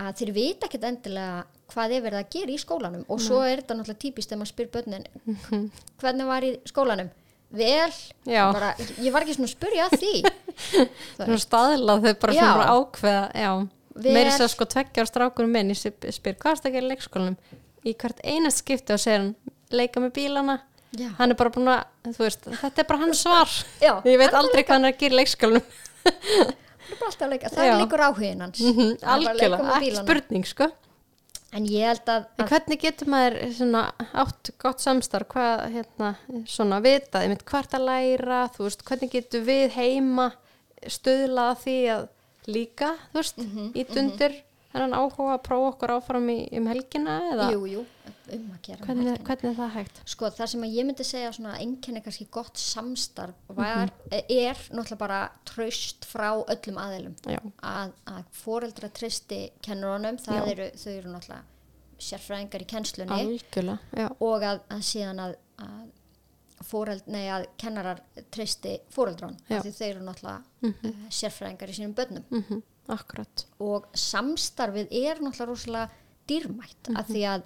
Að 0.00 0.12
þeir 0.20 0.30
vita 0.36 0.66
ekkert 0.68 0.86
endilega 0.88 1.42
hvað 1.72 1.92
er 1.96 2.04
verið 2.04 2.20
að 2.22 2.30
gera 2.36 2.52
í 2.54 2.60
skólanum 2.60 3.02
og 3.08 3.20
svo 3.20 3.40
er 3.44 3.60
þetta 3.62 3.76
náttúrulega 3.78 4.02
típist 4.04 4.30
þegar 4.30 4.40
maður 4.42 4.52
spyr 4.52 4.70
börnin 4.72 5.04
hvernig 6.02 6.28
var 6.28 6.46
í 6.46 6.52
skólanum 6.68 7.10
vel, 7.52 7.92
bara, 8.24 8.70
ég 9.04 9.12
var 9.12 9.24
ekki 9.26 9.34
svona 9.36 9.48
að 9.50 9.54
spyrja 9.56 9.86
að 9.88 9.96
því 10.00 10.12
Svona 11.20 11.38
staðlað 11.42 12.06
þau 12.06 12.14
bara 12.22 12.36
svona 12.36 12.66
ákveða. 12.76 13.54
Vel- 13.92 14.14
Meiri 14.16 14.30
svo 14.32 14.46
sko 14.48 14.64
tveggjar 14.72 15.08
strákurum 15.10 15.52
minn, 15.52 15.72
ég 15.74 15.76
spyr, 16.16 16.36
hvað 16.40 16.54
er 16.54 16.62
það 16.62 16.68
að 16.70 16.76
gera 16.78 16.86
í 16.86 16.90
leikskólanum? 16.94 17.36
Í 17.84 17.92
hvert 18.00 18.22
einast 18.24 18.62
skipti 18.62 18.94
og 18.96 19.00
segir 19.02 19.18
hann, 19.20 19.34
leika 19.74 20.00
með 20.00 20.14
bílana. 20.16 20.54
Já. 20.96 21.10
Hann 21.18 21.32
er 21.34 21.36
bara 21.40 21.52
búin 21.52 21.68
að, 21.72 21.82
veist, 22.16 22.48
þetta 22.48 22.80
er 22.84 22.88
bara 22.88 23.02
hans 23.04 23.20
svar. 23.24 23.52
Já, 23.84 23.92
Ég 24.08 24.16
veit 24.20 24.28
er 24.30 24.38
aldrei 24.40 24.62
hvað 24.64 24.74
hann 24.78 24.88
er 24.88 24.94
að 24.94 25.00
gera 25.04 25.12
í 25.12 25.20
leikskólanum. 25.20 25.66
það 26.90 27.22
er 27.26 27.32
leika, 27.34 27.50
það 27.52 27.66
er 27.68 27.80
líkur 27.82 28.04
áhugin 28.08 28.40
hans. 28.46 28.60
Að 28.62 28.78
leika 28.78 29.12
Algjörlega, 29.16 29.74
ekki 29.78 29.92
spurning, 30.00 30.46
sko. 30.48 30.68
en 31.52 31.66
ég 31.68 31.84
held 31.90 32.06
að, 32.08 32.24
En 32.38 32.44
að 32.46 32.52
hvernig 32.54 32.80
getur 32.80 33.10
maður 33.12 33.36
svona 33.58 33.82
átt 34.24 34.50
gott 34.62 34.80
samstarf, 34.80 35.28
hvað, 35.34 35.64
hérna, 35.74 36.12
svona 36.48 36.80
vitað, 36.84 37.26
einmitt 37.26 37.44
hvert 37.44 37.74
að 37.76 37.86
læra, 37.90 38.42
þú 38.56 38.66
veist, 38.68 38.84
hvernig 38.88 39.10
getur 39.12 39.44
við 39.44 39.70
heima 39.76 40.30
stuðlað 40.86 41.50
að 41.52 41.60
því 41.66 41.76
að 41.96 42.08
líka, 42.56 42.94
þú 43.12 43.20
veist, 43.20 43.36
Mhm, 43.38 43.68
ít 43.74 43.92
undir 44.72 44.82
þennan 44.82 44.98
áhuga 44.98 45.34
að 45.36 45.42
prófa 45.46 45.68
okkur 45.72 45.92
áfram 45.98 46.28
í, 46.32 46.36
um 46.58 46.66
helgina 46.66 47.16
eða? 47.32 47.50
Jú, 47.52 47.66
jú, 47.68 47.84
um 48.32 48.46
að 48.54 48.60
gera 48.62 48.78
um 48.80 48.86
hvernig, 48.86 49.06
helgina. 49.10 49.26
hvernig 49.28 49.50
er 49.50 49.56
það 49.60 49.70
hægt? 49.76 50.00
sko 50.14 50.30
það 50.30 50.46
sem 50.54 50.62
ég 50.64 50.86
myndi 50.88 51.04
segja 51.04 51.32
svona 51.36 51.54
einkenni 51.60 52.02
kannski 52.02 52.26
gott 52.30 52.56
samstarf 52.56 53.34
var, 53.48 53.90
Mhm. 53.92 54.24
er 54.30 54.54
náttúrulega 54.72 54.98
bara 54.98 55.20
traust 55.44 56.04
frá 56.08 56.30
öllum 56.48 56.78
aðeilum 56.78 57.14
að, 57.62 57.92
að 58.06 58.24
foreldra 58.32 58.88
treysti 58.88 59.50
kennurunum, 59.62 60.18
eru, 60.50 60.70
þau 60.76 60.92
eru 60.98 61.08
náttúrulega 61.12 61.42
sérfræðingar 62.02 62.62
í 62.62 62.66
kennslunni. 62.66 63.12
Algjörlega, 63.12 63.78
já, 63.94 64.08
og 64.20 64.42
að, 64.42 64.60
að 64.74 64.80
síðan 64.82 65.20
að, 65.22 65.34
að 65.58 65.90
fóreld, 66.66 67.02
nei 67.10 67.26
að 67.30 67.46
kennarar 67.58 68.00
af 69.50 69.64
því 69.66 69.72
þau 69.76 69.86
eru 69.88 70.00
náttúrulega 70.08 70.42
mm 70.62 70.74
sérfræðingar 71.10 71.68
í 71.70 71.76
sínum 71.78 71.94
börnum. 71.94 72.24
Mm 72.30 72.62
akkurat, 72.88 73.44
og 73.60 73.86
samstarfið 73.94 74.88
er 74.90 75.20
náttúrulega 75.22 75.46
rosalega 75.48 75.90
dýrmætt 76.28 76.90
af 76.98 77.06
því 77.08 77.22
að 77.34 77.42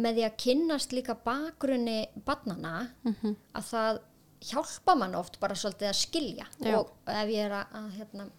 með 0.00 0.14
því 0.16 0.24
að 0.24 0.36
kynnast 0.44 0.92
líka 0.96 1.14
bakgrunni 1.24 2.06
barnana 2.24 2.88
Mhm. 3.04 3.36
að 3.54 3.64
það 3.72 3.98
hjálpa 4.40 4.94
mann 4.96 5.14
oft 5.14 5.38
bara 5.40 5.54
svolítið 5.54 5.88
að 5.90 5.98
skilja 6.00 6.46
Já. 6.60 6.78
og 6.78 6.90
ef 7.06 7.28
ég 7.28 7.44
er 7.44 7.50
að, 7.50 7.90
hérna, 7.98 8.30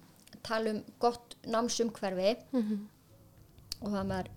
tala 0.44 0.70
um 0.72 0.84
gott 1.00 1.36
námsumhverfi 1.46 2.38
Mhm. 2.54 2.88
og 3.82 3.90
það 3.92 4.08
maður 4.08 4.28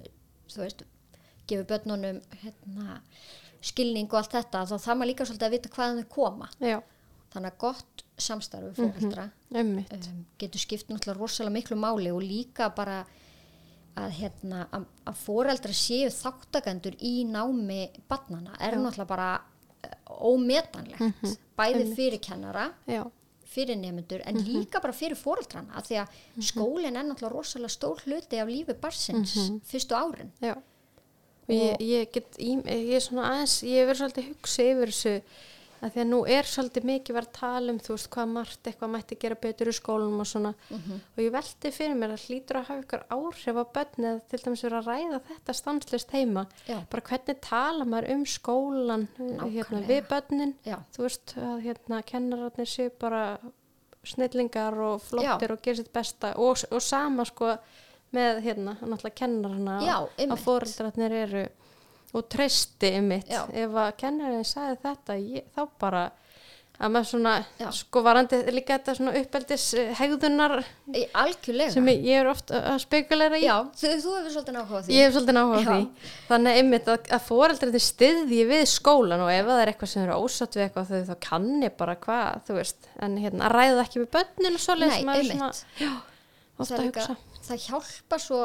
þú 0.49 0.57
veist, 0.59 0.83
gefur 1.49 1.65
börnunum 1.65 2.21
hérna, 2.43 3.01
skilning 3.63 4.07
og 4.13 4.15
allt 4.21 4.33
þetta 4.33 4.67
þá 4.67 4.77
þarf 4.79 4.99
maður 4.99 5.07
líka 5.15 5.25
svolítið 5.25 5.47
að 5.49 5.51
vita 5.51 5.69
hvaðan 5.71 6.03
þau 6.03 6.09
koma 6.09 6.49
já, 6.61 6.83
þannig 7.35 7.53
að 7.53 7.61
gott 7.65 8.05
samstarfi 8.25 8.73
fóreldra 8.79 9.29
einmitt, 9.55 9.93
um, 10.11 10.25
getur 10.39 10.63
skipt 10.63 10.91
náttúrulega 10.91 11.19
rosalega 11.19 11.57
miklu 11.57 11.79
máli 11.83 12.13
og 12.15 12.23
líka 12.23 12.71
bara 12.75 13.01
að, 13.95 14.15
hérna, 14.21 14.65
að, 14.75 14.87
að 15.11 15.19
foreldra 15.23 15.75
séu 15.77 16.13
þáttakendur 16.15 16.97
í 17.03 17.17
námi 17.27 17.89
barnana 18.11 18.55
er 18.61 18.79
náttúrulega 18.79 19.11
bara 19.11 19.29
uh, 19.41 20.25
ómetanlegt 20.31 21.35
bæði 21.59 21.89
fyrir 21.95 22.23
kennara 22.23 22.69
já, 22.91 23.03
fyrir 23.55 23.79
nemyndur 23.79 24.23
en 24.27 24.39
líka 24.47 24.83
bara 24.83 24.95
fyrir 24.97 25.19
foreldrana 25.19 25.79
af 25.79 25.89
því 25.89 26.01
að 26.03 26.21
skólinn 26.51 26.99
er 26.99 27.07
náttúrulega 27.07 27.35
rosalega 27.35 27.75
stór 27.75 28.03
hluti 28.07 28.41
af 28.43 28.51
lífi 28.51 28.79
barsins 28.79 29.35
fyrstu 29.71 29.99
árin. 29.99 30.33
Já. 30.43 30.55
Og 31.45 31.53
ég, 31.53 31.83
ég 31.85 32.13
get, 32.13 32.39
í, 32.41 32.55
ég 32.65 32.95
er 32.97 33.03
svona 33.05 33.27
aðeins, 33.35 33.59
ég 33.69 33.85
verið 33.85 34.01
svolítið 34.01 34.29
hugsa 34.31 34.65
yfir 34.65 34.93
þessu 34.95 35.13
að 35.85 35.95
því 35.95 36.01
að 36.03 36.09
nú 36.11 36.21
er 36.33 36.49
svolítið 36.49 36.87
mikið 36.89 37.17
verið 37.19 37.29
að 37.29 37.39
tala 37.39 37.73
um, 37.75 37.81
þú 37.85 37.95
veist, 37.95 38.11
hvað 38.15 38.31
margt 38.33 38.69
eitthvað 38.71 38.93
mætti 38.95 39.19
gera 39.21 39.39
betur 39.45 39.71
í 39.71 39.75
skólanum 39.77 40.23
og 40.25 40.29
svona. 40.31 40.53
Og 41.15 41.21
ég 41.21 41.35
velti 41.35 41.73
fyrir 41.75 41.99
mér 42.01 42.15
að 42.15 42.25
hlýtur 42.29 42.61
að 42.61 42.69
hafa 42.71 42.85
ykkur 42.85 43.05
áhrif 43.17 43.61
á 43.61 43.65
börn 43.77 44.09
eða 44.11 44.23
til 44.31 44.41
dæmis 44.45 44.65
verið 44.65 44.79
að 44.81 44.89
ræða 44.91 45.21
þetta 45.29 45.57
stanslist 45.61 46.15
heima. 46.17 46.47
Já. 46.69 46.79
bara 46.91 47.07
hvernig 47.09 47.41
tala 47.45 47.85
maður 47.85 48.11
um 48.15 48.25
skólan 48.27 49.09
hérna, 49.19 49.83
við 49.89 50.09
börnin? 50.09 50.55
Já. 50.65 50.79
þú 50.95 51.07
veist, 51.07 51.35
að 51.37 51.65
hérna 51.67 52.01
kennararnir 52.07 52.71
séu 52.71 52.93
bara 53.01 53.25
snillingar 54.05 54.77
og 54.85 55.03
flottir 55.03 55.55
og 55.55 55.63
gera 55.65 55.81
sitt 55.81 55.93
besta 55.93 56.35
og, 56.41 56.65
og 56.71 56.83
sama 56.85 57.25
sko 57.29 57.55
með 58.15 58.41
hérna, 58.45 58.77
náttúrulega 58.81 59.19
kennarana 59.19 59.79
Já, 59.83 59.97
að 60.29 60.43
fóreldrarnir 60.45 61.17
eru 61.25 61.45
og 62.15 62.29
treysti 62.31 62.93
mitt 63.05 63.31
Já. 63.31 63.45
ef 63.51 63.81
að 63.85 63.97
kennarinn 64.01 64.47
sagði 64.47 64.77
þetta 64.85 65.17
ég, 65.21 65.49
þá 65.55 65.65
bara 65.83 66.05
að 66.75 66.91
maður 66.91 67.07
svona, 67.07 67.33
Já. 67.61 67.67
sko 67.77 68.01
varandi 68.03 68.39
líka 68.51 68.77
þetta 68.79 68.95
svona 68.99 69.13
uppeldis 69.21 69.65
eh, 69.79 69.93
hegðunar 69.95 70.57
algjörlega 71.21 71.71
sem 71.71 71.91
ég, 71.93 72.09
er 72.19 72.31
oft 72.31 72.51
að 72.55 72.81
spekulera 72.83 73.39
í 73.39 73.45
Já, 73.45 73.55
þú, 73.79 73.93
þú 74.03 74.15
hefur 74.17 74.35
svolítið 74.35 74.57
náhuga 74.57 74.81
því 74.83 74.97
Ég 74.97 75.07
hef 75.07 75.15
svolítið 75.15 75.39
náhuga 75.39 75.61
því. 75.69 76.09
Þannig 76.33 76.59
einmitt 76.61 76.91
að, 76.91 77.07
að 77.15 77.25
fóreldrarnir 77.29 77.85
styðji 77.87 78.43
við 78.51 78.65
skólan 78.73 79.23
og 79.23 79.31
ef 79.31 79.47
það 79.51 79.63
er 79.63 79.73
eitthvað 79.73 79.93
sem 79.93 80.03
eru 80.03 80.19
ósatt 80.19 80.59
við 80.59 80.67
eitthvað 80.67 80.91
þau 80.91 81.09
þá 81.13 81.15
kanni 81.29 81.73
bara 81.79 81.97
hvað, 82.09 82.43
þú 82.49 82.59
veist. 82.59 82.91
En 83.07 83.17
hérna 83.23 83.49
að 83.49 83.55
ræða 83.55 83.87
ekki 83.87 84.03
við 84.03 84.11
börnin 84.19 84.59
og 84.59 84.65
svoleiðis. 84.67 84.99
Nei, 84.99 85.09
maður. 85.13 85.31
Svona, 85.31 85.51
já, 85.79 85.93
ofta 86.59 86.81
að 86.81 86.89
hugsa. 86.89 87.19
það 87.47 87.67
hjálpa 87.69 88.23
svo 88.27 88.45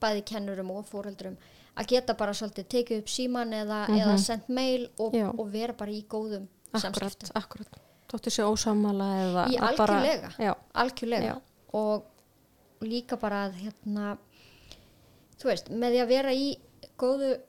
bæði 0.00 0.24
kennurum 0.32 0.72
og 0.72 0.86
fóreldrum 0.88 1.36
að 1.76 1.86
geta 1.88 2.14
bara 2.14 2.32
svolítið 2.32 2.66
tekið 2.68 2.98
upp 3.02 3.08
síman 3.08 3.52
eða, 3.52 3.86
eða 3.88 4.18
sendt 4.18 4.48
mail 4.48 4.88
og, 4.98 5.12
Mhm. 5.14 5.20
Já. 5.22 5.28
og 5.38 5.52
vera 5.52 5.72
bara 5.72 5.90
í 5.90 6.04
góðum 6.06 6.48
Akkurat, 6.72 6.82
samskiptum 6.82 7.30
akkurat. 7.34 7.68
Þóttu 8.12 8.30
sér 8.30 8.44
ósamala 8.50 9.08
eða 9.24 9.46
í 9.48 9.56
að 9.58 9.76
bara- 9.76 9.94
algjörlega, 10.00 10.32
Já, 10.38 10.54
algjörlega. 10.74 11.24
Já. 11.24 11.40
og 11.72 12.04
líka 12.82 13.16
bara 13.18 13.48
að 13.48 13.54
hérna 13.62 14.18
þú 15.38 15.44
veist, 15.48 15.70
með 15.70 15.92
því 15.94 16.02
að 16.02 16.08
vera 16.08 16.30
í 16.32 16.56
góðu 16.98 17.40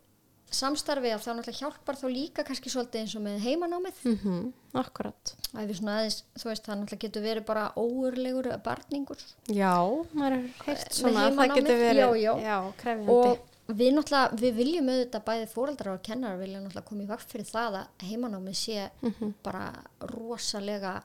samstarfi 0.53 1.09
að 1.09 1.21
það 1.23 1.35
náttúrulega 1.39 1.59
hjálpar 1.63 1.95
þá 1.97 2.05
líka 2.13 2.43
kannski 2.45 2.69
svolítið 2.69 2.99
eins 3.01 3.15
og 3.17 3.23
með 3.25 3.39
heimanámið 3.41 4.03
mm 4.05 4.53
akkurat. 4.73 5.33
við 5.53 5.75
svona 5.79 5.95
aðeins, 5.99 6.23
þú 6.37 6.45
veist, 6.49 6.63
það 6.65 6.77
náttúrulega 6.79 7.03
getur 7.03 7.23
verið 7.23 7.45
bara 7.45 7.71
óurlegur 7.77 8.47
barningur 8.63 9.17
Já, 9.49 9.73
maður 10.13 10.37
er 10.37 10.47
heilt 10.65 10.93
svona 10.93 11.27
að 11.27 11.35
það 11.37 11.55
getur 11.57 11.81
verið, 11.83 12.21
já, 12.21 12.33
já. 12.41 12.73
krefjandi. 12.77 13.09
og 13.09 13.39
við 13.67 13.93
náttúrulega, 13.95 14.35
við 14.41 14.55
viljum 14.57 14.89
auðvitað 14.91 15.23
bæði 15.27 15.47
fóreldrar 15.53 15.93
og 15.95 16.01
kennar 16.03 16.37
vilja 16.37 16.59
náttúrulega 16.59 16.85
koma 16.89 17.03
í 17.03 17.07
vakt 17.07 17.31
fyrir 17.31 17.45
það 17.47 17.77
að 17.79 18.07
heimanámið 18.09 18.55
sé 18.59 18.89
Mhm. 19.01 19.33
bara 19.43 19.83
rosalega 20.01 21.01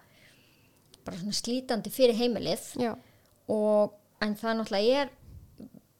bara 1.05 1.17
svona 1.17 1.33
slítandi 1.33 1.91
fyrir 1.91 2.15
heimilið 2.19 2.77
já, 2.77 2.97
og 3.49 3.93
en 4.21 4.35
það 4.35 4.57
náttúrulega 4.59 5.03
er 5.03 5.11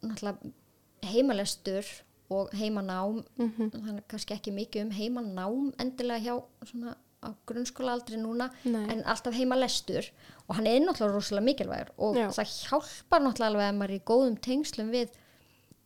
náttúrulega 0.03 0.53
heimalestur 1.03 1.85
og 2.31 2.51
heimanám 2.53 3.25
Mhm. 3.39 3.71
þannig 3.71 4.03
kannski 4.09 4.35
ekki 4.35 4.53
mikið 4.53 4.83
um 4.83 4.91
heimanám 4.91 5.73
endilega 5.79 6.21
hjá 6.25 6.43
svona 6.67 6.97
á 7.23 7.35
grunnskólaaldri 7.47 8.17
núna 8.19 8.51
Nei. 8.65 8.85
en 8.93 9.03
alltaf 9.05 9.35
heimalestur 9.35 10.11
og 10.49 10.57
hann 10.57 10.67
er 10.67 10.81
náttúrulega 10.81 11.15
rosalega 11.15 11.45
mikilvægur 11.45 11.89
og 11.99 12.17
Já. 12.17 12.29
það 12.29 12.69
hjálpar 12.69 13.21
náttúrulega 13.23 13.47
alveg 13.47 13.73
að 13.73 13.77
maður 13.79 13.91
er 13.91 13.99
í 14.01 14.05
góðum 14.05 14.41
tengslum 14.41 14.91
við 14.91 15.09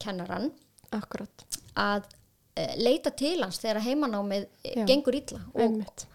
kennaran 0.01 0.51
akkurat 0.99 1.47
að 1.79 2.09
uh, 2.09 2.73
leita 2.81 3.13
til 3.17 3.39
hans 3.43 3.61
þegar 3.63 3.85
heimanámið 3.87 4.49
Já. 4.49 4.73
Já. 4.83 4.87
gengur 4.91 5.19
illa 5.19 5.43
og, 5.55 6.07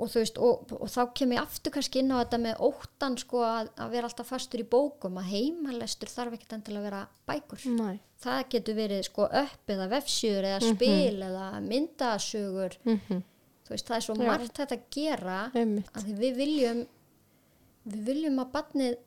og, 0.00 0.12
veist, 0.14 0.38
og, 0.38 0.70
og 0.76 0.90
þá 0.90 1.00
kem 1.16 1.34
ég 1.36 1.42
aftur 1.42 1.74
kannski 1.76 2.02
inn 2.02 2.12
á 2.14 2.22
þetta 2.22 2.42
með 2.44 2.62
óttan 2.70 3.18
sko, 3.20 3.42
að, 3.46 3.72
að 3.80 3.96
vera 3.96 4.10
alltaf 4.10 4.30
fastur 4.32 4.62
í 4.64 4.68
bókum 4.76 5.18
að 5.20 5.32
heimalestur 5.34 6.12
þarf 6.12 6.38
ekkert 6.38 6.56
endilega 6.58 6.80
að 6.80 6.88
vera 6.90 7.02
bækur 7.30 7.66
næ 7.78 7.90
það 8.20 8.40
getur 8.52 8.76
verið 8.76 9.04
sko 9.08 9.26
upp 9.40 9.74
eða 9.74 9.90
vefsjur 9.94 10.46
eða 10.46 10.72
spil 10.74 11.22
eða 11.24 11.44
myndasögur 11.64 12.76
mhm, 12.84 13.22
þú 13.64 13.74
veist 13.74 13.88
það 13.88 13.96
er 13.96 14.06
svo 14.06 14.16
Já. 14.18 14.24
margt 14.26 14.58
þetta 14.60 14.76
að 14.76 14.88
gera 14.96 15.38
einmitt, 15.54 15.92
að 15.96 16.10
við 16.20 16.40
viljum 16.42 16.82
við 17.90 18.02
viljum 18.10 18.42
að 18.42 18.50
barnið 18.56 18.98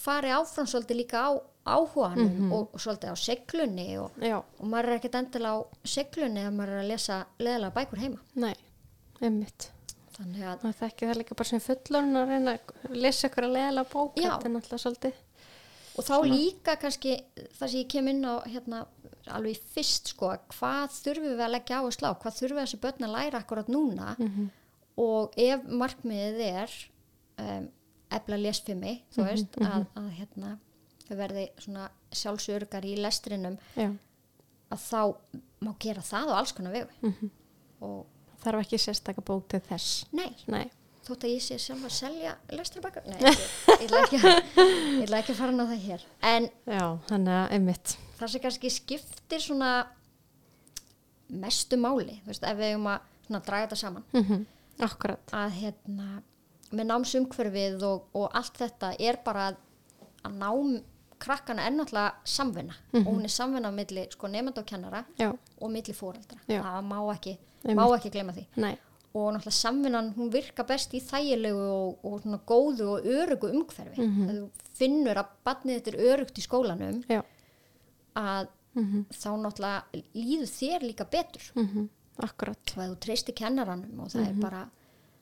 fari 0.00 0.30
áfram 0.34 0.68
svolítið 0.70 1.00
líka 1.02 1.24
á 1.26 1.30
áhuganum 1.76 2.52
og, 2.56 2.74
og 2.74 2.82
svolítið 2.82 3.14
á 3.14 3.16
seglunni 3.20 3.88
og, 4.00 4.18
og 4.20 4.66
maður 4.66 4.90
er 4.90 4.98
ekkert 5.00 5.20
endilega 5.20 5.54
á 5.54 5.58
seglunni 5.96 6.44
að 6.46 6.56
maður 6.58 6.74
er 6.76 6.82
að 6.84 6.90
lesa 6.92 7.20
leðilega 7.38 7.76
bækur 7.78 8.02
heima. 8.04 8.20
Næ 8.34 8.50
einmitt, 9.20 9.66
þannig 10.16 10.46
að 10.48 10.62
það 10.64 10.78
þekki 10.80 11.08
það 11.08 11.18
líka 11.20 11.36
bara 11.40 11.50
sem 11.50 11.64
fullorinn 11.64 12.20
að 12.20 12.30
reyna 12.34 12.54
að 12.56 12.94
lesa 12.96 13.28
ykkur 13.28 13.46
að 13.46 13.56
leðala 13.56 13.84
bók 13.90 14.14
þetta 14.16 14.48
er 14.48 14.54
náttúrulega 14.54 14.84
svolítið 14.84 15.18
og 16.00 16.06
þá 16.06 16.14
líka 16.30 16.76
kannski 16.80 17.16
það 17.58 17.66
sem 17.66 17.80
ég 17.82 17.90
kem 17.92 18.08
inn 18.12 18.24
á 18.24 18.34
hérna 18.46 18.84
alveg 19.30 19.60
fyrst 19.74 20.14
sko 20.14 20.30
hvað 20.54 20.94
þurfum 20.96 21.34
við 21.34 21.44
að 21.44 21.52
leggja 21.56 21.82
á 21.82 21.84
hvað 21.90 22.38
þurfum 22.38 22.56
við 22.56 22.64
þessi 22.64 22.80
börn 22.84 23.06
að 23.08 23.14
læra 23.18 23.42
akkurat 23.42 23.68
núna? 23.70 24.14
Mhm. 24.18 24.48
og 25.00 25.36
ef 25.40 25.68
markmiðið 25.68 26.40
er 26.46 26.72
um, 27.40 27.68
efla 28.10 28.40
lesfimi 28.40 28.96
þú 29.14 29.26
veist 29.28 29.60
að, 29.60 29.86
að 30.00 30.08
hérna 30.18 30.56
þau 31.10 31.16
verði 31.18 31.44
svona 31.58 31.88
sjálfsörgar 32.14 32.86
í 32.88 32.94
lestrinum 33.02 33.58
já, 33.76 33.90
að 34.70 34.84
þá 34.86 35.00
má 35.66 35.72
gera 35.82 36.02
það 36.06 36.30
á 36.30 36.34
alls 36.40 36.52
konar 36.56 36.72
vegu. 36.78 36.90
Mhm. 37.02 37.30
og 37.84 38.06
þarf 38.44 38.62
ekki 38.64 38.78
sérstaka 38.80 39.20
bók 39.24 39.48
til 39.52 39.60
þess? 39.66 40.04
Nei, 40.16 40.30
nei, 40.48 40.66
þótt 41.04 41.24
að 41.26 41.34
ég 41.34 41.42
sé 41.44 41.58
sjálf 41.60 41.84
að 41.88 41.94
selja 41.96 42.34
lestrabækur, 42.54 43.06
nei, 43.10 43.18
ég 43.80 43.86
ætla 43.86 44.02
ekki, 44.06 44.20
að- 44.20 44.60
ég 45.00 45.04
ekki 45.24 45.34
að 45.34 45.40
fara 45.42 45.52
ná 45.56 45.64
það 45.66 45.82
hér. 45.86 46.04
En 46.30 46.48
já, 46.68 46.84
einmitt. 47.56 47.96
það 48.20 48.32
sem 48.34 48.40
kannski 48.44 48.70
skiptir 48.72 49.40
svona 49.44 49.72
mestu 51.30 51.78
máli, 51.80 52.16
þú 52.24 52.32
veist, 52.32 52.44
ef 52.48 52.56
við 52.58 52.72
eigum 52.72 52.88
að 52.90 53.04
svona 53.26 53.42
draga 53.46 53.66
þetta 53.68 53.78
saman, 53.84 54.04
mhm, 54.16 54.40
akkurat, 54.86 55.34
að 55.36 55.56
hérna 55.60 56.08
með 56.70 56.86
námsumhverfið 56.90 57.82
og, 57.86 58.08
og 58.14 58.30
allt 58.38 58.58
þetta 58.60 58.92
er 59.02 59.18
bara 59.24 59.48
að, 59.50 59.60
nám 60.38 60.72
krakkana 61.20 61.66
er 61.68 61.72
náttúrulega 61.76 62.12
samvinna 62.24 62.74
og 62.94 63.04
hún 63.06 63.24
er 63.24 63.32
samvinna 63.34 63.68
á 63.68 63.74
milli 63.76 64.06
sko 64.10 64.26
nefnda 64.28 64.60
og 64.62 64.66
kennara 64.66 65.04
já, 65.18 65.30
og 65.60 65.70
milli 65.70 65.94
fóreldra 65.94 66.38
það 66.48 66.86
má 66.90 66.98
ekki, 67.14 67.36
má 67.76 67.84
ekki 67.96 68.10
glema 68.14 68.32
því. 68.32 68.46
Nei. 68.56 68.78
Og 69.14 69.32
náttúrulega 69.34 69.50
samvinnan 69.58 70.12
hún 70.16 70.30
virka 70.32 70.62
best 70.64 70.92
í 70.94 71.00
þægilegu 71.02 71.66
og, 71.66 72.04
og 72.04 72.20
svona 72.22 72.38
góðu 72.46 72.86
og 72.94 73.04
örugu 73.04 73.50
umhverfi. 73.50 74.00
Mhm. 74.06 74.28
að 74.30 74.36
þú 74.38 74.50
finnur 74.80 75.18
að 75.20 75.26
barnið 75.44 75.80
þetta 75.80 75.94
er 75.94 76.00
örugt 76.14 76.38
í 76.38 76.46
skólanum 76.46 77.04
já, 77.08 77.22
að 78.16 78.48
mhm, 78.74 79.04
þá 79.10 79.30
náttúrulega 79.44 80.04
líður 80.14 80.52
þér 80.56 80.86
líka 80.88 81.04
betur. 81.10 81.50
Mhm, 81.54 81.88
akkurat. 82.22 82.74
Og 82.76 82.82
að 82.84 82.92
þú 82.94 82.98
treystir 83.06 83.34
kennaranum 83.34 84.00
og 84.04 84.08
það 84.12 84.28
er 84.28 84.40
bara 84.40 84.62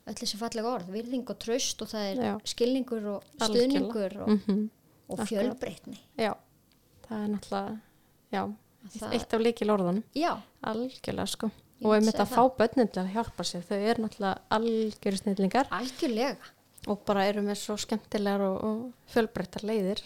öll 0.08 0.14
þessi 0.16 0.38
fallega 0.40 0.70
orð, 0.74 0.88
virðing 0.92 1.28
og 1.30 1.38
tröst 1.38 1.82
og 1.82 1.88
það 1.88 2.04
er 2.12 2.16
Mhm. 2.16 2.24
Já. 2.24 2.40
skilningur 2.44 3.06
og 3.16 3.22
stuðningur 3.40 4.16
og, 4.22 4.28
mhm, 4.28 4.70
og 5.08 5.18
fjölbreytni. 5.28 5.98
Já, 6.18 6.34
það 7.08 7.24
er 7.24 7.28
náttúrulega 7.34 7.80
já, 8.32 8.42
Það- 8.98 9.12
eitt 9.16 9.34
af 9.34 9.40
líkil 9.40 9.70
orðunum 9.74 10.02
já, 10.14 10.32
algjörlega 10.62 11.26
sko. 11.28 11.50
Og 11.84 11.92
einmitt 11.94 12.14
segja 12.16 12.24
að 12.26 12.34
fá 12.34 12.56
börnin 12.58 12.88
til 12.92 13.02
að 13.04 13.12
hjálpa 13.14 13.44
sér 13.46 13.62
þau 13.62 13.78
eru 13.78 14.02
náttúrulega 14.02 14.38
algjöru 14.50 15.18
snillingar. 15.20 15.68
Algjörlega. 15.70 16.36
Og 16.88 17.04
bara 17.04 17.24
eru 17.26 17.42
með 17.42 17.56
svo 17.60 17.76
skemmtilegar 17.76 18.40
og, 18.40 18.64
og 18.64 18.92
fjölbreyttar 19.12 19.62
leiðir 19.66 20.00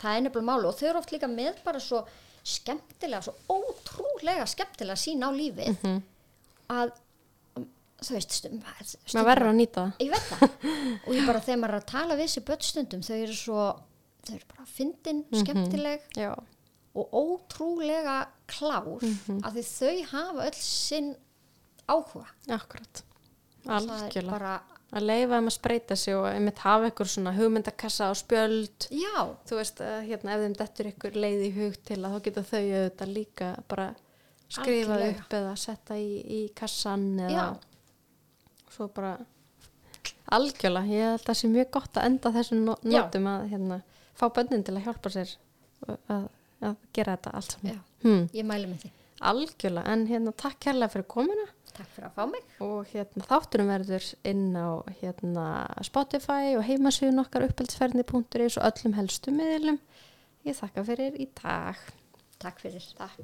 það 0.00 0.16
er 0.16 0.20
nefnilega 0.22 0.46
máli 0.48 0.66
og 0.70 0.74
þau 0.78 0.88
eru 0.88 0.98
oft 0.98 1.12
líka 1.12 1.28
með 1.30 1.62
bara 1.64 1.80
svo 1.82 2.04
skemmtilega, 2.42 3.22
svo 3.22 3.34
ótrúlega 3.50 4.46
skemmtilega 4.50 4.96
sín 4.98 5.22
á 5.22 5.30
lífið 5.30 5.76
Mhm. 5.82 6.02
að 6.70 6.92
um, 7.56 7.66
þú 8.02 8.10
veist 8.16 8.30
stundum, 8.32 8.62
maður 9.14 9.26
verður 9.28 9.50
að 9.52 9.58
nýta 9.60 9.82
það. 9.82 9.92
Ég 10.00 10.10
veit 10.10 10.26
það. 10.30 10.48
Og 11.06 11.14
ég 11.14 11.26
bara 11.26 11.40
þegar 11.40 11.58
maður 11.62 11.74
er 11.74 11.80
að 11.80 11.86
tala 11.92 12.16
við 12.16 12.26
þessi 12.26 12.44
börnstundum 12.50 13.02
þau 13.06 13.16
eru 13.22 13.36
svo, 13.38 13.60
þau 14.26 14.34
eru 14.36 14.46
bara 14.56 14.66
fyndin, 14.66 15.24
Mhm. 15.30 15.40
skemmtileg 15.44 16.00
já, 16.16 16.34
og 16.94 17.10
ótrúlega 17.12 18.26
klár 18.48 19.00
Mhm. 19.02 19.44
af 19.44 19.54
því 19.54 19.62
þau 19.62 20.04
hafa 20.12 20.46
öll 20.46 20.54
sinn 20.54 21.14
áhuga 21.88 22.26
akkurat 22.48 23.02
algjörlega 23.66 24.30
bara, 24.30 24.62
að 24.92 25.02
leifa 25.06 25.34
þeim 25.38 25.46
að 25.48 25.56
spreita 25.58 25.96
sig 25.96 26.14
og 26.14 26.26
einmitt 26.26 26.58
hafa 26.58 26.90
ykkur 26.90 27.06
svona 27.08 27.32
hugmyndakassa 27.36 28.10
og 28.10 28.16
spjöld 28.16 28.88
já, 28.90 29.36
þú 29.46 29.56
veist 29.56 29.80
að 29.80 30.06
hérna 30.08 30.34
ef 30.34 30.40
þeim 30.40 30.56
dettur 30.56 30.86
ykkur 30.92 31.12
leið 31.14 31.42
í 31.48 31.52
hug 31.56 31.76
til 31.84 31.96
að 32.02 32.12
þá 32.16 32.22
geta 32.22 32.42
þau 32.42 32.62
auðvitað 32.62 33.14
líka 33.14 33.64
bara 33.68 33.94
skrifa 34.50 34.92
Algjörlega. 34.96 35.18
upp 35.20 35.30
eða 35.30 35.56
setja 35.56 35.96
í, 35.96 36.24
í 36.26 36.52
kassan 36.54 37.16
eða 37.20 37.30
Já. 37.30 37.56
svo 38.70 38.88
bara 38.92 39.18
algjörlega, 40.32 40.86
ég 40.88 41.02
held 41.10 41.20
að 41.20 41.26
það 41.28 41.38
sé 41.40 41.48
mjög 41.52 41.70
gott 41.70 41.92
að 42.00 42.04
enda 42.08 42.32
þessum 42.32 42.62
notum 42.64 43.26
að 43.32 43.48
hérna, 43.52 43.82
fá 44.18 44.26
bönnin 44.34 44.64
til 44.66 44.76
að 44.76 44.86
hjálpa 44.88 45.12
sér 45.14 45.34
að, 45.88 46.28
að 46.62 46.76
gera 46.94 47.16
þetta 47.16 47.34
allt 47.38 47.56
saman. 47.56 47.80
Hmm. 48.02 48.28
ég 48.34 48.46
mæli 48.46 48.70
með 48.70 48.84
því. 48.84 48.92
Algjörlega, 49.22 49.92
en 49.94 50.06
hérna 50.08 50.32
takk 50.34 50.58
kærlega 50.64 50.92
fyrir 50.96 51.08
komuna. 51.10 51.44
Takk 51.72 51.90
fyrir 51.94 52.08
að 52.08 52.16
fá 52.16 52.24
mig. 52.28 52.44
Og 52.64 52.90
hérna 52.90 53.28
þátturum 53.28 53.70
verður 53.70 54.08
inn 54.28 54.48
á 54.58 54.82
hérna 54.98 55.46
Spotify 55.86 56.56
og 56.58 56.66
heimasíðun 56.66 57.22
okkar 57.22 57.46
uppeldsferðni.is 57.46 58.58
og 58.58 58.66
öllum 58.68 58.98
helstu 58.98 59.34
miðlum 59.34 59.78
ég 60.46 60.58
þakka 60.58 60.84
fyrir 60.86 61.18
í 61.22 61.28
dag. 61.38 61.78
Takk 62.42 62.58
fyrir. 62.62 62.84
Takk 62.98 63.18